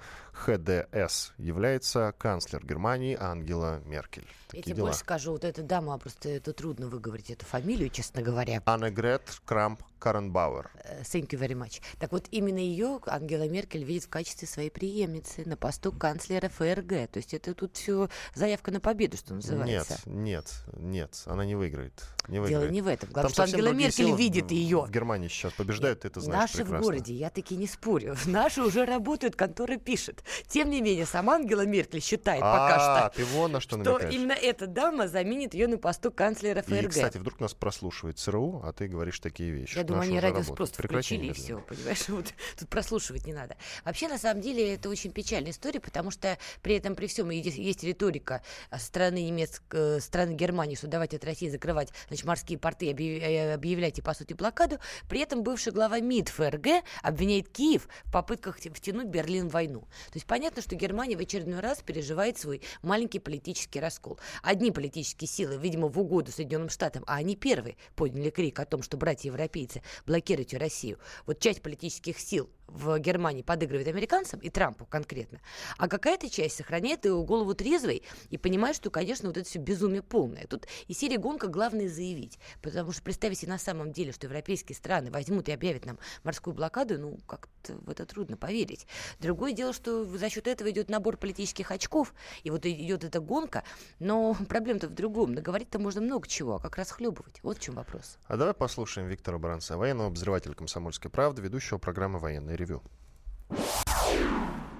ХДС, 0.45 1.31
является 1.37 2.13
канцлер 2.17 2.65
Германии 2.65 3.17
Ангела 3.19 3.81
Меркель. 3.85 4.23
Я 4.23 4.47
Такие 4.47 4.63
тебе 4.63 4.75
дела. 4.75 4.85
больше 4.87 4.99
скажу, 5.01 5.31
вот 5.31 5.43
эта 5.43 5.61
дама, 5.61 5.97
просто 5.97 6.29
это 6.29 6.53
трудно 6.53 6.87
выговорить 6.87 7.29
эту 7.31 7.45
фамилию, 7.45 7.89
честно 7.89 8.21
говоря. 8.21 8.61
Аннегрет 8.65 9.23
Крамп 9.45 9.81
Каренбауэр. 9.99 10.69
Э, 10.83 11.01
Thank 11.01 11.29
you 11.29 11.39
very 11.39 11.53
much. 11.53 11.81
Так 11.99 12.11
вот, 12.11 12.27
именно 12.31 12.59
ее 12.59 12.99
Ангела 13.07 13.47
Меркель 13.49 13.83
видит 13.83 14.05
в 14.05 14.09
качестве 14.09 14.47
своей 14.47 14.69
преемницы 14.69 15.43
на 15.45 15.57
посту 15.57 15.91
канцлера 15.91 16.49
ФРГ. 16.49 17.09
То 17.11 17.17
есть 17.17 17.33
это 17.33 17.53
тут 17.53 17.75
все 17.75 18.09
заявка 18.35 18.71
на 18.71 18.79
победу, 18.79 19.17
что 19.17 19.33
называется. 19.33 19.97
Нет, 20.05 20.45
нет, 20.73 20.73
нет, 20.77 21.23
она 21.25 21.43
не 21.45 21.55
выиграет. 21.55 22.03
Не 22.27 22.35
Дело 22.35 22.43
выиграет. 22.43 22.71
не 22.71 22.81
в 22.81 22.87
этом. 22.87 23.09
Там 23.09 23.13
Главное, 23.13 23.29
что 23.33 23.41
совсем 23.41 23.59
Ангела 23.59 23.73
Меркель 23.73 24.15
видит 24.15 24.51
ее. 24.51 24.81
В 24.85 24.91
Германии 24.91 25.27
сейчас 25.27 25.53
побеждают, 25.53 26.01
ты 26.01 26.09
это 26.09 26.21
знаешь 26.21 26.41
Наши 26.41 26.57
прекрасно. 26.57 26.77
в 26.77 26.81
городе, 26.83 27.13
я 27.13 27.29
таки 27.29 27.55
не 27.57 27.67
спорю. 27.67 28.15
Наши 28.25 28.61
уже 28.61 28.85
работают, 28.85 29.35
конторы 29.35 29.77
пишет. 29.77 30.23
Тем 30.47 30.69
не 30.69 30.81
менее, 30.81 31.05
сама 31.05 31.35
Ангела 31.35 31.65
Меркель 31.65 32.01
считает 32.01 32.41
пока 32.41 32.75
А, 32.75 33.09
что, 33.09 33.17
ты 33.17 33.25
вон 33.25 33.51
на 33.51 33.59
что 33.59 33.81
что 33.83 33.97
именно 34.07 34.31
эта 34.33 34.67
дама 34.67 35.07
заменит 35.07 35.53
ее 35.53 35.67
на 35.67 35.77
посту 35.77 36.11
канцлера 36.11 36.61
И, 36.61 36.63
ФРГ. 36.63 36.89
кстати, 36.89 37.17
вдруг 37.17 37.39
нас 37.39 37.53
прослушивает 37.53 38.17
ЦРУ, 38.19 38.61
а 38.63 38.73
ты 38.73 38.87
говоришь 38.87 39.19
такие 39.19 39.51
вещи. 39.51 39.77
Я 39.77 39.83
думаю, 39.83 39.99
Наши 40.01 40.11
они 40.11 40.19
радио 40.19 40.53
просто 40.53 40.83
включили 40.83 41.27
и 41.27 41.33
все, 41.33 41.59
понимаешь? 41.59 42.03
Вот, 42.07 42.25
тут 42.57 42.69
прослушивать 42.69 43.25
не 43.27 43.33
надо. 43.33 43.55
Вообще, 43.85 44.07
на 44.07 44.17
самом 44.17 44.41
деле, 44.41 44.73
это 44.73 44.89
очень 44.89 45.11
печальная 45.11 45.51
история, 45.51 45.79
потому 45.79 46.09
что 46.11 46.37
при 46.61 46.75
этом, 46.75 46.95
при 46.95 47.07
всем, 47.07 47.29
есть, 47.29 47.83
риторика 47.83 48.41
э, 48.71 48.77
страны 48.79 49.23
немецкой, 49.23 50.01
страны 50.01 50.33
Германии, 50.33 50.75
что 50.75 50.87
давайте 50.87 51.17
от 51.17 51.25
России 51.25 51.49
закрывать 51.49 51.89
значит, 52.07 52.25
морские 52.25 52.57
порты, 52.57 52.89
объяв- 52.91 53.21
э, 53.21 53.53
объявляйте, 53.53 54.01
по 54.01 54.13
сути, 54.13 54.33
блокаду. 54.33 54.79
При 55.09 55.19
этом 55.19 55.43
бывший 55.43 55.71
глава 55.73 55.99
МИД 55.99 56.29
ФРГ 56.29 56.67
обвиняет 57.03 57.49
Киев 57.49 57.87
в 58.05 58.11
попытках 58.11 58.57
втянуть 58.57 59.07
Берлин 59.07 59.49
в 59.49 59.51
войну. 59.53 59.81
То 59.81 60.13
есть 60.17 60.27
понятно, 60.27 60.61
что 60.61 60.75
Германия 60.75 61.15
в 61.15 61.19
очередной 61.19 61.59
раз 61.59 61.81
переживает 61.81 62.37
свой 62.37 62.61
маленький 62.81 63.19
политический 63.19 63.79
раскол. 63.79 64.19
Одни 64.41 64.71
политические 64.71 65.27
силы, 65.27 65.57
видимо, 65.57 65.87
в 65.87 65.99
угоду 65.99 66.31
Соединенным 66.31 66.69
Штатам, 66.69 67.03
а 67.07 67.15
они 67.15 67.35
первые 67.35 67.77
подняли 67.95 68.29
крик 68.29 68.59
о 68.59 68.65
том, 68.65 68.81
что 68.81 68.97
братья-европейцы 68.97 69.81
блокируйте 70.05 70.57
Россию. 70.57 70.99
Вот 71.25 71.39
часть 71.39 71.61
политических 71.61 72.19
сил 72.19 72.49
в 72.67 72.99
Германии 72.99 73.41
подыгрывает 73.41 73.87
американцам 73.87 74.39
и 74.39 74.49
Трампу 74.49 74.85
конкретно, 74.85 75.39
а 75.77 75.87
какая-то 75.87 76.29
часть 76.29 76.57
сохраняет 76.57 77.05
его 77.05 77.23
голову 77.23 77.53
трезвой 77.53 78.03
и 78.29 78.37
понимает, 78.37 78.75
что, 78.75 78.89
конечно, 78.89 79.29
вот 79.29 79.37
это 79.37 79.47
все 79.47 79.59
безумие 79.59 80.01
полное. 80.01 80.45
Тут 80.47 80.67
и 80.87 80.93
серия 80.93 81.17
гонка 81.17 81.47
главное 81.47 81.89
заявить, 81.89 82.39
потому 82.61 82.91
что 82.91 83.01
представить 83.01 83.39
себе 83.39 83.51
на 83.51 83.57
самом 83.57 83.91
деле, 83.91 84.11
что 84.11 84.27
европейские 84.27 84.75
страны 84.75 85.11
возьмут 85.11 85.49
и 85.49 85.51
объявят 85.51 85.85
нам 85.85 85.97
морскую 86.23 86.53
блокаду, 86.53 86.97
ну, 86.99 87.19
как-то 87.25 87.75
в 87.75 87.89
это 87.89 88.05
трудно 88.05 88.37
поверить. 88.37 88.87
Другое 89.19 89.53
дело, 89.53 89.73
что 89.73 90.05
за 90.05 90.29
счет 90.29 90.47
этого 90.47 90.69
идет 90.69 90.89
набор 90.89 91.17
политических 91.17 91.71
очков, 91.71 92.13
и 92.43 92.49
вот 92.49 92.65
идет 92.65 93.03
эта 93.03 93.19
гонка, 93.19 93.63
но 93.99 94.35
проблема-то 94.49 94.87
в 94.87 94.93
другом. 94.93 95.33
Наговорить-то 95.33 95.79
можно 95.79 96.01
много 96.01 96.27
чего, 96.27 96.55
а 96.55 96.59
как 96.59 96.77
расхлебывать? 96.77 97.39
Вот 97.43 97.57
в 97.57 97.61
чем 97.61 97.75
вопрос. 97.75 98.17
А 98.27 98.37
давай 98.37 98.53
послушаем 98.53 99.07
Виктора 99.07 99.37
Баранца, 99.37 99.77
военного 99.77 100.07
обозревателя 100.07 100.53
«Комсомольской 100.53 101.09
правды», 101.09 101.41
ведущего 101.41 101.77
программы 101.77 102.19
«Военное 102.19 102.56
ревю». 102.57 102.81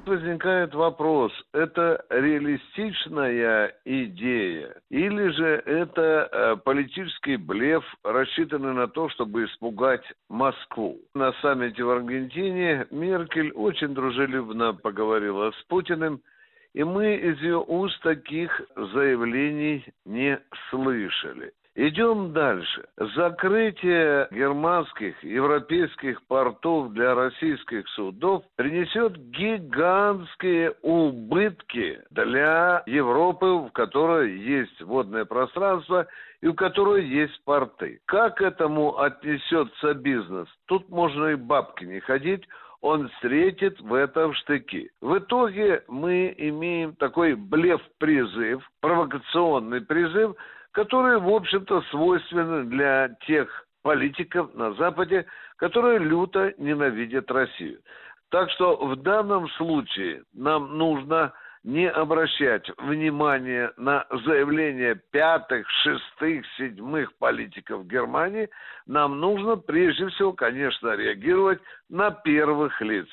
Возникает 0.08 0.74
вопрос, 0.74 1.34
это 1.52 2.06
реалистичная 2.10 3.76
идея 3.84 4.74
или 4.90 5.28
же 5.32 5.62
это 5.66 6.30
э, 6.32 6.56
политический 6.64 7.36
блеф, 7.36 7.84
рассчитанный 8.06 8.74
на 8.74 8.88
то, 8.88 9.10
чтобы 9.10 9.44
испугать 9.44 10.06
Москву? 10.30 10.98
На 11.14 11.34
саммите 11.42 11.84
в 11.84 11.90
Аргентине 11.90 12.88
Меркель 12.90 13.52
очень 13.52 13.94
дружелюбно 13.94 14.74
поговорила 14.74 15.52
с 15.52 15.64
Путиным, 15.68 16.22
и 16.74 16.86
мы 16.86 17.16
из 17.16 17.42
ее 17.42 17.60
уст 17.60 18.02
таких 18.02 18.62
заявлений 18.78 19.84
не 20.06 20.40
слышали. 20.70 21.52
Идем 21.80 22.34
дальше. 22.34 22.86
Закрытие 22.98 24.28
германских, 24.32 25.24
европейских 25.24 26.24
портов 26.24 26.92
для 26.94 27.14
российских 27.14 27.88
судов 27.90 28.44
принесет 28.56 29.16
гигантские 29.30 30.74
убытки 30.82 32.02
для 32.10 32.82
Европы, 32.88 33.46
в 33.46 33.70
которой 33.74 34.40
есть 34.40 34.82
водное 34.82 35.26
пространство 35.26 36.08
и 36.42 36.48
у 36.48 36.56
которой 36.56 37.06
есть 37.06 37.40
порты. 37.44 38.02
Как 38.06 38.42
этому 38.42 38.98
отнесется 38.98 39.94
бизнес? 39.94 40.48
Тут 40.66 40.90
можно 40.90 41.28
и 41.28 41.36
бабки 41.36 41.86
не 41.86 42.00
ходить, 42.00 42.44
он 42.82 43.08
встретит 43.10 43.80
в 43.82 43.94
этом 43.94 44.34
штыки. 44.34 44.90
В 45.00 45.20
итоге 45.20 45.84
мы 45.88 46.34
имеем 46.38 46.96
такой 46.96 47.36
блеф-призыв, 47.36 48.68
провокационный 48.82 49.82
призыв, 49.82 50.36
который, 50.78 51.20
в 51.20 51.28
общем-то, 51.28 51.82
свойственен 51.90 52.70
для 52.70 53.10
тех 53.26 53.66
политиков 53.82 54.54
на 54.54 54.74
Западе, 54.74 55.26
которые 55.56 55.98
люто 55.98 56.54
ненавидят 56.60 57.32
Россию. 57.32 57.80
Так 58.30 58.52
что 58.52 58.76
в 58.76 58.96
данном 58.98 59.50
случае 59.58 60.22
нам 60.36 60.78
нужно 60.78 61.34
не 61.64 61.90
обращать 61.90 62.70
внимания 62.78 63.74
на 63.78 64.06
заявления 64.24 65.02
пятых, 65.10 65.68
шестых, 65.82 66.46
седьмых 66.58 67.12
политиков 67.18 67.88
Германии, 67.88 68.48
нам 68.86 69.20
нужно 69.20 69.56
прежде 69.56 70.10
всего, 70.10 70.34
конечно, 70.34 70.96
реагировать 70.96 71.60
на 71.90 72.12
первых 72.12 72.80
лиц. 72.82 73.08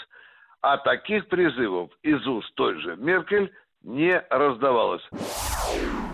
А 0.61 0.77
таких 0.77 1.29
призывов 1.29 1.91
из 2.03 2.27
уст 2.27 2.55
той 2.57 2.79
же 2.83 2.97
Меркель 2.97 3.51
не 3.83 4.23
раздавалось. 4.29 5.09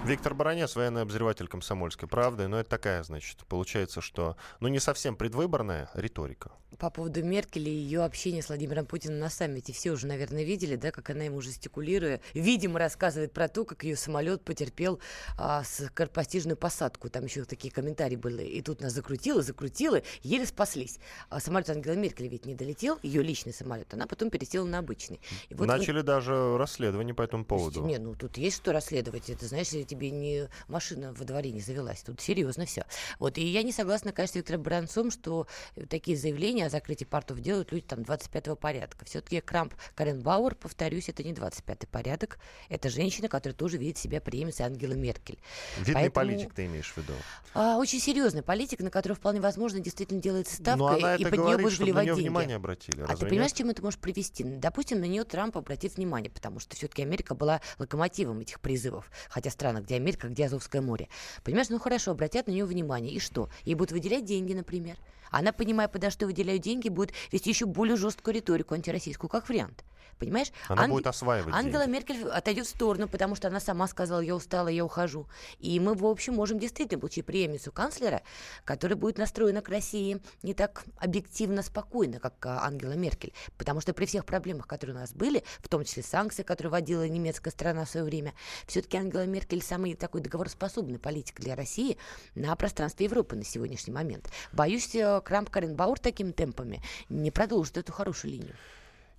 Виктор 0.06 0.34
Баранец, 0.34 0.76
военный 0.76 1.02
обозреватель 1.02 1.46
комсомольской 1.46 2.08
правды. 2.08 2.48
Но 2.48 2.58
это 2.58 2.70
такая, 2.70 3.02
значит, 3.02 3.44
получается, 3.46 4.00
что, 4.00 4.36
ну, 4.58 4.68
не 4.68 4.80
совсем 4.80 5.14
предвыборная 5.14 5.90
риторика. 5.94 6.52
По 6.78 6.88
поводу 6.88 7.22
Меркель 7.22 7.68
и 7.68 7.72
ее 7.72 8.02
общения 8.02 8.42
с 8.42 8.48
Владимиром 8.48 8.86
Путиным 8.86 9.18
на 9.18 9.28
саммите. 9.28 9.72
Все 9.72 9.90
уже, 9.90 10.06
наверное, 10.06 10.42
видели, 10.42 10.76
да, 10.76 10.90
как 10.90 11.10
она 11.10 11.24
ему 11.24 11.40
жестикулируя, 11.42 12.20
видимо, 12.32 12.78
рассказывает 12.78 13.32
про 13.32 13.48
то, 13.48 13.64
как 13.64 13.84
ее 13.84 13.96
самолет 13.96 14.42
потерпел 14.42 15.00
а, 15.36 15.62
скоропостижную 15.64 16.56
посадку. 16.56 17.10
Там 17.10 17.24
еще 17.24 17.44
такие 17.44 17.72
комментарии 17.72 18.16
были. 18.16 18.44
И 18.44 18.62
тут 18.62 18.80
нас 18.80 18.92
закрутило, 18.92 19.42
закрутило, 19.42 20.00
еле 20.22 20.46
спаслись. 20.46 20.98
А 21.28 21.40
самолет 21.40 21.68
Ангела 21.68 21.94
Меркель 21.94 22.28
ведь 22.28 22.46
не 22.46 22.54
долетел, 22.54 22.98
ее 23.02 23.22
личный 23.22 23.52
самолет. 23.52 23.92
Она 23.92 24.06
потом 24.06 24.30
пересела 24.30 24.64
на 24.64 24.78
обычный. 24.78 25.20
И 25.50 25.54
вот 25.54 25.66
Начали 25.66 25.98
он... 25.98 26.06
даже 26.06 26.56
расследование 26.56 27.14
по 27.14 27.22
этому 27.22 27.44
поводу. 27.44 27.84
Не, 27.84 27.98
ну 27.98 28.14
тут 28.14 28.38
есть 28.38 28.56
что 28.56 28.72
расследовать. 28.72 29.28
Это, 29.28 29.46
знаешь, 29.46 29.68
тебе 29.90 30.11
не 30.11 30.48
машина 30.68 31.12
во 31.12 31.24
дворе 31.24 31.50
не 31.50 31.61
завелась. 31.61 32.03
Тут 32.03 32.20
серьезно 32.20 32.64
все. 32.64 32.85
Вот, 33.18 33.38
и 33.38 33.44
я 33.44 33.62
не 33.62 33.72
согласна, 33.72 34.12
конечно, 34.12 34.35
с 34.35 34.37
Виктором 34.37 34.62
Бранцом, 34.62 35.11
что 35.11 35.46
такие 35.88 36.16
заявления 36.16 36.66
о 36.66 36.70
закрытии 36.70 37.05
портов 37.05 37.40
делают 37.40 37.72
люди 37.72 37.85
там 37.87 38.00
25-го 38.00 38.57
порядка. 38.57 39.05
Все-таки 39.05 39.40
Крамп 39.40 39.74
Карен 39.94 40.20
Бауэр, 40.20 40.55
повторюсь, 40.55 41.09
это 41.09 41.22
не 41.24 41.33
25-й 41.33 41.87
порядок. 41.88 42.38
Это 42.68 42.88
женщина, 42.88 43.29
которая 43.29 43.57
тоже 43.57 43.79
видит 43.79 43.98
себя 43.98 44.20
преемницей 44.20 44.66
Ангела 44.66 44.92
Меркель. 44.92 45.38
Видный 45.79 45.94
Поэтому, 45.94 46.12
политик 46.12 46.55
ты 46.55 46.66
имеешь 46.66 46.92
в 46.92 46.96
виду? 46.96 47.12
А, 47.55 47.79
очень 47.79 48.00
серьезный 48.00 48.42
политик, 48.42 48.81
на 48.81 48.90
которую 48.90 49.16
вполне 49.16 49.40
возможно 49.40 49.81
действительно 49.81 50.20
делается 50.20 50.55
ставка, 50.57 51.16
и 51.16 51.24
под 51.24 51.38
нее 51.38 51.59
будут 51.59 51.79
вливать 51.79 52.07
деньги. 52.07 52.20
внимание 52.20 52.57
обратили. 52.57 53.03
А 53.03 53.16
ты 53.16 53.26
понимаешь, 53.26 53.53
чем 53.53 53.70
это 53.70 53.83
может 53.83 53.98
привести? 53.98 54.44
Допустим, 54.44 55.00
на 55.00 55.07
нее 55.07 55.24
Трамп 55.24 55.57
обратит 55.57 55.96
внимание, 55.96 56.31
потому 56.31 56.61
что 56.61 56.76
все-таки 56.76 57.03
Америка 57.03 57.35
была 57.35 57.61
локомотивом 57.79 58.40
этих 58.40 58.61
призывов. 58.61 59.11
Хотя 59.29 59.50
страна, 59.80 59.84
где 59.84 59.96
Америка, 59.96 60.28
где 60.28 60.46
Азовское 60.46 60.82
море. 60.82 61.08
Понимаешь, 61.44 61.68
ну 61.70 61.78
хорошо, 61.78 62.12
обратят 62.12 62.46
на 62.46 62.52
нее 62.52 62.64
внимание. 62.64 63.12
И 63.12 63.18
что? 63.18 63.48
Ей 63.64 63.74
будут 63.74 63.92
выделять 63.92 64.24
деньги, 64.24 64.52
например. 64.52 64.96
Она, 65.30 65.52
понимая, 65.52 65.88
подо 65.88 66.10
что 66.10 66.26
выделяют 66.26 66.62
деньги, 66.62 66.88
будет 66.88 67.12
вести 67.32 67.50
еще 67.50 67.66
более 67.66 67.96
жесткую 67.96 68.34
риторику 68.34 68.74
антироссийскую, 68.74 69.30
как 69.30 69.48
вариант. 69.48 69.84
Понимаешь? 70.20 70.52
Она 70.68 70.85
Ан... 70.85 70.90
будет 70.90 71.06
осваивать 71.06 71.54
Ангела 71.54 71.85
деньги. 71.85 71.92
Меркель 71.94 72.28
отойдет 72.28 72.66
в 72.66 72.68
сторону, 72.68 73.09
потому 73.09 73.35
что 73.35 73.48
она 73.48 73.59
сама 73.59 73.88
сказала, 73.88 74.20
я 74.20 74.37
устала, 74.37 74.68
я 74.68 74.85
ухожу. 74.85 75.26
И 75.59 75.80
мы, 75.80 75.94
в 75.94 76.04
общем, 76.04 76.35
можем 76.35 76.59
действительно 76.59 77.00
получить 77.00 77.24
преемницу 77.24 77.72
канцлера, 77.72 78.20
которая 78.64 78.96
будет 78.96 79.16
настроена 79.16 79.62
к 79.62 79.70
России 79.70 80.20
не 80.42 80.52
так 80.52 80.85
объективно 80.98 81.62
спокойно, 81.62 82.20
как 82.20 82.35
а, 82.44 82.66
Ангела 82.66 82.92
Меркель. 82.92 83.33
Потому 83.56 83.80
что 83.80 83.94
при 83.94 84.04
всех 84.04 84.26
проблемах, 84.26 84.66
которые 84.66 84.94
у 84.94 84.98
нас 84.98 85.12
были, 85.14 85.42
в 85.61 85.68
том 85.68 85.85
числе 85.85 86.02
санкции, 86.02 86.42
которые 86.42 86.70
вводила 86.70 87.09
немецкая 87.09 87.50
страна 87.50 87.87
в 87.87 87.90
свое 87.90 88.04
время, 88.04 88.35
все-таки 88.66 88.98
Ангела 88.98 89.24
Меркель 89.24 89.62
самый 89.62 89.94
такой 89.94 90.20
договороспособный 90.20 90.98
политик 90.98 91.40
для 91.40 91.56
России 91.56 91.96
на 92.35 92.54
пространстве 92.56 93.06
Европы 93.06 93.37
на 93.37 93.44
сегодняшний 93.44 93.94
момент. 93.94 94.30
Боюсь, 94.52 94.94
э, 94.94 95.22
Крамп 95.24 95.48
Каренбауэр 95.48 95.98
такими 95.98 96.33
темпами 96.33 96.83
не 97.09 97.30
продолжит 97.30 97.78
эту 97.78 97.92
хорошую 97.92 98.33
линию. 98.33 98.54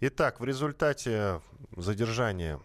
Итак, 0.03 0.39
в 0.39 0.45
результате 0.45 1.41
задержания 1.77 2.59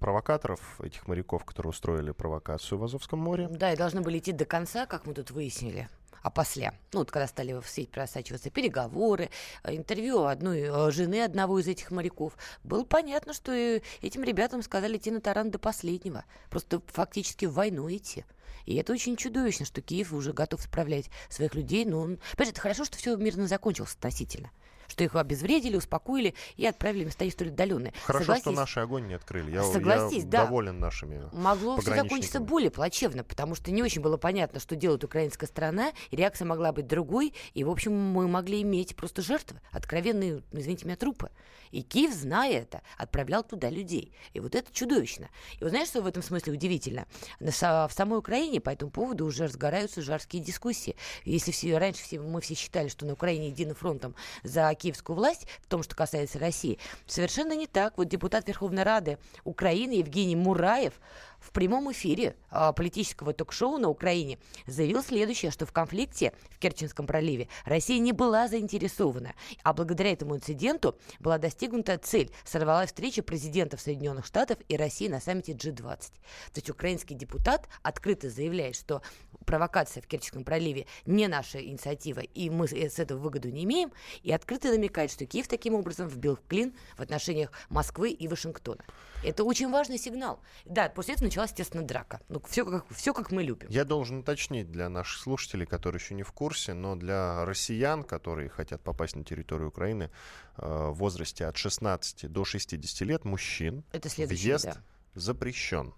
провокаторов, 0.00 0.80
этих 0.80 1.06
моряков, 1.06 1.44
которые 1.44 1.70
устроили 1.70 2.10
провокацию 2.10 2.76
в 2.76 2.82
Азовском 2.82 3.20
море. 3.20 3.46
Да, 3.48 3.72
и 3.72 3.76
должны 3.76 4.00
были 4.00 4.18
идти 4.18 4.32
до 4.32 4.46
конца, 4.46 4.84
как 4.86 5.06
мы 5.06 5.14
тут 5.14 5.30
выяснили. 5.30 5.88
А 6.22 6.30
после, 6.30 6.72
ну 6.92 6.98
вот 6.98 7.12
когда 7.12 7.28
стали 7.28 7.52
в 7.52 7.68
сеть 7.68 7.92
просачиваться 7.92 8.50
переговоры, 8.50 9.30
э, 9.62 9.76
интервью 9.76 10.24
одной 10.24 10.62
э, 10.62 10.90
жены 10.90 11.22
одного 11.22 11.60
из 11.60 11.68
этих 11.68 11.92
моряков, 11.92 12.36
было 12.64 12.82
понятно, 12.82 13.32
что 13.32 13.52
этим 13.52 14.24
ребятам 14.24 14.60
сказали 14.62 14.96
идти 14.96 15.12
на 15.12 15.20
таран 15.20 15.52
до 15.52 15.60
последнего. 15.60 16.24
Просто 16.50 16.82
фактически 16.88 17.46
в 17.46 17.52
войну 17.52 17.88
идти. 17.88 18.24
И 18.64 18.74
это 18.74 18.92
очень 18.92 19.14
чудовищно, 19.14 19.66
что 19.66 19.82
Киев 19.82 20.12
уже 20.12 20.32
готов 20.32 20.60
справлять 20.60 21.10
своих 21.28 21.54
людей. 21.54 21.84
Но, 21.84 22.00
он... 22.00 22.18
Понимаете, 22.32 22.50
это 22.54 22.60
хорошо, 22.60 22.84
что 22.84 22.96
все 22.96 23.16
мирно 23.16 23.46
закончилось 23.46 23.94
относительно 23.94 24.50
что 24.96 25.04
их 25.04 25.14
обезвредили, 25.14 25.76
успокоили 25.76 26.34
и 26.56 26.64
отправили 26.64 27.04
в 27.04 27.06
места 27.08 27.28
столь 27.30 27.48
отдаленные. 27.48 27.92
Хорошо, 28.02 28.24
Согласись, 28.24 28.42
что 28.42 28.50
наши 28.52 28.80
огонь 28.80 29.06
не 29.08 29.14
открыли. 29.14 29.50
Я, 29.50 29.62
Согласись, 29.62 30.24
я 30.24 30.30
да. 30.30 30.44
доволен 30.44 30.80
нашими 30.80 31.28
Могло 31.32 31.76
все 31.76 31.94
закончиться 31.94 32.40
более 32.40 32.70
плачевно, 32.70 33.22
потому 33.22 33.54
что 33.54 33.70
не 33.70 33.82
очень 33.82 34.00
было 34.00 34.16
понятно, 34.16 34.58
что 34.58 34.74
делает 34.74 35.04
украинская 35.04 35.48
страна, 35.48 35.92
и 36.10 36.16
реакция 36.16 36.46
могла 36.46 36.72
быть 36.72 36.86
другой, 36.86 37.34
и, 37.52 37.62
в 37.62 37.70
общем, 37.70 37.92
мы 37.92 38.26
могли 38.26 38.62
иметь 38.62 38.96
просто 38.96 39.20
жертвы, 39.20 39.60
откровенные, 39.70 40.42
извините 40.52 40.86
меня, 40.86 40.96
трупы. 40.96 41.30
И 41.72 41.82
Киев, 41.82 42.14
зная 42.14 42.60
это, 42.60 42.80
отправлял 42.96 43.42
туда 43.42 43.68
людей. 43.68 44.14
И 44.32 44.40
вот 44.40 44.54
это 44.54 44.72
чудовищно. 44.72 45.28
И 45.58 45.64
вы 45.64 45.70
знаете, 45.70 45.90
что 45.90 46.00
в 46.00 46.06
этом 46.06 46.22
смысле 46.22 46.54
удивительно? 46.54 47.06
В 47.40 47.50
самой 47.50 48.18
Украине 48.18 48.60
по 48.60 48.70
этому 48.70 48.90
поводу 48.90 49.26
уже 49.26 49.44
разгораются 49.44 50.00
жаркие 50.00 50.42
дискуссии. 50.42 50.96
Если 51.24 51.50
все, 51.50 51.76
раньше 51.76 52.02
все, 52.02 52.20
мы 52.20 52.40
все 52.40 52.54
считали, 52.54 52.88
что 52.88 53.04
на 53.04 53.12
Украине 53.12 53.48
единым 53.48 53.74
фронтом 53.74 54.14
за 54.42 54.72
киевскую 54.86 55.16
власть, 55.16 55.46
в 55.62 55.66
том, 55.66 55.82
что 55.82 55.96
касается 55.96 56.38
России, 56.38 56.78
совершенно 57.06 57.56
не 57.56 57.66
так. 57.66 57.98
Вот 57.98 58.08
депутат 58.08 58.46
Верховной 58.46 58.84
Рады 58.84 59.18
Украины 59.44 59.92
Евгений 59.92 60.36
Мураев 60.36 60.94
в 61.40 61.52
прямом 61.52 61.90
эфире 61.92 62.36
а, 62.50 62.72
политического 62.72 63.32
ток-шоу 63.32 63.78
на 63.78 63.88
Украине 63.88 64.38
заявил 64.66 65.02
следующее, 65.02 65.50
что 65.50 65.66
в 65.66 65.72
конфликте 65.72 66.32
в 66.50 66.58
Керченском 66.58 67.06
проливе 67.06 67.48
Россия 67.64 67.98
не 67.98 68.12
была 68.12 68.48
заинтересована, 68.48 69.34
а 69.62 69.72
благодаря 69.72 70.12
этому 70.12 70.36
инциденту 70.36 70.98
была 71.20 71.38
достигнута 71.38 71.98
цель. 71.98 72.30
Сорвалась 72.44 72.88
встреча 72.88 73.22
президентов 73.22 73.80
Соединенных 73.80 74.26
Штатов 74.26 74.58
и 74.68 74.76
России 74.76 75.08
на 75.08 75.20
саммите 75.20 75.52
G20. 75.52 75.82
То 75.82 76.10
есть 76.56 76.70
украинский 76.70 77.14
депутат 77.14 77.68
открыто 77.82 78.30
заявляет, 78.30 78.76
что 78.76 79.02
провокация 79.44 80.02
в 80.02 80.06
Керченском 80.06 80.44
проливе 80.44 80.86
не 81.06 81.28
наша 81.28 81.64
инициатива, 81.64 82.20
и 82.20 82.50
мы 82.50 82.68
с 82.68 82.98
этого 82.98 83.18
выгоду 83.18 83.50
не 83.50 83.64
имеем, 83.64 83.92
и 84.22 84.32
открыто 84.32 84.68
намекает, 84.68 85.10
что 85.10 85.26
Киев 85.26 85.48
таким 85.48 85.74
образом 85.74 86.08
вбил 86.08 86.36
в 86.36 86.46
клин 86.46 86.74
в 86.96 87.02
отношениях 87.02 87.52
Москвы 87.68 88.10
и 88.10 88.28
Вашингтона. 88.28 88.84
Это 89.24 89.44
очень 89.44 89.70
важный 89.70 89.98
сигнал. 89.98 90.40
Да, 90.64 90.88
после 90.88 91.14
этого 91.14 91.25
началась, 91.26 91.50
естественно, 91.50 91.84
драка. 91.84 92.20
Ну, 92.28 92.40
все 92.48 92.64
как, 92.64 92.84
все 92.90 93.12
как 93.12 93.30
мы 93.30 93.42
любим. 93.42 93.68
Я 93.70 93.84
должен 93.84 94.18
уточнить 94.18 94.70
для 94.70 94.88
наших 94.88 95.20
слушателей, 95.20 95.66
которые 95.66 96.00
еще 96.00 96.14
не 96.14 96.22
в 96.22 96.32
курсе, 96.32 96.72
но 96.72 96.96
для 96.96 97.44
россиян, 97.44 98.02
которые 98.04 98.48
хотят 98.48 98.82
попасть 98.82 99.16
на 99.16 99.24
территорию 99.24 99.68
Украины 99.68 100.10
э, 100.56 100.66
в 100.66 100.94
возрасте 100.94 101.46
от 101.46 101.56
16 101.56 102.30
до 102.30 102.44
60 102.44 103.00
лет, 103.06 103.24
мужчин, 103.24 103.84
Это 103.92 104.08
въезд 104.08 104.64
да. 104.64 104.76
запрещен. 105.14 105.94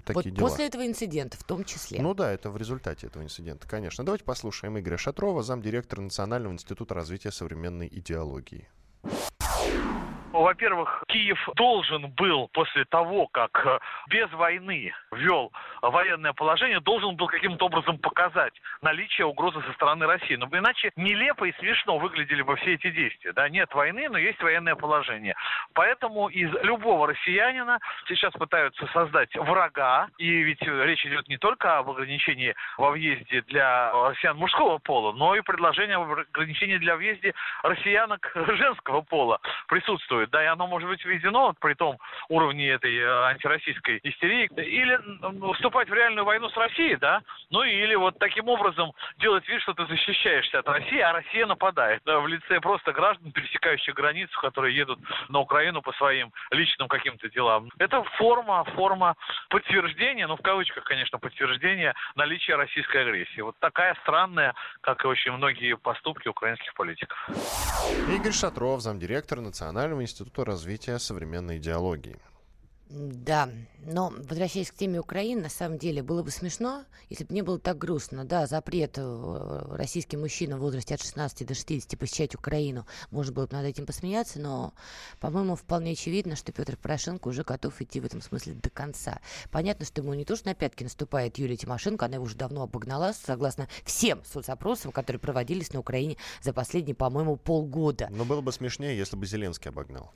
Такие 0.00 0.14
вот 0.14 0.24
дела. 0.24 0.48
после 0.48 0.66
этого 0.66 0.86
инцидента 0.86 1.36
в 1.36 1.44
том 1.44 1.64
числе. 1.64 2.00
Ну 2.00 2.14
да, 2.14 2.32
это 2.32 2.50
в 2.50 2.56
результате 2.56 3.08
этого 3.08 3.22
инцидента, 3.22 3.68
конечно. 3.68 4.04
Давайте 4.04 4.24
послушаем 4.24 4.78
Игоря 4.78 4.96
Шатрова, 4.96 5.42
замдиректора 5.42 6.00
Национального 6.00 6.52
института 6.52 6.94
развития 6.94 7.30
современной 7.30 7.88
идеологии. 7.88 8.68
Во-первых, 10.32 11.04
Киев 11.08 11.38
должен 11.56 12.10
был 12.12 12.48
после 12.54 12.86
того, 12.86 13.26
как 13.26 13.50
э, 13.66 13.78
без 14.08 14.30
войны 14.32 14.94
ввел 15.12 15.52
военное 15.82 16.32
положение, 16.32 16.80
должен 16.80 17.16
был 17.16 17.26
каким-то 17.26 17.66
образом 17.66 17.98
показать 17.98 18.54
наличие 18.80 19.26
угрозы 19.26 19.60
со 19.66 19.72
стороны 19.74 20.06
России. 20.06 20.36
Но 20.36 20.46
иначе 20.46 20.90
нелепо 20.96 21.44
и 21.44 21.52
смешно 21.58 21.98
выглядели 21.98 22.40
бы 22.40 22.56
все 22.56 22.74
эти 22.74 22.90
действия. 22.90 23.32
Да, 23.32 23.48
нет 23.50 23.72
войны, 23.74 24.08
но 24.08 24.16
есть 24.16 24.42
военное 24.42 24.74
положение. 24.74 25.34
Поэтому 25.74 26.28
из 26.28 26.50
любого 26.62 27.08
россиянина 27.08 27.78
сейчас 28.08 28.32
пытаются 28.32 28.86
создать 28.88 29.34
врага. 29.36 30.08
И 30.16 30.28
ведь 30.28 30.62
речь 30.62 31.04
идет 31.04 31.28
не 31.28 31.36
только 31.36 31.78
об 31.78 31.90
ограничении 31.90 32.54
во 32.78 32.90
въезде 32.90 33.42
для 33.42 33.92
россиян 33.92 34.36
мужского 34.38 34.78
пола, 34.78 35.12
но 35.12 35.34
и 35.34 35.42
предложение 35.42 35.96
об 35.96 36.10
ограничении 36.10 36.78
для 36.78 36.96
въезда 36.96 37.32
россиянок 37.62 38.32
женского 38.34 39.02
пола 39.02 39.38
присутствует. 39.68 40.21
Да, 40.30 40.42
и 40.42 40.46
оно 40.46 40.66
может 40.66 40.88
быть 40.88 41.04
введено 41.04 41.48
вот, 41.48 41.58
при 41.58 41.74
том 41.74 41.98
уровне 42.28 42.70
этой 42.70 42.96
э, 42.96 43.24
антироссийской 43.24 44.00
истерии. 44.02 44.48
Или 44.56 44.98
вступать 45.54 45.88
в 45.88 45.94
реальную 45.94 46.24
войну 46.24 46.48
с 46.48 46.56
Россией, 46.56 46.96
да, 46.96 47.22
ну 47.50 47.62
или 47.62 47.94
вот 47.94 48.18
таким 48.18 48.48
образом 48.48 48.92
делать 49.18 49.46
вид, 49.48 49.60
что 49.62 49.74
ты 49.74 49.86
защищаешься 49.86 50.60
от 50.60 50.68
России, 50.68 50.98
а 50.98 51.12
Россия 51.12 51.46
нападает. 51.46 52.02
Да, 52.04 52.20
в 52.20 52.28
лице 52.28 52.60
просто 52.60 52.92
граждан, 52.92 53.32
пересекающих 53.32 53.94
границу, 53.94 54.38
которые 54.40 54.76
едут 54.76 54.98
на 55.28 55.40
Украину 55.40 55.82
по 55.82 55.92
своим 55.92 56.32
личным 56.50 56.88
каким-то 56.88 57.28
делам. 57.30 57.68
Это 57.78 58.02
форма, 58.18 58.64
форма 58.74 59.16
подтверждения, 59.48 60.26
ну 60.26 60.36
в 60.36 60.42
кавычках, 60.42 60.84
конечно, 60.84 61.18
подтверждения 61.18 61.94
наличия 62.14 62.56
российской 62.56 63.02
агрессии. 63.02 63.40
Вот 63.40 63.56
такая 63.58 63.94
странная, 64.02 64.54
как 64.80 65.04
и 65.04 65.08
очень 65.08 65.32
многие 65.32 65.76
поступки 65.76 66.28
украинских 66.28 66.74
политиков. 66.74 67.18
Игорь 68.08 68.32
Шатров, 68.32 68.80
замдиректора 68.80 69.40
Национального 69.40 70.02
института 70.02 70.11
развития 70.44 70.98
современной 70.98 71.58
идеологии. 71.58 72.18
Да, 72.94 73.48
но 73.86 74.12
возвращаясь 74.28 74.70
к 74.70 74.74
теме 74.74 75.00
Украины, 75.00 75.42
на 75.42 75.48
самом 75.48 75.78
деле 75.78 76.02
было 76.02 76.22
бы 76.22 76.30
смешно, 76.30 76.84
если 77.08 77.24
бы 77.24 77.32
не 77.32 77.40
было 77.40 77.58
так 77.58 77.78
грустно. 77.78 78.26
Да, 78.26 78.46
запрет 78.46 78.96
э, 78.98 79.66
российским 79.70 80.20
мужчинам 80.20 80.58
в 80.58 80.62
возрасте 80.62 80.94
от 80.94 81.00
16 81.00 81.46
до 81.46 81.54
60 81.54 81.98
посещать 81.98 82.34
Украину, 82.34 82.86
можно 83.10 83.32
было 83.32 83.46
бы 83.46 83.56
над 83.56 83.64
этим 83.64 83.86
посмеяться, 83.86 84.40
но, 84.40 84.74
по-моему, 85.20 85.56
вполне 85.56 85.92
очевидно, 85.92 86.36
что 86.36 86.52
Петр 86.52 86.76
Порошенко 86.76 87.28
уже 87.28 87.44
готов 87.44 87.80
идти 87.80 87.98
в 87.98 88.04
этом 88.04 88.20
смысле 88.20 88.54
до 88.54 88.68
конца. 88.68 89.20
Понятно, 89.50 89.86
что 89.86 90.02
ему 90.02 90.12
не 90.12 90.26
то, 90.26 90.36
что 90.36 90.48
на 90.48 90.54
пятки 90.54 90.82
наступает 90.84 91.38
Юлия 91.38 91.56
Тимошенко, 91.56 92.04
она 92.04 92.16
его 92.16 92.24
уже 92.26 92.36
давно 92.36 92.64
обогнала, 92.64 93.14
согласно 93.14 93.68
всем 93.84 94.22
соцопросам, 94.24 94.92
которые 94.92 95.18
проводились 95.18 95.72
на 95.72 95.80
Украине 95.80 96.18
за 96.42 96.52
последние, 96.52 96.94
по-моему, 96.94 97.36
полгода. 97.36 98.08
Но 98.10 98.26
было 98.26 98.42
бы 98.42 98.52
смешнее, 98.52 98.98
если 98.98 99.16
бы 99.16 99.24
Зеленский 99.24 99.70
обогнал. 99.70 100.12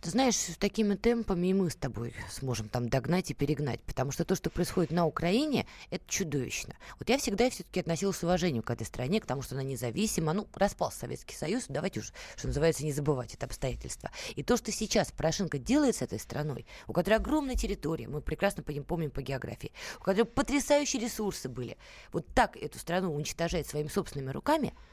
Ты 0.00 0.10
знаешь, 0.10 0.36
с 0.36 0.56
такими 0.56 0.94
темпами 0.94 1.48
и 1.48 1.54
мы 1.54 1.70
с 1.70 1.76
тобой 1.76 2.14
сможем 2.30 2.68
там 2.68 2.88
догнать 2.88 3.30
и 3.30 3.34
перегнать. 3.34 3.80
Потому 3.82 4.12
что 4.12 4.24
то, 4.24 4.34
что 4.34 4.50
происходит 4.50 4.90
на 4.90 5.06
Украине, 5.06 5.66
это 5.90 6.04
чудовищно. 6.06 6.74
Вот 6.98 7.08
я 7.08 7.18
всегда 7.18 7.48
все-таки 7.50 7.80
относилась 7.80 8.16
с 8.18 8.22
уважением 8.22 8.62
к 8.62 8.70
этой 8.70 8.86
стране, 8.86 9.20
к 9.20 9.26
тому, 9.26 9.42
что 9.42 9.54
она 9.54 9.64
независима. 9.64 10.32
Ну, 10.32 10.46
распался 10.54 11.00
Советский 11.00 11.34
Союз, 11.34 11.66
давайте 11.68 12.00
уж, 12.00 12.12
что 12.36 12.48
называется, 12.48 12.84
не 12.84 12.92
забывать 12.92 13.34
это 13.34 13.46
обстоятельство. 13.46 14.10
И 14.36 14.42
то, 14.42 14.56
что 14.56 14.72
сейчас 14.72 15.12
Порошенко 15.12 15.58
делает 15.58 15.96
с 15.96 16.02
этой 16.02 16.18
страной, 16.18 16.66
у 16.86 16.92
которой 16.92 17.14
огромная 17.14 17.56
территория, 17.56 18.08
мы 18.08 18.20
прекрасно 18.20 18.62
помним 18.62 19.10
по 19.10 19.22
географии, 19.22 19.72
у 19.98 20.02
которой 20.02 20.24
потрясающие 20.24 21.02
ресурсы 21.02 21.48
были, 21.48 21.76
вот 22.12 22.26
так 22.34 22.56
эту 22.56 22.78
страну 22.78 23.14
уничтожать 23.14 23.66
своими 23.66 23.88
собственными 23.88 24.30
руками– 24.30 24.74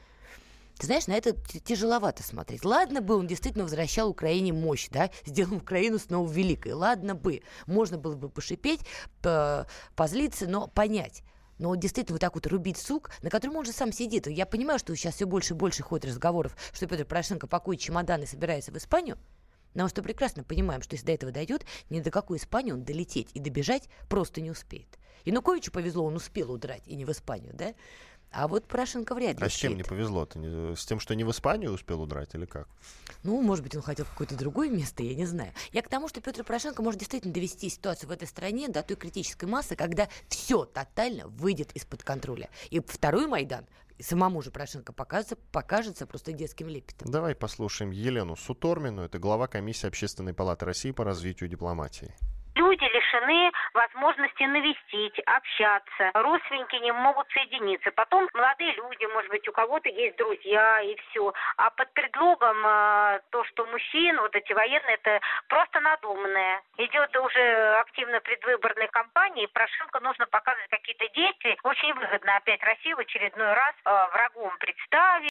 ты 0.78 0.86
знаешь, 0.86 1.06
на 1.06 1.12
это 1.14 1.34
тяжеловато 1.34 2.22
смотреть. 2.22 2.64
Ладно 2.64 3.00
бы 3.00 3.16
он 3.16 3.26
действительно 3.26 3.64
возвращал 3.64 4.08
Украине 4.08 4.52
мощь, 4.52 4.88
да, 4.90 5.10
сделал 5.26 5.56
Украину 5.56 5.98
снова 5.98 6.30
великой. 6.30 6.72
Ладно 6.72 7.14
бы, 7.14 7.42
можно 7.66 7.98
было 7.98 8.14
бы 8.14 8.28
пошипеть, 8.28 8.80
позлиться, 9.96 10.48
но 10.48 10.68
понять. 10.68 11.22
Но 11.58 11.70
вот 11.70 11.80
действительно 11.80 12.14
вот 12.14 12.20
так 12.20 12.34
вот 12.34 12.46
рубить 12.46 12.78
сук, 12.78 13.10
на 13.22 13.30
котором 13.30 13.56
он 13.56 13.64
же 13.64 13.72
сам 13.72 13.92
сидит. 13.92 14.28
Я 14.28 14.46
понимаю, 14.46 14.78
что 14.78 14.94
сейчас 14.94 15.16
все 15.16 15.26
больше 15.26 15.54
и 15.54 15.56
больше 15.56 15.82
ходит 15.82 16.06
разговоров, 16.06 16.56
что 16.72 16.86
Петр 16.86 17.04
Порошенко 17.04 17.48
пакует 17.48 17.80
чемоданы 17.80 18.22
и 18.22 18.26
собирается 18.26 18.70
в 18.70 18.76
Испанию. 18.76 19.18
Но 19.74 19.84
мы 19.84 19.88
что 19.90 20.02
прекрасно 20.02 20.44
понимаем, 20.44 20.82
что 20.82 20.94
если 20.94 21.06
до 21.06 21.12
этого 21.12 21.32
дойдет, 21.32 21.66
ни 21.90 22.00
до 22.00 22.10
какой 22.10 22.38
Испании 22.38 22.72
он 22.72 22.84
долететь 22.84 23.30
и 23.34 23.40
добежать 23.40 23.88
просто 24.08 24.40
не 24.40 24.50
успеет. 24.50 24.98
Януковичу 25.24 25.72
повезло, 25.72 26.04
он 26.04 26.16
успел 26.16 26.52
удрать, 26.52 26.86
и 26.86 26.94
не 26.94 27.04
в 27.04 27.10
Испанию, 27.10 27.52
да? 27.54 27.74
А 28.30 28.46
вот 28.46 28.66
Порошенко 28.66 29.14
вряд 29.14 29.40
ли. 29.40 29.46
А 29.46 29.48
с 29.48 29.52
чем 29.52 29.76
не 29.76 29.82
повезло-то? 29.82 30.74
С 30.76 30.84
тем, 30.84 31.00
что 31.00 31.14
не 31.14 31.24
в 31.24 31.30
Испанию 31.30 31.72
успел 31.72 32.02
удрать 32.02 32.34
или 32.34 32.44
как? 32.44 32.68
Ну, 33.22 33.40
может 33.42 33.64
быть, 33.64 33.74
он 33.74 33.82
хотел 33.82 34.04
в 34.04 34.10
какое-то 34.10 34.36
другое 34.36 34.70
место, 34.70 35.02
я 35.02 35.14
не 35.14 35.26
знаю. 35.26 35.52
Я 35.72 35.82
к 35.82 35.88
тому, 35.88 36.08
что 36.08 36.20
Петр 36.20 36.44
Порошенко 36.44 36.82
может 36.82 37.00
действительно 37.00 37.32
довести 37.32 37.68
ситуацию 37.68 38.08
в 38.08 38.12
этой 38.12 38.28
стране 38.28 38.68
до 38.68 38.82
той 38.82 38.96
критической 38.96 39.48
массы, 39.48 39.76
когда 39.76 40.08
все 40.28 40.64
тотально 40.64 41.26
выйдет 41.26 41.72
из-под 41.72 42.02
контроля. 42.04 42.50
И 42.70 42.80
второй 42.80 43.26
Майдан 43.26 43.66
самому 43.98 44.42
же 44.42 44.50
Порошенко 44.50 44.92
покажется, 44.92 45.36
покажется 45.50 46.06
просто 46.06 46.32
детским 46.32 46.68
лепетом. 46.68 47.10
Давай 47.10 47.34
послушаем 47.34 47.90
Елену 47.90 48.36
Сутормину, 48.36 49.02
это 49.02 49.18
глава 49.18 49.48
комиссии 49.48 49.86
Общественной 49.86 50.34
палаты 50.34 50.66
России 50.66 50.92
по 50.92 51.02
развитию 51.02 51.48
дипломатии 51.48 52.14
люди 52.58 52.84
лишены 52.84 53.52
возможности 53.72 54.42
навестить, 54.42 55.18
общаться. 55.20 56.10
Родственники 56.14 56.76
не 56.76 56.92
могут 56.92 57.30
соединиться. 57.30 57.90
Потом 57.92 58.28
молодые 58.34 58.72
люди, 58.74 59.04
может 59.06 59.30
быть, 59.30 59.48
у 59.48 59.52
кого-то 59.52 59.88
есть 59.88 60.16
друзья 60.16 60.80
и 60.80 60.96
все. 60.96 61.32
А 61.56 61.70
под 61.70 61.92
предлогом 61.94 62.56
э, 62.66 63.20
то, 63.30 63.44
что 63.44 63.64
мужчин, 63.66 64.20
вот 64.20 64.34
эти 64.34 64.52
военные, 64.52 64.94
это 64.94 65.20
просто 65.48 65.80
надуманное. 65.80 66.62
Идет 66.76 67.16
уже 67.16 67.74
активно 67.78 68.20
предвыборная 68.20 68.88
кампания, 68.88 69.44
и 69.44 69.52
Порошенко 69.52 70.00
нужно 70.00 70.26
показывать 70.26 70.70
какие-то 70.70 71.08
действия. 71.10 71.56
Очень 71.62 71.94
выгодно 71.94 72.36
опять 72.36 72.62
Россию 72.62 72.96
в 72.96 73.00
очередной 73.00 73.52
раз 73.52 73.74
э, 73.84 73.90
врагом 74.12 74.52
представить. 74.58 75.27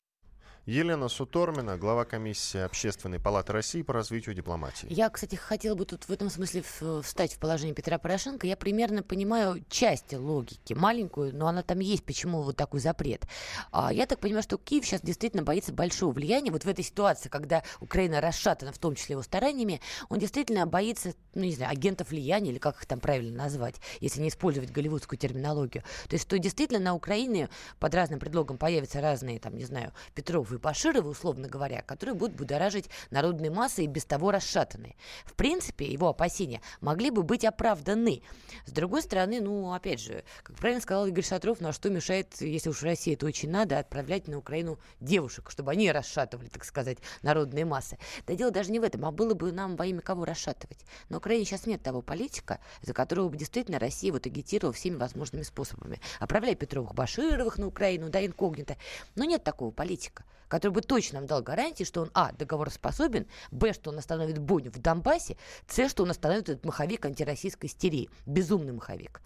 Елена 0.68 1.08
Сутормина, 1.08 1.78
глава 1.78 2.04
комиссии 2.04 2.60
Общественной 2.60 3.22
палаты 3.22 3.54
России 3.54 3.84
по 3.84 3.94
развитию 3.94 4.36
дипломатии. 4.36 4.86
Я, 4.90 5.10
кстати, 5.10 5.36
хотела 5.36 5.76
бы 5.76 5.86
тут 5.86 6.04
в 6.04 6.12
этом 6.12 6.30
смысле 6.30 6.62
встать 7.04 7.36
в 7.36 7.40
положение 7.40 7.74
Петра 7.74 7.98
Порошенко. 7.98 8.46
Я 8.46 8.58
примерно 8.58 9.02
понимаю 9.02 9.64
часть 9.70 10.12
логики, 10.12 10.74
маленькую, 10.74 11.34
но 11.34 11.48
она 11.48 11.64
там 11.64 11.80
есть, 11.80 12.04
почему 12.04 12.42
вот 12.42 12.58
такой 12.58 12.82
запрет. 12.82 13.26
А 13.72 13.94
я 13.94 14.06
так 14.06 14.20
понимаю, 14.20 14.44
что 14.44 14.58
Киев 14.58 14.86
сейчас 14.86 15.00
действительно 15.00 15.42
боится 15.42 15.72
большого 15.72 16.12
влияния. 16.12 16.52
Вот 16.52 16.66
в 16.66 16.68
этой 16.68 16.84
ситуации, 16.84 17.30
когда 17.30 17.64
Украина 17.80 18.20
расшатана, 18.20 18.74
в 18.74 18.78
том 18.78 18.94
числе 18.96 19.14
его 19.14 19.24
стараниями, 19.24 19.80
он 20.10 20.20
действительно 20.20 20.68
боится, 20.68 21.14
ну, 21.34 21.44
не 21.44 21.56
знаю, 21.56 21.72
агентов 21.72 22.10
влияния, 22.10 22.52
или 22.52 22.58
как 22.60 22.76
их 22.76 22.86
там 22.88 23.00
правильно 23.00 23.38
назвать, 23.38 23.76
если 24.02 24.20
не 24.20 24.28
использовать 24.28 24.72
голливудскую 24.72 25.18
терминологию. 25.18 25.86
То 26.10 26.16
есть, 26.16 26.26
что 26.26 26.38
действительно 26.38 26.82
на 26.82 26.94
Украине 26.94 27.48
под 27.80 27.96
разным 27.96 28.20
предлогом 28.20 28.58
появятся 28.58 29.00
разные, 29.00 29.40
там, 29.40 29.56
не 29.56 29.64
знаю, 29.64 29.94
Петровы 30.14 30.57
Башировы, 30.60 31.10
условно 31.10 31.48
говоря, 31.48 31.82
которые 31.82 32.16
будут 32.16 32.36
будоражить 32.36 32.90
народные 33.10 33.52
массы 33.52 33.84
и 33.84 33.88
без 33.88 34.06
того 34.06 34.32
расшатанные. 34.32 34.96
В 35.26 35.34
принципе, 35.34 35.86
его 35.86 36.10
опасения 36.10 36.62
могли 36.82 37.10
бы 37.10 37.24
быть 37.24 37.46
оправданы. 37.46 38.22
С 38.66 38.72
другой 38.72 39.02
стороны, 39.02 39.42
ну, 39.42 39.74
опять 39.74 40.00
же, 40.00 40.24
как 40.44 40.56
правильно 40.58 40.82
сказал 40.82 41.08
Игорь 41.08 41.24
Шатров, 41.24 41.62
ну 41.62 41.70
а 41.70 41.74
что 41.74 41.90
мешает, 41.90 42.42
если 42.42 42.70
уж 42.70 42.84
России 42.84 43.14
это 43.14 43.26
очень 43.26 43.50
надо, 43.50 43.80
отправлять 43.80 44.28
на 44.28 44.38
Украину 44.38 44.80
девушек, 45.00 45.50
чтобы 45.50 45.72
они 45.72 45.92
расшатывали, 45.92 46.48
так 46.48 46.66
сказать, 46.66 46.98
народные 47.22 47.66
массы. 47.66 47.98
Да 48.26 48.36
дело 48.36 48.52
даже 48.52 48.72
не 48.72 48.80
в 48.80 48.84
этом, 48.84 49.06
а 49.06 49.12
было 49.12 49.34
бы 49.34 49.52
нам 49.52 49.76
во 49.76 49.86
имя 49.86 50.02
кого 50.02 50.26
расшатывать. 50.26 50.80
На 51.10 51.18
Украине 51.18 51.46
сейчас 51.46 51.66
нет 51.66 51.82
того 51.84 52.02
политика, 52.02 52.60
за 52.82 52.94
которого 52.94 53.30
бы 53.30 53.38
действительно 53.38 53.80
Россия 53.80 54.12
вот 54.12 54.26
агитировала 54.26 54.74
всеми 54.74 54.96
возможными 54.96 55.44
способами. 55.44 56.00
Отправляя 56.20 56.56
Петровых 56.56 56.94
Башировых 56.94 57.58
на 57.58 57.68
Украину, 57.68 58.10
да, 58.10 58.26
инкогнито. 58.26 58.78
Но 59.16 59.24
нет 59.24 59.44
такого 59.44 59.72
политика 59.72 60.24
который 60.48 60.72
бы 60.72 60.82
точно 60.82 61.20
нам 61.20 61.28
дал 61.28 61.42
гарантии, 61.42 61.84
что 61.84 62.02
он, 62.02 62.12
а, 62.14 62.32
договороспособен, 62.32 63.28
б, 63.52 63.74
что 63.74 63.92
он 63.92 63.98
остановит 63.98 64.40
бойню 64.40 64.72
в 64.72 64.80
Донбассе, 64.80 65.38
с, 65.68 65.90
что 65.90 66.04
он 66.04 66.12
остановит 66.12 66.50
этот 66.50 66.66
маховик 66.66 67.06
антироссийской 67.06 67.70
истерии, 67.70 68.10
безумный 68.26 68.74
маховик. 68.74 69.22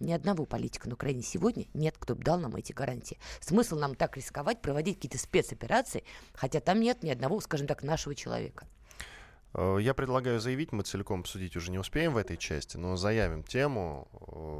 Ни 0.00 0.12
одного 0.12 0.44
политика 0.44 0.88
на 0.88 0.94
Украине 0.94 1.22
сегодня 1.22 1.66
нет, 1.72 1.94
кто 1.98 2.14
бы 2.14 2.24
дал 2.24 2.38
нам 2.38 2.56
эти 2.56 2.72
гарантии. 2.72 3.18
Смысл 3.40 3.78
нам 3.78 3.94
так 3.94 4.16
рисковать, 4.16 4.60
проводить 4.60 4.96
какие-то 4.96 5.18
спецоперации, 5.18 6.04
хотя 6.34 6.60
там 6.60 6.80
нет 6.80 7.02
ни 7.02 7.10
одного, 7.10 7.40
скажем 7.40 7.66
так, 7.66 7.82
нашего 7.82 8.14
человека. 8.14 8.66
Э, 9.54 9.78
я 9.80 9.94
предлагаю 9.94 10.40
заявить, 10.40 10.72
мы 10.72 10.82
целиком 10.82 11.20
обсудить 11.20 11.56
уже 11.56 11.70
не 11.70 11.78
успеем 11.78 12.12
в 12.12 12.16
этой 12.16 12.36
части, 12.36 12.76
но 12.76 12.96
заявим 12.96 13.42
тему. 13.42 14.08
Э, 14.12 14.16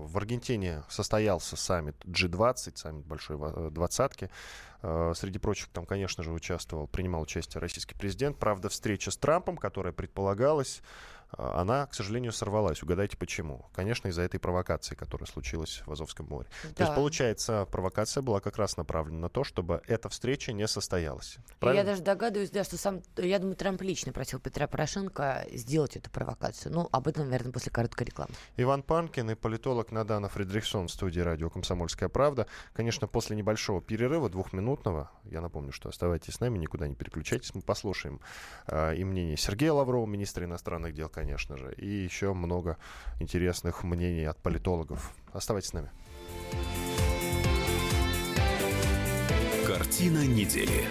в 0.06 0.16
Аргентине 0.16 0.84
состоялся 0.88 1.56
саммит 1.56 1.96
G20, 2.04 2.76
саммит 2.76 3.04
Большой 3.04 3.36
э, 3.40 3.70
Двадцатки. 3.70 4.30
Среди 5.14 5.38
прочих 5.38 5.68
там, 5.68 5.86
конечно 5.86 6.22
же, 6.22 6.30
участвовал, 6.30 6.86
принимал 6.86 7.22
участие 7.22 7.58
российский 7.58 7.94
президент. 7.94 8.38
Правда, 8.38 8.68
встреча 8.68 9.10
с 9.10 9.16
Трампом, 9.16 9.56
которая 9.56 9.94
предполагалась, 9.94 10.82
она, 11.36 11.86
к 11.86 11.94
сожалению, 11.94 12.32
сорвалась. 12.32 12.82
Угадайте 12.82 13.16
почему? 13.16 13.66
Конечно, 13.74 14.08
из-за 14.08 14.22
этой 14.22 14.38
провокации, 14.38 14.94
которая 14.94 15.26
случилась 15.26 15.82
в 15.86 15.92
Азовском 15.92 16.26
море. 16.26 16.48
Да. 16.62 16.74
То 16.74 16.82
есть, 16.84 16.94
получается, 16.94 17.66
провокация 17.70 18.22
была 18.22 18.40
как 18.40 18.56
раз 18.56 18.76
направлена 18.76 19.18
на 19.18 19.28
то, 19.28 19.44
чтобы 19.44 19.82
эта 19.86 20.08
встреча 20.08 20.52
не 20.52 20.66
состоялась. 20.68 21.36
И 21.36 21.38
я 21.38 21.56
Правильно? 21.58 21.84
даже 21.84 22.02
догадываюсь, 22.02 22.50
да, 22.50 22.64
что 22.64 22.76
сам, 22.76 23.02
я 23.16 23.38
думаю, 23.38 23.56
Трамп 23.56 23.82
лично 23.82 24.12
просил 24.12 24.38
Петра 24.38 24.66
Порошенко 24.66 25.46
сделать 25.52 25.96
эту 25.96 26.10
провокацию. 26.10 26.72
Ну, 26.72 26.88
об 26.92 27.08
этом, 27.08 27.24
наверное, 27.24 27.52
после 27.52 27.72
короткой 27.72 28.06
рекламы. 28.06 28.32
Иван 28.56 28.82
Панкин 28.82 29.30
и 29.30 29.34
политолог 29.34 29.90
Надана 29.90 30.28
Фредериксон 30.28 30.88
в 30.88 30.90
студии 30.90 31.20
радио 31.20 31.50
«Комсомольская 31.50 32.08
правда». 32.08 32.46
Конечно, 32.72 33.06
после 33.06 33.36
небольшого 33.36 33.80
перерыва, 33.80 34.28
двухминутного, 34.28 35.10
я 35.24 35.40
напомню, 35.40 35.72
что 35.72 35.88
оставайтесь 35.88 36.34
с 36.34 36.40
нами, 36.40 36.58
никуда 36.58 36.86
не 36.86 36.94
переключайтесь, 36.94 37.54
мы 37.54 37.62
послушаем 37.62 38.20
э, 38.66 38.96
и 38.96 39.04
мнение 39.04 39.36
Сергея 39.36 39.72
Лаврова, 39.72 40.06
министра 40.06 40.44
иностранных 40.44 40.94
дел, 40.94 41.08
конечно 41.08 41.23
же, 41.56 41.74
и 41.76 41.86
еще 41.86 42.32
много 42.34 42.76
интересных 43.20 43.84
мнений 43.84 44.24
от 44.24 44.38
политологов. 44.38 45.12
Оставайтесь 45.32 45.70
с 45.70 45.72
нами. 45.72 45.90
Картина 49.66 50.26
недели. 50.26 50.84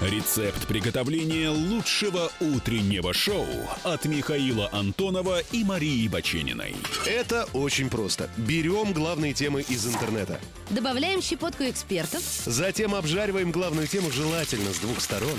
Рецепт 0.00 0.66
приготовления 0.66 1.50
лучшего 1.50 2.30
утреннего 2.40 3.12
шоу 3.12 3.46
от 3.84 4.06
Михаила 4.06 4.70
Антонова 4.72 5.40
и 5.52 5.62
Марии 5.62 6.08
Бачениной. 6.08 6.74
Это 7.06 7.46
очень 7.52 7.90
просто. 7.90 8.30
Берем 8.38 8.94
главные 8.94 9.34
темы 9.34 9.60
из 9.60 9.86
интернета. 9.86 10.40
Добавляем 10.70 11.20
щепотку 11.20 11.64
экспертов. 11.64 12.22
Затем 12.46 12.94
обжариваем 12.94 13.52
главную 13.52 13.86
тему 13.86 14.10
желательно 14.10 14.72
с 14.72 14.78
двух 14.78 15.02
сторон. 15.02 15.38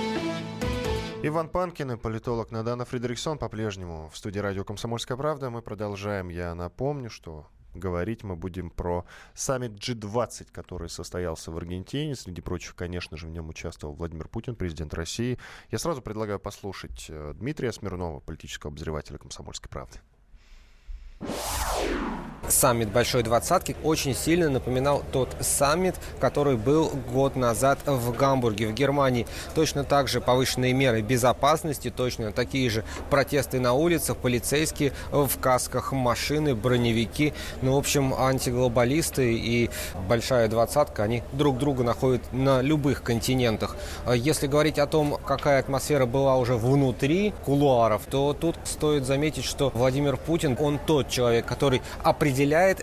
Иван 1.23 1.49
Панкин 1.49 1.91
и 1.91 1.97
политолог 1.97 2.49
Надана 2.49 2.83
Фредериксон 2.83 3.37
по-прежнему 3.37 4.09
в 4.09 4.17
студии 4.17 4.39
радио 4.39 4.63
«Комсомольская 4.63 5.15
правда». 5.15 5.51
Мы 5.51 5.61
продолжаем. 5.61 6.29
Я 6.29 6.55
напомню, 6.55 7.11
что 7.11 7.45
говорить 7.75 8.23
мы 8.23 8.35
будем 8.35 8.71
про 8.71 9.05
саммит 9.35 9.73
G20, 9.73 10.47
который 10.51 10.89
состоялся 10.89 11.51
в 11.51 11.57
Аргентине. 11.57 12.15
Среди 12.15 12.41
прочих, 12.41 12.75
конечно 12.75 13.17
же, 13.17 13.27
в 13.27 13.29
нем 13.29 13.49
участвовал 13.49 13.93
Владимир 13.93 14.29
Путин, 14.29 14.55
президент 14.55 14.95
России. 14.95 15.37
Я 15.69 15.77
сразу 15.77 16.01
предлагаю 16.01 16.39
послушать 16.39 17.05
э, 17.09 17.33
Дмитрия 17.35 17.71
Смирнова, 17.71 18.19
политического 18.19 18.71
обозревателя 18.71 19.19
«Комсомольской 19.19 19.69
правды». 19.69 19.99
Саммит 22.47 22.89
Большой 22.89 23.23
Двадцатки 23.23 23.75
очень 23.83 24.15
сильно 24.15 24.49
напоминал 24.49 25.03
тот 25.11 25.29
саммит, 25.39 25.95
который 26.19 26.57
был 26.57 26.91
год 27.13 27.35
назад 27.35 27.79
в 27.85 28.11
Гамбурге, 28.15 28.67
в 28.67 28.73
Германии. 28.73 29.27
Точно 29.55 29.83
так 29.83 30.07
же 30.07 30.19
повышенные 30.19 30.73
меры 30.73 31.01
безопасности, 31.01 31.93
точно 31.95 32.31
такие 32.31 32.69
же 32.69 32.83
протесты 33.09 33.59
на 33.59 33.73
улицах, 33.73 34.17
полицейские 34.17 34.91
в 35.11 35.29
касках, 35.39 35.91
машины, 35.91 36.55
броневики. 36.55 37.33
Ну, 37.61 37.75
в 37.75 37.77
общем, 37.77 38.13
антиглобалисты 38.13 39.33
и 39.33 39.69
Большая 40.09 40.47
Двадцатка, 40.47 41.03
они 41.03 41.23
друг 41.33 41.57
друга 41.57 41.83
находят 41.83 42.21
на 42.33 42.61
любых 42.61 43.03
континентах. 43.03 43.77
Если 44.13 44.47
говорить 44.47 44.79
о 44.79 44.87
том, 44.87 45.17
какая 45.25 45.59
атмосфера 45.59 46.05
была 46.05 46.37
уже 46.37 46.55
внутри 46.55 47.33
кулуаров, 47.45 48.01
то 48.09 48.33
тут 48.33 48.55
стоит 48.63 49.05
заметить, 49.05 49.45
что 49.45 49.71
Владимир 49.73 50.17
Путин, 50.17 50.57
он 50.59 50.79
тот 50.79 51.07
человек, 51.07 51.45
который 51.45 51.81
определяет 52.03 52.30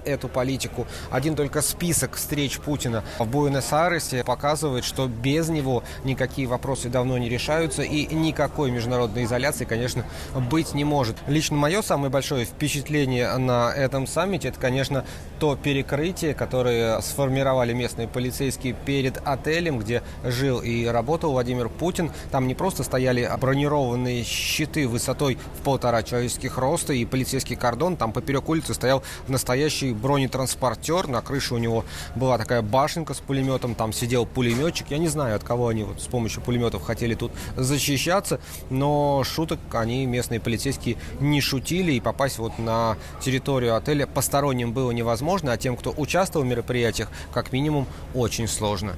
эту 0.04 0.28
политику. 0.28 0.86
Один 1.10 1.34
только 1.34 1.62
список 1.62 2.16
встреч 2.16 2.58
Путина 2.58 3.04
в 3.18 3.26
Буэнос-Айресе 3.26 4.24
показывает, 4.24 4.84
что 4.84 5.06
без 5.06 5.48
него 5.48 5.82
никакие 6.04 6.46
вопросы 6.46 6.88
давно 6.88 7.18
не 7.18 7.28
решаются 7.28 7.82
и 7.82 8.12
никакой 8.14 8.70
международной 8.70 9.24
изоляции, 9.24 9.64
конечно, 9.64 10.04
быть 10.50 10.74
не 10.74 10.84
может. 10.84 11.16
Лично 11.26 11.56
мое 11.56 11.82
самое 11.82 12.10
большое 12.10 12.44
впечатление 12.44 13.36
на 13.36 13.72
этом 13.72 14.06
саммите, 14.06 14.48
это, 14.48 14.60
конечно, 14.60 15.04
то 15.38 15.56
перекрытие, 15.56 16.34
которое 16.34 17.00
сформировали 17.00 17.72
местные 17.72 18.08
полицейские 18.08 18.74
перед 18.74 19.20
отелем, 19.24 19.78
где 19.78 20.02
жил 20.24 20.60
и 20.60 20.86
работал 20.86 21.32
Владимир 21.32 21.68
Путин. 21.68 22.10
Там 22.30 22.46
не 22.48 22.54
просто 22.54 22.82
стояли 22.82 23.28
бронированные 23.40 24.24
щиты 24.24 24.88
высотой 24.88 25.38
в 25.58 25.62
полтора 25.62 26.02
человеческих 26.02 26.58
роста 26.58 26.92
и 26.92 27.04
полицейский 27.04 27.56
кордон, 27.56 27.96
там 27.96 28.12
поперек 28.12 28.48
улицы 28.48 28.74
стоял 28.74 29.02
настоящий 29.38 29.92
бронетранспортер, 29.92 31.06
на 31.06 31.22
крыше 31.22 31.54
у 31.54 31.58
него 31.58 31.84
была 32.16 32.38
такая 32.38 32.60
башенка 32.60 33.14
с 33.14 33.20
пулеметом, 33.20 33.76
там 33.76 33.92
сидел 33.92 34.26
пулеметчик. 34.26 34.90
Я 34.90 34.98
не 34.98 35.06
знаю, 35.06 35.36
от 35.36 35.44
кого 35.44 35.68
они 35.68 35.84
вот 35.84 36.02
с 36.02 36.06
помощью 36.06 36.42
пулеметов 36.42 36.82
хотели 36.82 37.14
тут 37.14 37.30
защищаться, 37.56 38.40
но 38.68 39.22
шуток 39.24 39.60
они, 39.70 40.06
местные 40.06 40.40
полицейские, 40.40 40.96
не 41.20 41.40
шутили, 41.40 41.92
и 41.92 42.00
попасть 42.00 42.38
вот 42.38 42.58
на 42.58 42.96
территорию 43.20 43.76
отеля 43.76 44.08
посторонним 44.08 44.72
было 44.72 44.90
невозможно, 44.90 45.52
а 45.52 45.56
тем, 45.56 45.76
кто 45.76 45.94
участвовал 45.96 46.44
в 46.44 46.48
мероприятиях, 46.48 47.08
как 47.32 47.52
минимум, 47.52 47.86
очень 48.14 48.48
сложно. 48.48 48.96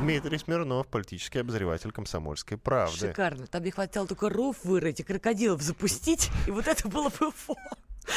Дмитрий 0.00 0.36
Смирнов, 0.36 0.86
политический 0.86 1.38
обозреватель 1.38 1.92
«Комсомольской 1.92 2.58
правды». 2.58 3.08
Шикарно. 3.08 3.46
Там 3.46 3.64
не 3.64 3.70
хватало 3.70 4.06
только 4.06 4.28
ров 4.28 4.56
вырыть 4.64 5.00
и 5.00 5.02
крокодилов 5.02 5.62
запустить, 5.62 6.30
и 6.46 6.50
вот 6.50 6.68
это 6.68 6.88
было 6.88 7.08
бы 7.08 7.32
фо. 7.32 7.56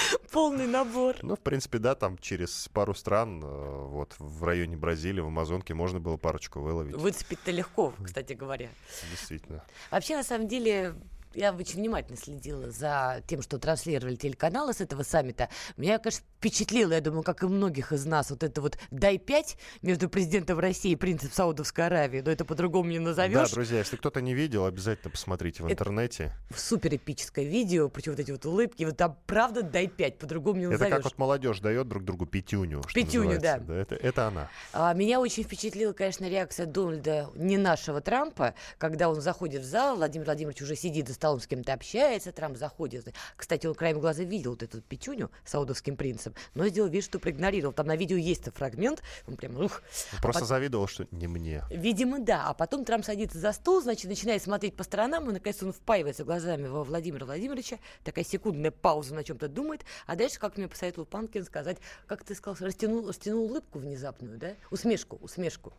Полный 0.32 0.68
набор. 0.68 1.16
Ну, 1.22 1.36
в 1.36 1.39
принципе, 1.39 1.80
да, 1.80 1.96
там 1.96 2.18
через 2.18 2.70
пару 2.74 2.94
стран, 2.94 3.41
э, 3.44 3.48
вот 3.48 4.16
в 4.20 4.44
районе 4.44 4.78
Бразилии, 4.78 5.22
в 5.22 5.28
Амазонке, 5.28 5.74
можно 5.74 6.00
было 6.00 6.18
парочку 6.18 6.60
выловить. 6.60 6.96
Выцепить-то 6.96 7.52
легко, 7.52 7.94
кстати 8.04 8.34
говоря. 8.34 8.70
Действительно. 9.12 9.64
Вообще, 9.91 10.16
на 10.16 10.24
самом 10.24 10.48
деле, 10.48 10.96
я 11.36 11.54
очень 11.54 11.80
внимательно 11.80 12.18
следила 12.18 12.72
за 12.72 13.22
тем, 13.28 13.42
что 13.42 13.58
транслировали 13.58 14.16
телеканалы 14.16 14.74
с 14.74 14.82
этого 14.82 15.04
саммита. 15.04 15.50
Меня, 15.78 16.00
конечно, 16.00 16.26
впечатлило, 16.38 16.94
я 16.94 17.02
думаю, 17.02 17.24
как 17.24 17.44
и 17.44 17.48
многих 17.48 17.92
из 17.92 18.06
нас, 18.06 18.30
вот 18.30 18.44
это 18.44 18.62
вот 18.62 18.78
«дай 18.92 19.18
пять» 19.18 19.58
между 19.82 20.10
президентом 20.10 20.60
России 20.60 20.92
и 20.92 20.96
принцем 20.96 21.32
Саудовской 21.32 21.86
Аравии, 21.86 22.22
но 22.22 22.32
это 22.32 22.46
по-другому 22.46 22.90
не 22.90 23.00
назовешь. 23.00 23.50
Да, 23.50 23.56
друзья, 23.56 23.80
если 23.80 23.96
кто-то 23.96 24.22
не 24.22 24.34
видел, 24.34 24.66
обязательно 24.66 25.12
посмотрите 25.12 25.64
в 25.64 25.66
Это 25.66 25.74
интернете. 25.74 26.34
Супер 26.56 26.96
эпическое 26.96 27.46
видео, 27.46 27.90
причем 27.90 28.12
вот 28.14 28.20
эти 28.20 28.32
вот 28.32 28.46
улыбки, 28.46 28.84
вот 28.84 28.98
там 28.98 29.18
правда 29.26 29.62
«дай 29.64 29.88
пять», 29.88 30.18
по-другому 30.18 30.60
не 30.60 30.66
Это 30.66 30.74
назовешь. 30.74 30.96
как 30.96 31.04
вот 31.06 31.18
молодежь 31.18 31.60
дает 31.60 31.88
друг 31.88 32.04
другу 32.04 32.26
пятюню. 32.26 32.82
Пятюню, 32.94 33.36
называется. 33.36 33.68
да. 33.68 33.76
это, 33.76 33.96
это 33.96 34.28
она. 34.28 34.50
А, 34.74 34.94
Меня 34.94 35.20
очень 35.20 35.44
впечатлила, 35.44 35.94
конечно, 35.94 36.28
реакция 36.30 36.66
Дональда, 36.66 37.30
не 37.36 37.58
нашего 37.58 38.02
Трампа, 38.02 38.54
когда 38.78 39.10
он 39.10 39.22
заходит 39.22 39.62
в 39.62 39.66
зал, 39.66 39.96
Владимир 39.96 40.26
Владимирович 40.26 40.62
уже 40.62 40.76
сидит 40.76 41.08
за 41.08 41.18
столом 41.24 41.40
с 41.40 41.48
кем-то 41.48 41.72
общается, 41.72 42.34
Трамп 42.34 42.58
заходит. 42.58 43.08
Кстати, 43.38 43.66
он 43.66 43.76
краем 43.76 44.02
глаза 44.02 44.24
видел 44.24 44.52
вот 44.52 44.64
эту 44.64 44.82
пятюню 44.82 45.32
саудовским 45.46 45.96
принцем, 45.96 46.34
но 46.54 46.68
сделал 46.68 46.90
вид, 46.90 47.02
что 47.06 47.18
проигнорировал. 47.18 47.72
Там 47.72 47.88
на 47.88 47.96
видео 47.96 48.18
есть 48.18 48.44
фрагмент, 48.54 49.02
он 49.26 49.38
прям, 49.38 49.56
ух. 49.58 49.82
Он 50.12 50.20
А 50.20 50.22
Просто 50.22 50.42
пот- 50.42 50.50
завидовал, 50.50 50.86
что 50.88 51.08
не 51.12 51.28
мне. 51.28 51.64
Видимо, 51.70 52.20
да. 52.20 52.50
А 52.50 52.54
потом 52.54 52.84
Трамп 52.84 53.06
садится 53.06 53.40
за 53.40 53.54
стол, 53.54 53.82
значит, 53.82 54.10
начинает 54.10 54.44
смотреть 54.44 54.76
по 54.76 54.84
сторонам, 54.84 55.30
и, 55.30 55.34
наконец, 55.34 55.64
он 55.64 55.72
впаивается 55.72 56.26
глазами 56.26 56.68
во 56.68 56.84
Владимира 56.84 57.26
Владимировича. 57.26 57.78
Такая 58.04 58.26
секундная 58.26 58.72
пауза 58.72 59.16
на 59.16 59.24
чем-то 59.24 59.48
думает. 59.48 59.86
А 60.08 60.18
дальше, 60.18 60.40
как 60.40 60.58
мне 60.58 60.68
посоветовал 60.68 61.06
Панкин 61.06 61.46
сказать, 61.46 61.78
как 62.06 62.26
ты 62.26 62.36
сказал, 62.36 62.58
растянул, 62.68 63.08
растянул 63.08 63.46
улыбку 63.46 63.80
внезапную, 63.80 64.38
да? 64.38 64.56
Усмешку, 64.72 65.18
усмешку. 65.22 65.72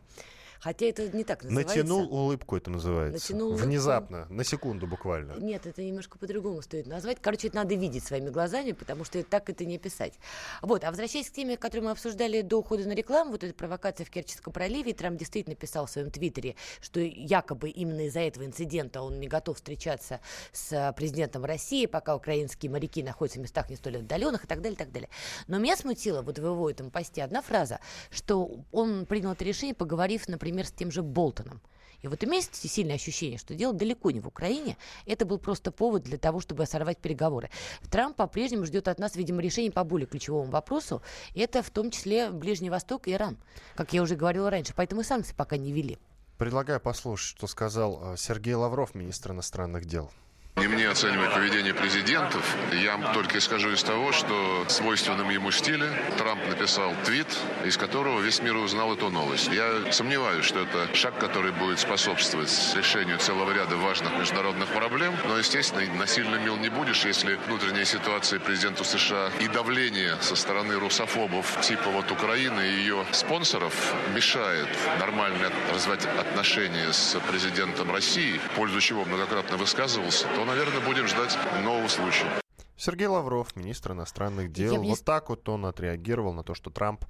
Хотя 0.59 0.87
это 0.87 1.07
не 1.09 1.23
так 1.23 1.43
называется. 1.43 1.77
Натянул 1.77 2.13
улыбку, 2.13 2.57
это 2.57 2.69
называется. 2.69 3.21
Натянул 3.21 3.49
улыбку. 3.49 3.65
Внезапно, 3.65 4.27
на 4.29 4.43
секунду 4.43 4.87
буквально. 4.87 5.33
Нет, 5.33 5.65
это 5.65 5.83
немножко 5.83 6.17
по-другому 6.17 6.61
стоит 6.61 6.87
назвать. 6.87 7.17
Короче, 7.21 7.47
это 7.47 7.57
надо 7.57 7.75
видеть 7.75 8.03
своими 8.03 8.29
глазами, 8.29 8.71
потому 8.71 9.03
что 9.03 9.21
так 9.23 9.49
это 9.49 9.65
не 9.65 9.77
писать. 9.77 10.13
Вот, 10.61 10.83
а 10.83 10.89
возвращаясь 10.89 11.29
к 11.29 11.33
теме, 11.33 11.57
которую 11.57 11.85
мы 11.85 11.91
обсуждали 11.91 12.41
до 12.41 12.57
ухода 12.57 12.87
на 12.87 12.93
рекламу, 12.93 13.31
вот 13.31 13.43
эта 13.43 13.53
провокация 13.53 14.05
в 14.05 14.09
Керченском 14.09 14.53
проливе, 14.53 14.93
Трамп 14.93 15.19
действительно 15.19 15.55
писал 15.55 15.85
в 15.85 15.89
своем 15.89 16.11
твиттере, 16.11 16.55
что 16.81 16.99
якобы 16.99 17.69
именно 17.69 18.07
из-за 18.07 18.21
этого 18.21 18.45
инцидента 18.45 19.01
он 19.01 19.19
не 19.19 19.27
готов 19.27 19.57
встречаться 19.57 20.19
с 20.51 20.71
а, 20.73 20.91
президентом 20.93 21.45
России, 21.45 21.85
пока 21.85 22.15
украинские 22.15 22.71
моряки 22.71 23.03
находятся 23.03 23.39
в 23.39 23.43
местах 23.43 23.69
не 23.69 23.75
столь 23.75 23.97
отдаленных 23.97 24.45
и 24.45 24.47
так 24.47 24.61
далее, 24.61 24.75
и 24.75 24.77
так 24.77 24.91
далее. 24.91 25.09
Но 25.47 25.57
меня 25.57 25.75
смутило 25.75 26.21
вот 26.21 26.39
в 26.39 26.45
его 26.45 26.69
этом 26.69 26.89
посте 26.89 27.23
одна 27.23 27.41
фраза, 27.41 27.79
что 28.09 28.49
он 28.71 29.05
принял 29.05 29.31
это 29.31 29.43
решение, 29.43 29.75
поговорив, 29.75 30.27
например, 30.27 30.44
например, 30.45 30.67
с 30.67 30.71
тем 30.71 30.91
же 30.91 31.01
Болтоном. 31.01 31.59
И 32.01 32.07
вот 32.07 32.23
имеется 32.23 32.67
сильное 32.67 32.95
ощущение, 32.95 33.39
что 33.39 33.55
дело 33.55 33.73
далеко 33.73 34.11
не 34.11 34.19
в 34.19 34.27
Украине. 34.27 34.77
Это 35.07 35.25
был 35.25 35.39
просто 35.39 35.71
повод 35.71 36.03
для 36.03 36.19
того, 36.19 36.39
чтобы 36.39 36.67
сорвать 36.67 36.99
переговоры. 36.99 37.49
Трамп 37.89 38.15
по-прежнему 38.15 38.63
ждет 38.65 38.87
от 38.87 38.99
нас, 38.99 39.15
видимо, 39.15 39.41
решений 39.41 39.71
по 39.71 39.83
более 39.83 40.05
ключевому 40.05 40.51
вопросу. 40.51 41.01
Это 41.33 41.63
в 41.63 41.71
том 41.71 41.89
числе 41.89 42.29
Ближний 42.29 42.69
Восток 42.69 43.07
и 43.07 43.13
Иран, 43.13 43.37
как 43.75 43.93
я 43.93 44.03
уже 44.03 44.15
говорила 44.15 44.51
раньше. 44.51 44.73
Поэтому 44.75 45.01
и 45.01 45.03
санкции 45.03 45.33
пока 45.33 45.57
не 45.57 45.71
ввели. 45.71 45.97
Предлагаю 46.37 46.79
послушать, 46.79 47.29
что 47.37 47.47
сказал 47.47 48.13
э, 48.13 48.17
Сергей 48.17 48.53
Лавров, 48.53 48.93
министр 48.93 49.31
иностранных 49.31 49.85
дел. 49.85 50.11
Не 50.57 50.69
мне 50.69 50.87
оценивать 50.87 51.33
поведение 51.33 51.73
президентов. 51.73 52.55
Я 52.71 52.97
только 53.13 53.39
исхожу 53.39 53.73
из 53.73 53.83
того, 53.83 54.13
что 54.13 54.65
свойственным 54.69 55.29
ему 55.29 55.51
стиле 55.51 55.91
Трамп 56.17 56.47
написал 56.47 56.93
твит, 57.03 57.27
из 57.65 57.75
которого 57.75 58.21
весь 58.21 58.41
мир 58.41 58.55
узнал 58.55 58.93
эту 58.93 59.09
новость. 59.09 59.49
Я 59.51 59.91
сомневаюсь, 59.91 60.45
что 60.45 60.61
это 60.61 60.95
шаг, 60.95 61.17
который 61.17 61.51
будет 61.51 61.79
способствовать 61.79 62.49
решению 62.73 63.17
целого 63.17 63.51
ряда 63.51 63.75
важных 63.75 64.17
международных 64.17 64.69
проблем. 64.69 65.13
Но, 65.27 65.37
естественно, 65.37 65.85
насильно 65.93 66.37
мил 66.37 66.55
не 66.55 66.69
будешь, 66.69 67.03
если 67.03 67.35
внутренняя 67.47 67.83
ситуация 67.83 68.39
президента 68.39 68.85
США 68.85 69.31
и 69.41 69.49
давление 69.49 70.15
со 70.21 70.37
стороны 70.37 70.79
русофобов 70.79 71.59
типа 71.63 71.89
вот 71.89 72.09
Украины 72.11 72.61
и 72.61 72.77
ее 72.77 73.05
спонсоров 73.11 73.93
мешает 74.15 74.69
нормально 75.01 75.51
развивать 75.73 76.05
отношения 76.05 76.93
с 76.93 77.19
президентом 77.27 77.91
России, 77.91 78.37
в 78.37 78.55
пользу 78.55 78.79
чего 78.79 79.03
многократно 79.03 79.57
высказывался, 79.57 80.27
то 80.33 80.44
наверное, 80.45 80.79
будем 80.81 81.07
ждать 81.07 81.37
нового 81.63 81.87
случая. 81.87 82.31
Сергей 82.77 83.07
Лавров, 83.07 83.55
министр 83.55 83.93
иностранных 83.93 84.51
дел. 84.51 84.77
мне... 84.77 84.89
Вот 84.89 85.03
так 85.03 85.29
вот 85.29 85.47
он 85.47 85.65
отреагировал 85.65 86.33
на 86.33 86.43
то, 86.43 86.53
что 86.53 86.69
Трамп 86.69 87.05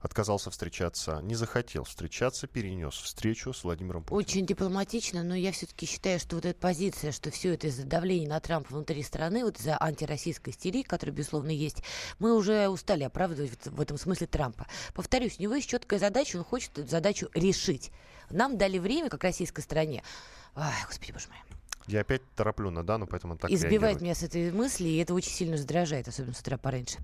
отказался 0.00 0.50
встречаться, 0.50 1.20
не 1.22 1.34
захотел 1.34 1.84
встречаться, 1.84 2.46
перенес 2.46 2.92
встречу 2.92 3.54
с 3.54 3.64
Владимиром 3.64 4.02
Путиным. 4.02 4.18
Очень 4.18 4.46
дипломатично, 4.46 5.22
но 5.22 5.34
я 5.34 5.50
все-таки 5.50 5.86
считаю, 5.86 6.20
что 6.20 6.36
вот 6.36 6.44
эта 6.44 6.58
позиция, 6.58 7.10
что 7.10 7.30
все 7.30 7.54
это 7.54 7.68
из-за 7.68 7.84
давления 7.84 8.28
на 8.28 8.38
Трампа 8.38 8.74
внутри 8.74 9.02
страны, 9.02 9.44
вот 9.44 9.58
из-за 9.58 9.78
антироссийской 9.80 10.52
истерии, 10.52 10.82
которая, 10.82 11.16
безусловно, 11.16 11.50
есть, 11.50 11.82
мы 12.18 12.34
уже 12.34 12.68
устали 12.68 13.04
оправдывать 13.04 13.52
в 13.64 13.80
этом 13.80 13.96
смысле 13.96 14.26
Трампа. 14.26 14.66
Повторюсь, 14.92 15.36
у 15.38 15.42
него 15.42 15.54
есть 15.54 15.70
четкая 15.70 15.98
задача, 15.98 16.36
он 16.36 16.44
хочет 16.44 16.78
эту 16.78 16.88
задачу 16.88 17.30
решить. 17.32 17.90
Нам 18.28 18.58
дали 18.58 18.78
время, 18.78 19.08
как 19.08 19.22
российской 19.24 19.62
стране. 19.62 20.02
Ай, 20.54 20.84
господи, 20.86 21.12
боже 21.12 21.28
мой. 21.28 21.53
Я 21.86 22.00
опять 22.00 22.22
тороплю 22.34 22.70
на 22.70 22.82
Дану, 22.82 23.06
поэтому 23.06 23.36
так 23.36 23.50
Избивает 23.50 23.72
реагирует. 23.72 24.02
меня 24.02 24.14
с 24.14 24.22
этой 24.22 24.50
мысли, 24.52 24.88
и 24.88 24.96
это 24.98 25.14
очень 25.14 25.30
сильно 25.30 25.54
раздражает, 25.54 26.08
особенно 26.08 26.34
с 26.34 26.40
утра 26.40 26.56
пораньше. 26.56 26.98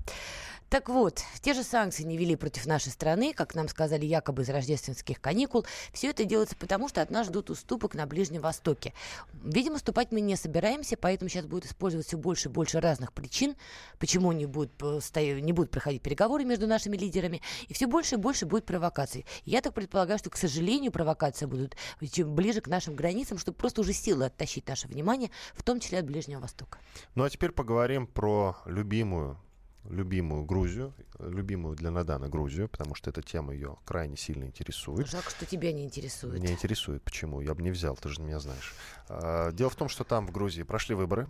Так 0.70 0.88
вот, 0.88 1.24
те 1.40 1.52
же 1.52 1.64
санкции 1.64 2.04
не 2.04 2.16
вели 2.16 2.36
против 2.36 2.64
нашей 2.64 2.92
страны, 2.92 3.34
как 3.34 3.56
нам 3.56 3.66
сказали, 3.66 4.06
якобы 4.06 4.42
из 4.42 4.50
рождественских 4.50 5.20
каникул. 5.20 5.66
Все 5.92 6.10
это 6.10 6.24
делается 6.24 6.54
потому, 6.54 6.88
что 6.88 7.02
от 7.02 7.10
нас 7.10 7.26
ждут 7.26 7.50
уступок 7.50 7.96
на 7.96 8.06
Ближнем 8.06 8.40
Востоке. 8.40 8.94
Видимо, 9.42 9.76
уступать 9.76 10.12
мы 10.12 10.20
не 10.20 10.36
собираемся, 10.36 10.96
поэтому 10.96 11.28
сейчас 11.28 11.46
будет 11.46 11.66
использовать 11.66 12.06
все 12.06 12.16
больше 12.16 12.48
и 12.48 12.52
больше 12.52 12.78
разных 12.78 13.12
причин, 13.12 13.56
почему 13.98 14.30
не 14.30 14.46
будут, 14.46 14.70
не 14.80 15.52
будут 15.52 15.72
проходить 15.72 16.02
переговоры 16.02 16.44
между 16.44 16.68
нашими 16.68 16.96
лидерами, 16.96 17.42
и 17.66 17.74
все 17.74 17.88
больше 17.88 18.14
и 18.14 18.18
больше 18.18 18.46
будет 18.46 18.64
провокаций. 18.64 19.26
Я 19.44 19.62
так 19.62 19.74
предполагаю, 19.74 20.20
что, 20.20 20.30
к 20.30 20.36
сожалению, 20.36 20.92
провокации 20.92 21.46
будут 21.46 21.76
чем 22.12 22.32
ближе 22.36 22.60
к 22.60 22.68
нашим 22.68 22.94
границам, 22.94 23.38
чтобы 23.38 23.58
просто 23.58 23.80
уже 23.80 23.92
силы 23.92 24.26
оттащить 24.26 24.68
наше 24.68 24.86
внимание, 24.86 25.32
в 25.52 25.64
том 25.64 25.80
числе 25.80 25.98
от 25.98 26.06
Ближнего 26.06 26.38
Востока. 26.38 26.78
Ну 27.16 27.24
а 27.24 27.30
теперь 27.30 27.50
поговорим 27.50 28.06
про 28.06 28.56
любимую 28.66 29.36
любимую 29.84 30.44
Грузию, 30.44 30.92
любимую 31.18 31.76
для 31.76 31.90
Надана 31.90 32.28
Грузию, 32.28 32.68
потому 32.68 32.94
что 32.94 33.10
эта 33.10 33.22
тема 33.22 33.54
ее 33.54 33.76
крайне 33.84 34.16
сильно 34.16 34.44
интересует. 34.44 35.08
Жалко, 35.08 35.30
что 35.30 35.46
тебя 35.46 35.72
не 35.72 35.84
интересует. 35.84 36.34
Меня 36.34 36.52
интересует. 36.52 37.02
Почему? 37.02 37.40
Я 37.40 37.54
бы 37.54 37.62
не 37.62 37.70
взял, 37.70 37.96
ты 37.96 38.08
же 38.08 38.20
меня 38.20 38.38
знаешь. 38.40 38.74
А, 39.08 39.52
дело 39.52 39.70
в 39.70 39.76
том, 39.76 39.88
что 39.88 40.04
там 40.04 40.26
в 40.26 40.32
Грузии 40.32 40.62
прошли 40.62 40.94
выборы. 40.94 41.28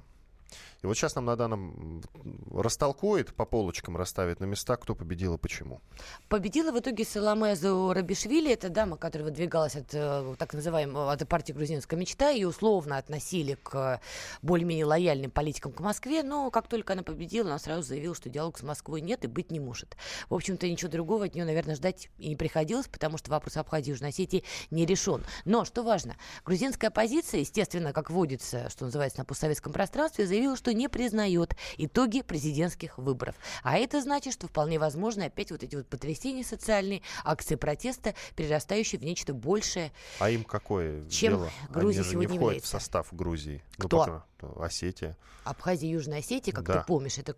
И 0.82 0.86
вот 0.86 0.94
сейчас 0.94 1.14
нам 1.14 1.26
на 1.26 1.36
данном 1.36 2.02
растолкует, 2.50 3.34
по 3.34 3.44
полочкам 3.44 3.96
расставит 3.96 4.40
на 4.40 4.44
места, 4.44 4.76
кто 4.76 4.94
победил 4.94 5.34
и 5.34 5.38
почему. 5.38 5.80
Победила 6.28 6.72
в 6.72 6.78
итоге 6.78 7.04
Саламе 7.04 7.54
Рабишвили. 7.92 8.52
Это 8.52 8.68
дама, 8.70 8.96
которая 8.96 9.28
выдвигалась 9.28 9.76
от 9.76 9.92
э, 9.92 10.34
так 10.38 10.54
называемого 10.54 11.12
от 11.12 11.28
партии 11.28 11.52
«Грузинская 11.52 11.98
мечта». 11.98 12.30
Ее 12.30 12.48
условно 12.48 12.96
относили 12.96 13.58
к 13.62 14.00
более-менее 14.42 14.86
лояльным 14.86 15.30
политикам 15.30 15.72
к 15.72 15.80
Москве. 15.80 16.22
Но 16.22 16.50
как 16.50 16.68
только 16.68 16.94
она 16.94 17.02
победила, 17.02 17.48
она 17.48 17.58
сразу 17.58 17.82
заявила, 17.82 18.14
что 18.14 18.28
диалог 18.28 18.58
с 18.58 18.62
Москвой 18.62 19.00
нет 19.00 19.24
и 19.24 19.28
быть 19.28 19.50
не 19.50 19.60
может. 19.60 19.96
В 20.28 20.34
общем-то, 20.34 20.68
ничего 20.68 20.90
другого 20.90 21.26
от 21.26 21.34
нее, 21.34 21.44
наверное, 21.44 21.74
ждать 21.74 22.08
и 22.18 22.28
не 22.28 22.36
приходилось, 22.36 22.88
потому 22.88 23.18
что 23.18 23.30
вопрос 23.30 23.56
Абхазии 23.56 23.88
и 23.88 23.90
Южной 23.90 24.10
Осетии 24.10 24.44
не 24.70 24.86
решен. 24.86 25.24
Но, 25.44 25.64
что 25.64 25.82
важно, 25.82 26.16
грузинская 26.44 26.88
оппозиция, 26.90 27.40
естественно, 27.40 27.92
как 27.92 28.10
водится, 28.10 28.68
что 28.70 28.84
называется, 28.84 29.18
на 29.18 29.24
постсоветском 29.24 29.72
пространстве, 29.72 30.26
заявила, 30.26 30.56
что 30.56 30.69
не 30.74 30.88
признает 30.88 31.56
итоги 31.76 32.22
президентских 32.22 32.98
выборов. 32.98 33.34
А 33.62 33.78
это 33.78 34.00
значит, 34.00 34.32
что 34.32 34.46
вполне 34.48 34.78
возможно 34.78 35.26
опять 35.26 35.50
вот 35.50 35.62
эти 35.62 35.76
вот 35.76 35.86
потрясения 35.86 36.44
социальные, 36.44 37.02
акции 37.24 37.54
протеста, 37.56 38.14
перерастающие 38.36 38.98
в 39.00 39.04
нечто 39.04 39.34
большее. 39.34 39.92
А 40.18 40.30
им 40.30 40.44
какое 40.44 41.08
чем 41.08 41.32
дело? 41.34 41.50
Грузия 41.70 42.00
Они 42.00 42.10
сегодня 42.10 42.28
не 42.32 42.38
входят 42.38 42.42
является. 42.56 42.78
в 42.78 42.80
состав 42.80 43.08
Грузии. 43.12 43.62
Кто? 43.78 44.06
Ну, 44.06 44.22
пока, 44.40 44.64
Осетия. 44.64 45.16
Абхазия 45.44 45.88
и 45.88 45.92
Южная 45.92 46.18
Осетия, 46.18 46.52
как 46.52 46.64
Да. 46.64 46.80
ты 46.80 46.86
помнишь, 46.86 47.18
это 47.18 47.34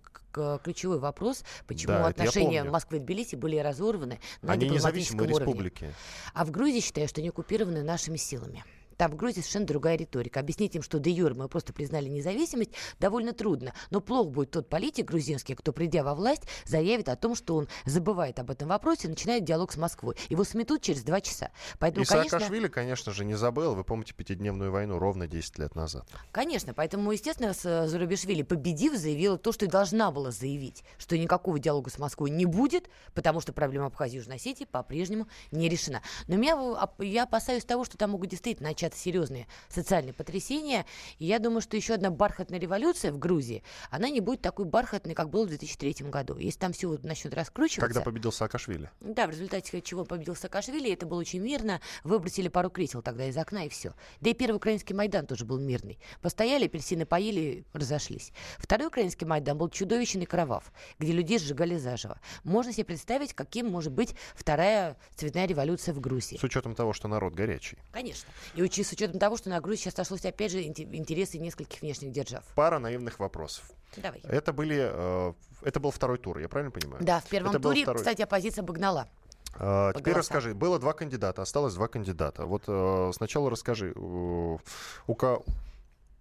ключевой 0.65 0.99
вопрос, 0.99 1.45
почему 1.67 1.93
Да, 1.95 2.07
отношения. 2.07 2.65
Москвы 2.65 2.97
и 2.99 3.01
Тбилиси 3.01 3.37
были 3.37 3.57
разорваны 3.59 4.19
на 4.41 4.55
Они 4.55 4.67
дипломатическом 4.67 5.21
уровне. 5.21 5.39
республики. 5.39 5.95
А 6.35 6.45
в 6.45 6.51
Грузии 6.51 6.81
считаю, 6.81 7.07
что 7.09 7.21
они 7.21 7.29
оккупированы 7.29 7.83
нашими 7.83 8.17
силами. 8.17 8.65
Там 9.03 9.11
в 9.11 9.17
Грузии 9.17 9.41
совершенно 9.41 9.67
другая 9.67 9.97
риторика. 9.97 10.39
Объяснить 10.39 10.77
им, 10.77 10.83
что 10.83 11.01
де 11.01 11.11
юр 11.11 11.35
мы 11.35 11.49
просто 11.49 11.73
признали 11.73 12.09
независимость, 12.09 12.71
довольно 13.01 13.33
трудно. 13.33 13.75
Но 13.91 14.01
плохо 14.01 14.31
будет 14.31 14.53
тот 14.53 14.69
политик 14.69 15.07
грузинский, 15.07 15.57
кто, 15.57 15.73
придя 15.73 16.05
во 16.05 16.15
власть, 16.15 16.43
заявит 16.67 17.09
о 17.09 17.17
том, 17.17 17.35
что 17.35 17.57
он 17.57 17.67
забывает 17.85 18.39
об 18.39 18.53
этом 18.53 18.69
вопросе 18.69 19.09
начинает 19.09 19.43
диалог 19.43 19.73
с 19.73 19.77
Москвой. 19.77 20.15
Его 20.29 20.45
сметут 20.45 20.83
через 20.83 21.03
два 21.03 21.21
часа. 21.21 21.51
Поэтому, 21.81 22.05
и 22.05 22.07
конечно, 22.07 22.39
Саакашвили, 22.39 22.69
конечно 22.69 23.13
же, 23.13 23.25
не 23.25 23.35
забыл. 23.35 23.75
Вы 23.75 23.83
помните 23.83 24.15
пятидневную 24.15 24.71
войну 24.71 25.01
ровно 25.01 25.27
10 25.27 25.59
лет 25.59 25.75
назад. 25.75 26.07
Конечно, 26.31 26.73
поэтому, 26.73 27.11
естественно, 27.11 27.55
с- 27.55 27.89
Зурабишвили, 27.89 28.43
победив, 28.43 28.95
заявила 28.97 29.37
то, 29.37 29.51
что 29.51 29.65
и 29.65 29.69
должна 29.69 30.13
была 30.13 30.31
заявить, 30.31 30.85
что 30.99 31.19
никакого 31.19 31.59
диалога 31.59 31.91
с 31.91 31.99
Москвой 31.99 32.31
не 32.31 32.47
будет, 32.47 32.89
потому 33.15 33.41
что 33.41 33.53
проблема 33.53 33.87
Абхазии 33.87 34.15
и 34.15 34.19
Южной 34.19 34.37
Осетии 34.37 34.65
по-прежнему 34.65 35.27
не 35.51 35.69
решена. 35.69 36.03
Но 36.29 36.37
меня, 36.37 36.57
оп- 36.57 37.03
я 37.03 37.25
опасаюсь 37.25 37.65
того, 37.65 37.85
что 37.85 37.99
там 37.99 38.11
могут 38.13 38.29
действительно 38.31 38.69
начаться 38.69 38.92
серьезные 38.95 39.47
социальные 39.69 40.13
потрясения, 40.13 40.87
и 41.19 41.27
я 41.27 41.39
думаю, 41.39 41.61
что 41.61 41.77
еще 41.77 41.95
одна 41.95 42.11
бархатная 42.11 42.59
революция 42.59 43.13
в 43.13 43.19
Грузии, 43.19 43.63
она 43.91 44.09
не 44.09 44.21
будет 44.21 44.43
такой 44.43 44.65
бархатной, 44.65 45.15
как 45.15 45.31
было 45.31 45.45
в 45.45 45.49
2003 45.49 46.09
году. 46.09 46.37
Если 46.37 46.59
там 46.59 46.73
все 46.73 46.89
вот 46.89 47.05
начнет 47.05 47.35
раскручиваться... 47.35 47.87
Когда 47.87 48.01
победил 48.01 48.33
Саакашвили. 48.33 48.91
Да, 49.01 49.27
в 49.27 49.31
результате 49.31 49.81
чего 49.83 50.05
победил 50.05 50.37
Саакашвили, 50.37 50.93
это 50.93 51.07
было 51.07 51.21
очень 51.21 51.41
мирно, 51.41 51.81
выбросили 52.05 52.49
пару 52.49 52.71
кресел 52.71 53.03
тогда 53.03 53.27
из 53.27 53.37
окна 53.37 53.67
и 53.67 53.69
все. 53.69 53.95
Да 54.21 54.31
и 54.31 54.35
первый 54.35 54.57
украинский 54.57 54.95
Майдан 54.95 55.27
тоже 55.27 55.45
был 55.45 55.59
мирный. 55.59 55.99
Постояли, 56.21 56.67
апельсины 56.67 57.07
поели, 57.07 57.65
разошлись. 57.73 58.33
Второй 58.59 58.89
украинский 58.89 59.27
Майдан 59.27 59.59
был 59.59 59.69
чудовищный 59.69 60.27
кровав, 60.27 60.73
где 60.99 61.13
людей 61.13 61.39
сжигали 61.39 61.77
заживо. 61.77 62.21
Можно 62.45 62.73
себе 62.73 62.85
представить, 62.85 63.35
каким 63.35 63.71
может 63.71 63.93
быть 63.93 64.15
вторая 64.35 64.97
цветная 65.15 65.47
революция 65.47 65.95
в 65.95 66.01
Грузии. 66.01 66.37
С 66.37 66.45
учетом 66.45 66.75
того, 66.75 66.93
что 66.93 67.09
народ 67.09 67.35
горячий. 67.35 67.79
Конечно. 67.93 68.29
И 68.55 68.63
учи- 68.73 68.85
с 68.85 68.93
учетом 68.93 69.19
того, 69.19 69.37
что 69.37 69.51
на 69.51 69.61
Грузии 69.61 69.83
сейчас 69.83 69.95
сошлось, 69.95 70.25
опять 70.25 70.51
же, 70.53 70.59
инте- 70.63 70.89
интересы 70.97 71.39
нескольких 71.39 71.83
внешних 71.83 72.13
держав. 72.13 72.45
Пара 72.55 72.79
наивных 72.79 73.19
вопросов. 73.19 73.71
Давай. 73.97 74.21
Это 74.23 74.53
были, 74.53 74.79
э, 74.81 75.33
это 75.63 75.81
был 75.81 75.91
второй 75.91 76.19
тур, 76.19 76.39
я 76.39 76.49
правильно 76.49 76.71
понимаю? 76.71 77.05
Да, 77.05 77.21
в 77.21 77.25
первом 77.27 77.51
Это 77.51 77.61
туре, 77.61 77.83
второй. 77.83 77.99
кстати, 78.01 78.23
оппозиция 78.23 78.63
обогнала. 78.63 79.09
А, 79.55 79.93
по 79.93 79.99
Теперь 80.01 80.15
голосам. 80.15 80.21
расскажи, 80.37 80.55
было 80.55 80.79
два 80.79 80.95
кандидата, 80.95 81.43
осталось 81.43 81.75
два 81.75 81.87
кандидата. 81.89 82.47
Вот 82.47 82.63
э, 82.67 83.11
сначала 83.15 83.51
расскажи, 83.51 83.93
э, 83.95 83.99
у 83.99 85.15
ка- 85.15 85.41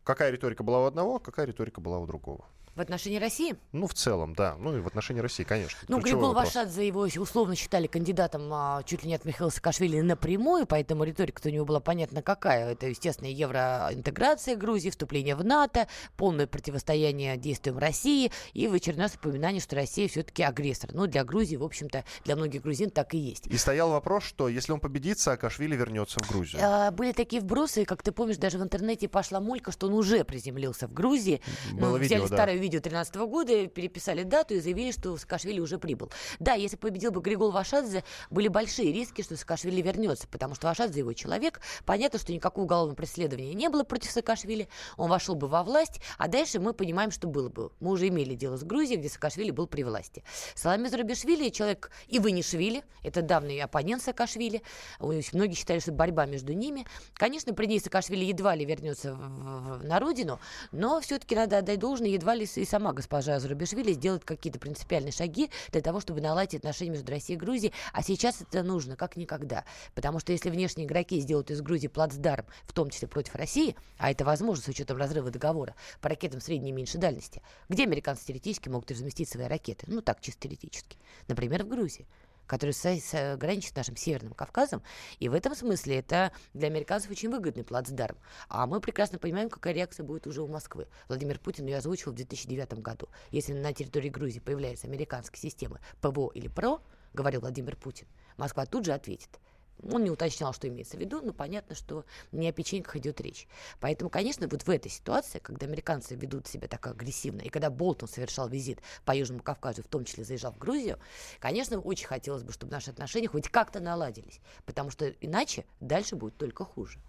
какая 0.03 0.31
риторика 0.31 0.63
была 0.63 0.81
у 0.81 0.85
одного, 0.85 1.19
какая 1.19 1.45
риторика 1.45 1.79
была 1.79 1.99
у 1.99 2.05
другого. 2.05 2.43
В 2.75 2.79
отношении 2.79 3.17
России? 3.17 3.55
Ну, 3.73 3.85
в 3.85 3.93
целом, 3.93 4.33
да. 4.33 4.55
Ну, 4.57 4.77
и 4.77 4.79
в 4.79 4.87
отношении 4.87 5.19
России, 5.19 5.43
конечно. 5.43 5.77
Ну, 5.89 5.99
вопрос. 5.99 6.33
Вашадзе 6.33 6.87
его 6.87 7.01
условно 7.01 7.55
считали 7.55 7.87
кандидатом 7.87 8.49
а, 8.53 8.81
чуть 8.83 9.03
ли 9.03 9.09
не 9.09 9.15
от 9.15 9.25
Михаила 9.25 9.49
Саакашвили 9.49 9.99
напрямую, 9.99 10.65
поэтому 10.65 11.03
риторика-то 11.03 11.49
у 11.49 11.51
него 11.51 11.65
была 11.65 11.81
понятна 11.81 12.21
какая. 12.21 12.71
Это, 12.71 12.87
естественно, 12.87 13.27
евроинтеграция 13.27 14.55
Грузии, 14.55 14.89
вступление 14.89 15.35
в 15.35 15.43
НАТО, 15.43 15.87
полное 16.15 16.47
противостояние 16.47 17.35
действиям 17.35 17.77
России 17.77 18.31
и 18.53 18.69
в 18.69 18.73
очередной 18.73 19.07
раз 19.07 19.15
упоминание, 19.15 19.59
что 19.59 19.75
Россия 19.75 20.07
все-таки 20.07 20.41
агрессор. 20.43 20.91
Ну, 20.93 21.07
для 21.07 21.25
Грузии, 21.25 21.57
в 21.57 21.63
общем-то, 21.63 22.05
для 22.23 22.37
многих 22.37 22.61
грузин 22.61 22.89
так 22.89 23.13
и 23.13 23.17
есть. 23.17 23.47
И 23.47 23.57
стоял 23.57 23.89
вопрос, 23.91 24.23
что 24.23 24.47
если 24.47 24.71
он 24.71 24.79
победит, 24.79 25.19
Саакашвили 25.19 25.75
вернется 25.75 26.19
в 26.23 26.29
Грузию. 26.29 26.61
А, 26.63 26.91
были 26.91 27.11
такие 27.11 27.41
вбросы, 27.41 27.83
как 27.83 28.01
ты 28.01 28.13
помнишь, 28.13 28.37
даже 28.37 28.57
в 28.57 28.63
интернете 28.63 29.09
пошла 29.09 29.41
мулька, 29.41 29.73
что 29.73 29.87
он 29.87 29.93
уже 29.93 30.23
приземлился 30.23 30.87
в 30.87 30.93
Грузии. 30.93 31.41
Было 31.73 31.97
ну, 31.97 32.03
взяли 32.03 32.21
видео, 32.21 32.27
да. 32.29 32.35
старое 32.35 32.60
видео 32.61 32.79
2013 32.79 33.15
года, 33.15 33.67
переписали 33.67 34.23
дату 34.23 34.53
и 34.53 34.59
заявили, 34.59 34.91
что 34.91 35.17
Саакашвили 35.17 35.59
уже 35.59 35.77
прибыл. 35.77 36.11
Да, 36.39 36.53
если 36.53 36.77
победил 36.77 37.11
бы 37.11 37.21
Григол 37.21 37.51
Вашадзе, 37.51 38.03
были 38.29 38.47
большие 38.47 38.93
риски, 38.93 39.21
что 39.21 39.35
Саакашвили 39.35 39.81
вернется, 39.81 40.27
потому 40.27 40.55
что 40.55 40.67
Вашадзе 40.67 40.99
его 40.99 41.13
человек. 41.13 41.59
Понятно, 41.85 42.19
что 42.19 42.31
никакого 42.31 42.65
уголовного 42.65 42.95
преследования 42.95 43.53
не 43.53 43.69
было 43.69 43.83
против 43.83 44.11
Саакашвили, 44.11 44.69
он 44.97 45.09
вошел 45.09 45.35
бы 45.35 45.47
во 45.47 45.63
власть, 45.63 45.99
а 46.17 46.27
дальше 46.27 46.59
мы 46.59 46.73
понимаем, 46.73 47.11
что 47.11 47.27
было 47.27 47.49
бы. 47.49 47.71
Мы 47.79 47.91
уже 47.91 48.07
имели 48.07 48.35
дело 48.35 48.57
с 48.57 48.63
Грузией, 48.63 48.99
где 48.99 49.09
Саакашвили 49.09 49.51
был 49.51 49.67
при 49.67 49.83
власти. 49.83 50.23
Саламе 50.55 50.89
Зарубишвили 50.89 51.49
человек 51.49 51.91
и 52.07 52.17
Иванишвили, 52.17 52.83
это 53.03 53.21
давний 53.21 53.59
оппонент 53.59 54.03
Саакашвили, 54.03 54.61
многие 54.99 55.55
считали, 55.55 55.79
что 55.79 55.91
борьба 55.91 56.25
между 56.25 56.53
ними. 56.53 56.85
Конечно, 57.15 57.53
при 57.53 57.65
ней 57.65 57.79
Саакашвили 57.79 58.25
едва 58.25 58.55
ли 58.55 58.65
вернется 58.65 59.15
на 59.15 59.99
родину, 59.99 60.39
но 60.71 61.01
все-таки 61.01 61.35
надо 61.35 61.57
отдать 61.57 61.79
должное, 61.79 62.09
едва 62.09 62.35
ли 62.35 62.45
и 62.57 62.65
сама 62.65 62.93
госпожа 62.93 63.39
Зарубишвили 63.39 63.93
сделает 63.93 64.25
какие-то 64.25 64.59
принципиальные 64.59 65.11
шаги 65.11 65.49
для 65.71 65.81
того, 65.81 65.99
чтобы 65.99 66.21
наладить 66.21 66.55
отношения 66.55 66.91
между 66.91 67.11
Россией 67.11 67.37
и 67.37 67.39
Грузией, 67.39 67.73
а 67.93 68.03
сейчас 68.03 68.41
это 68.41 68.63
нужно 68.63 68.95
как 68.95 69.15
никогда. 69.15 69.63
Потому 69.95 70.19
что 70.19 70.31
если 70.31 70.49
внешние 70.49 70.87
игроки 70.87 71.19
сделают 71.19 71.51
из 71.51 71.61
Грузии 71.61 71.87
плацдарм, 71.87 72.45
в 72.63 72.73
том 72.73 72.89
числе 72.89 73.07
против 73.07 73.35
России, 73.35 73.75
а 73.97 74.11
это 74.11 74.25
возможно 74.25 74.63
с 74.63 74.67
учетом 74.67 74.97
разрыва 74.97 75.31
договора 75.31 75.75
по 76.01 76.09
ракетам 76.09 76.41
средней 76.41 76.69
и 76.69 76.73
меньшей 76.73 76.99
дальности, 76.99 77.41
где 77.69 77.83
американцы 77.83 78.25
теоретически 78.25 78.69
могут 78.69 78.91
разместить 78.91 79.29
свои 79.29 79.47
ракеты? 79.47 79.85
Ну 79.87 80.01
так, 80.01 80.21
чисто 80.21 80.41
теоретически. 80.41 80.97
Например, 81.27 81.63
в 81.63 81.67
Грузии 81.67 82.07
который 82.51 83.37
граничит 83.37 83.71
с 83.71 83.75
нашим 83.77 83.95
Северным 83.95 84.33
Кавказом. 84.33 84.83
И 85.19 85.29
в 85.29 85.33
этом 85.33 85.55
смысле 85.55 85.99
это 85.99 86.33
для 86.53 86.67
американцев 86.67 87.09
очень 87.09 87.29
выгодный 87.29 87.63
плацдарм. 87.63 88.17
А 88.49 88.67
мы 88.67 88.81
прекрасно 88.81 89.19
понимаем, 89.19 89.49
какая 89.49 89.73
реакция 89.73 90.03
будет 90.03 90.27
уже 90.27 90.41
у 90.41 90.47
Москвы. 90.47 90.89
Владимир 91.07 91.39
Путин 91.39 91.65
ее 91.67 91.77
озвучил 91.77 92.11
в 92.11 92.15
2009 92.15 92.73
году. 92.79 93.07
Если 93.29 93.53
на 93.53 93.71
территории 93.71 94.09
Грузии 94.09 94.39
появляются 94.39 94.87
американские 94.87 95.39
системы 95.39 95.79
ПВО 96.01 96.29
или 96.33 96.49
ПРО, 96.49 96.81
говорил 97.13 97.39
Владимир 97.39 97.77
Путин, 97.77 98.07
Москва 98.35 98.65
тут 98.65 98.83
же 98.83 98.91
ответит– 98.91 99.39
он 99.89 100.03
не 100.03 100.09
уточнял, 100.09 100.53
что 100.53 100.67
имеется 100.67 100.97
в 100.97 100.99
виду, 100.99 101.21
но 101.21 101.33
понятно, 101.33 101.75
что 101.75 102.05
не 102.31 102.47
о 102.47 102.51
печеньках 102.51 102.95
идет 102.97 103.21
речь. 103.21 103.47
Поэтому, 103.79 104.09
конечно, 104.09 104.47
вот 104.47 104.63
в 104.63 104.69
этой 104.69 104.89
ситуации, 104.89 105.39
когда 105.39 105.65
американцы 105.65 106.15
ведут 106.15 106.47
себя 106.47 106.67
так 106.67 106.85
агрессивно, 106.87 107.41
и 107.41 107.49
когда 107.49 107.69
Болтон 107.69 108.07
совершал 108.07 108.47
визит 108.47 108.79
по 109.05 109.15
Южному 109.15 109.43
Кавказу, 109.43 109.83
в 109.83 109.87
том 109.87 110.05
числе 110.05 110.23
заезжал 110.23 110.51
в 110.51 110.57
Грузию, 110.57 110.99
конечно, 111.39 111.79
очень 111.79 112.07
хотелось 112.07 112.43
бы, 112.43 112.53
чтобы 112.53 112.71
наши 112.71 112.91
отношения 112.91 113.27
хоть 113.27 113.49
как-то 113.49 113.79
наладились, 113.79 114.39
потому 114.65 114.89
что 114.89 115.09
иначе 115.21 115.65
дальше 115.79 116.15
будет 116.15 116.37
только 116.37 116.65
хуже. 116.65 116.99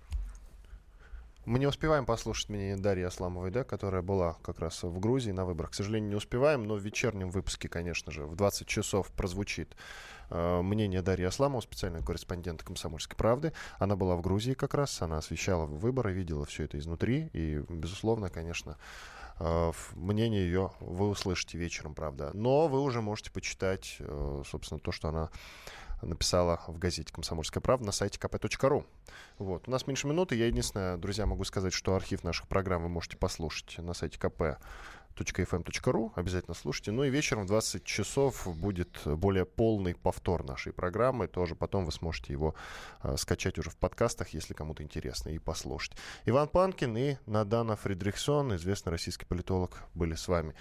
Мы 1.45 1.59
не 1.59 1.67
успеваем 1.67 2.07
послушать 2.07 2.51
мнение 2.51 2.77
Дарьи 2.77 3.03
Асламовой, 3.03 3.51
да, 3.51 3.65
которая 3.65 4.01
была 4.01 4.37
как 4.43 4.61
раз 4.61 4.85
в 4.85 5.01
Грузии 5.01 5.33
на 5.33 5.45
выборах. 5.45 5.73
К 5.73 5.75
сожалению, 5.75 6.11
не 6.11 6.15
успеваем, 6.15 6.63
но 6.69 6.77
в 6.77 6.81
вечернем 6.81 7.31
выпуске, 7.31 7.69
конечно 7.69 8.13
же, 8.13 8.27
в 8.27 8.37
20 8.37 8.65
часов 8.69 9.11
прозвучит 9.11 9.75
э, 10.31 10.63
мнение 10.63 11.03
Дарьи 11.03 11.27
Асламовой, 11.27 11.63
специального 11.63 12.05
корреспондента 12.05 12.65
«Комсомольской 12.65 13.17
правды». 13.17 13.53
Она 13.81 13.97
была 13.97 14.15
в 14.15 14.21
Грузии 14.21 14.53
как 14.53 14.75
раз, 14.75 15.03
она 15.03 15.19
освещала 15.19 15.67
выборы, 15.67 16.13
видела 16.13 16.47
все 16.47 16.63
это 16.63 16.79
изнутри. 16.79 17.29
И, 17.33 17.65
безусловно, 17.69 18.31
конечно, 18.31 18.77
э, 19.41 19.73
мнение 19.97 20.45
ее 20.45 20.71
вы 20.79 21.09
услышите 21.09 21.59
вечером, 21.59 21.95
правда. 21.95 22.31
Но 22.35 22.69
вы 22.69 22.81
уже 22.81 23.01
можете 23.01 23.33
почитать, 23.33 23.97
э, 23.99 24.43
собственно, 24.47 24.79
то, 24.79 24.93
что 24.93 25.09
она 25.09 25.29
написала 26.03 26.61
в 26.67 26.79
газете 26.79 27.13
«Комсомольская 27.13 27.61
правда» 27.61 27.87
на 27.87 27.93
сайте 27.93 28.19
kp.ru. 28.19 28.85
Вот. 29.39 29.69
У 29.69 29.71
нас 29.71 29.87
меньше 29.87 30.07
минуты. 30.07 30.37
Я 30.37 30.47
единственное, 30.47 30.97
друзья, 30.97 31.27
могу 31.27 31.45
сказать, 31.45 31.73
что 31.73 31.95
архив 31.95 32.25
наших 32.25 32.49
программ 32.49 32.83
вы 32.83 32.89
можете 32.89 33.17
послушать 33.17 33.79
на 33.79 33.95
сайте 33.95 34.19
kp 34.19 34.59
fm.ru. 35.15 36.13
Обязательно 36.15 36.55
слушайте. 36.55 36.91
Ну 36.91 37.05
и 37.05 37.11
вечером 37.11 37.45
в 37.45 37.47
20 37.47 37.85
часов 37.85 38.47
будет 38.59 39.01
более 39.05 39.45
полный 39.45 39.95
повтор 39.95 40.45
нашей 40.45 40.73
программы. 40.73 41.29
Тоже 41.29 41.55
потом 41.55 41.85
вы 41.85 41.93
сможете 41.93 42.33
его 42.33 42.55
э, 43.03 43.17
скачать 43.17 43.59
уже 43.59 43.71
в 43.71 43.77
подкастах, 43.77 44.31
если 44.31 44.55
кому-то 44.55 44.83
интересно, 44.83 45.31
и 45.31 45.39
послушать. 45.39 45.97
Иван 46.25 46.49
Панкин 46.49 46.97
и 46.97 47.17
Надана 47.27 47.77
Фридрихсон, 47.77 48.57
известный 48.57 48.91
российский 48.91 49.27
политолог, 49.27 49.83
были 49.95 50.15
с 50.15 50.29
вами. 50.29 50.55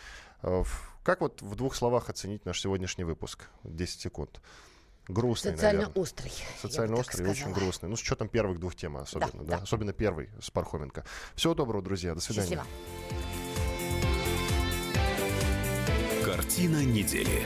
Э, 0.44 0.64
как 1.04 1.22
вот 1.22 1.42
в 1.42 1.56
двух 1.56 1.76
словах 1.76 2.10
оценить 2.10 2.46
наш 2.46 2.62
сегодняшний 2.62 3.04
выпуск? 3.04 3.50
10 3.64 4.02
секунд. 4.02 4.42
Грустный, 5.08 5.52
Социально 5.54 5.82
наверное. 5.82 6.02
острый. 6.02 6.32
Социально 6.62 6.96
острый 6.98 7.28
и 7.28 7.30
очень 7.30 7.52
грустный. 7.52 7.90
Ну, 7.90 7.96
с 7.96 8.02
учетом 8.02 8.30
первых 8.30 8.60
двух 8.60 8.76
тем 8.76 8.98
особенно, 8.98 9.32
да, 9.34 9.40
да? 9.44 9.58
да. 9.58 9.64
Особенно 9.64 9.94
первый 9.94 10.30
с 10.42 10.50
Пархоменко. 10.52 11.04
Всего 11.36 11.54
доброго, 11.54 11.84
друзья. 11.84 12.14
До 12.14 12.22
свидания. 12.22 12.48
Счастливо. 12.48 12.66
Картина 16.24 16.84
недели. 16.86 17.46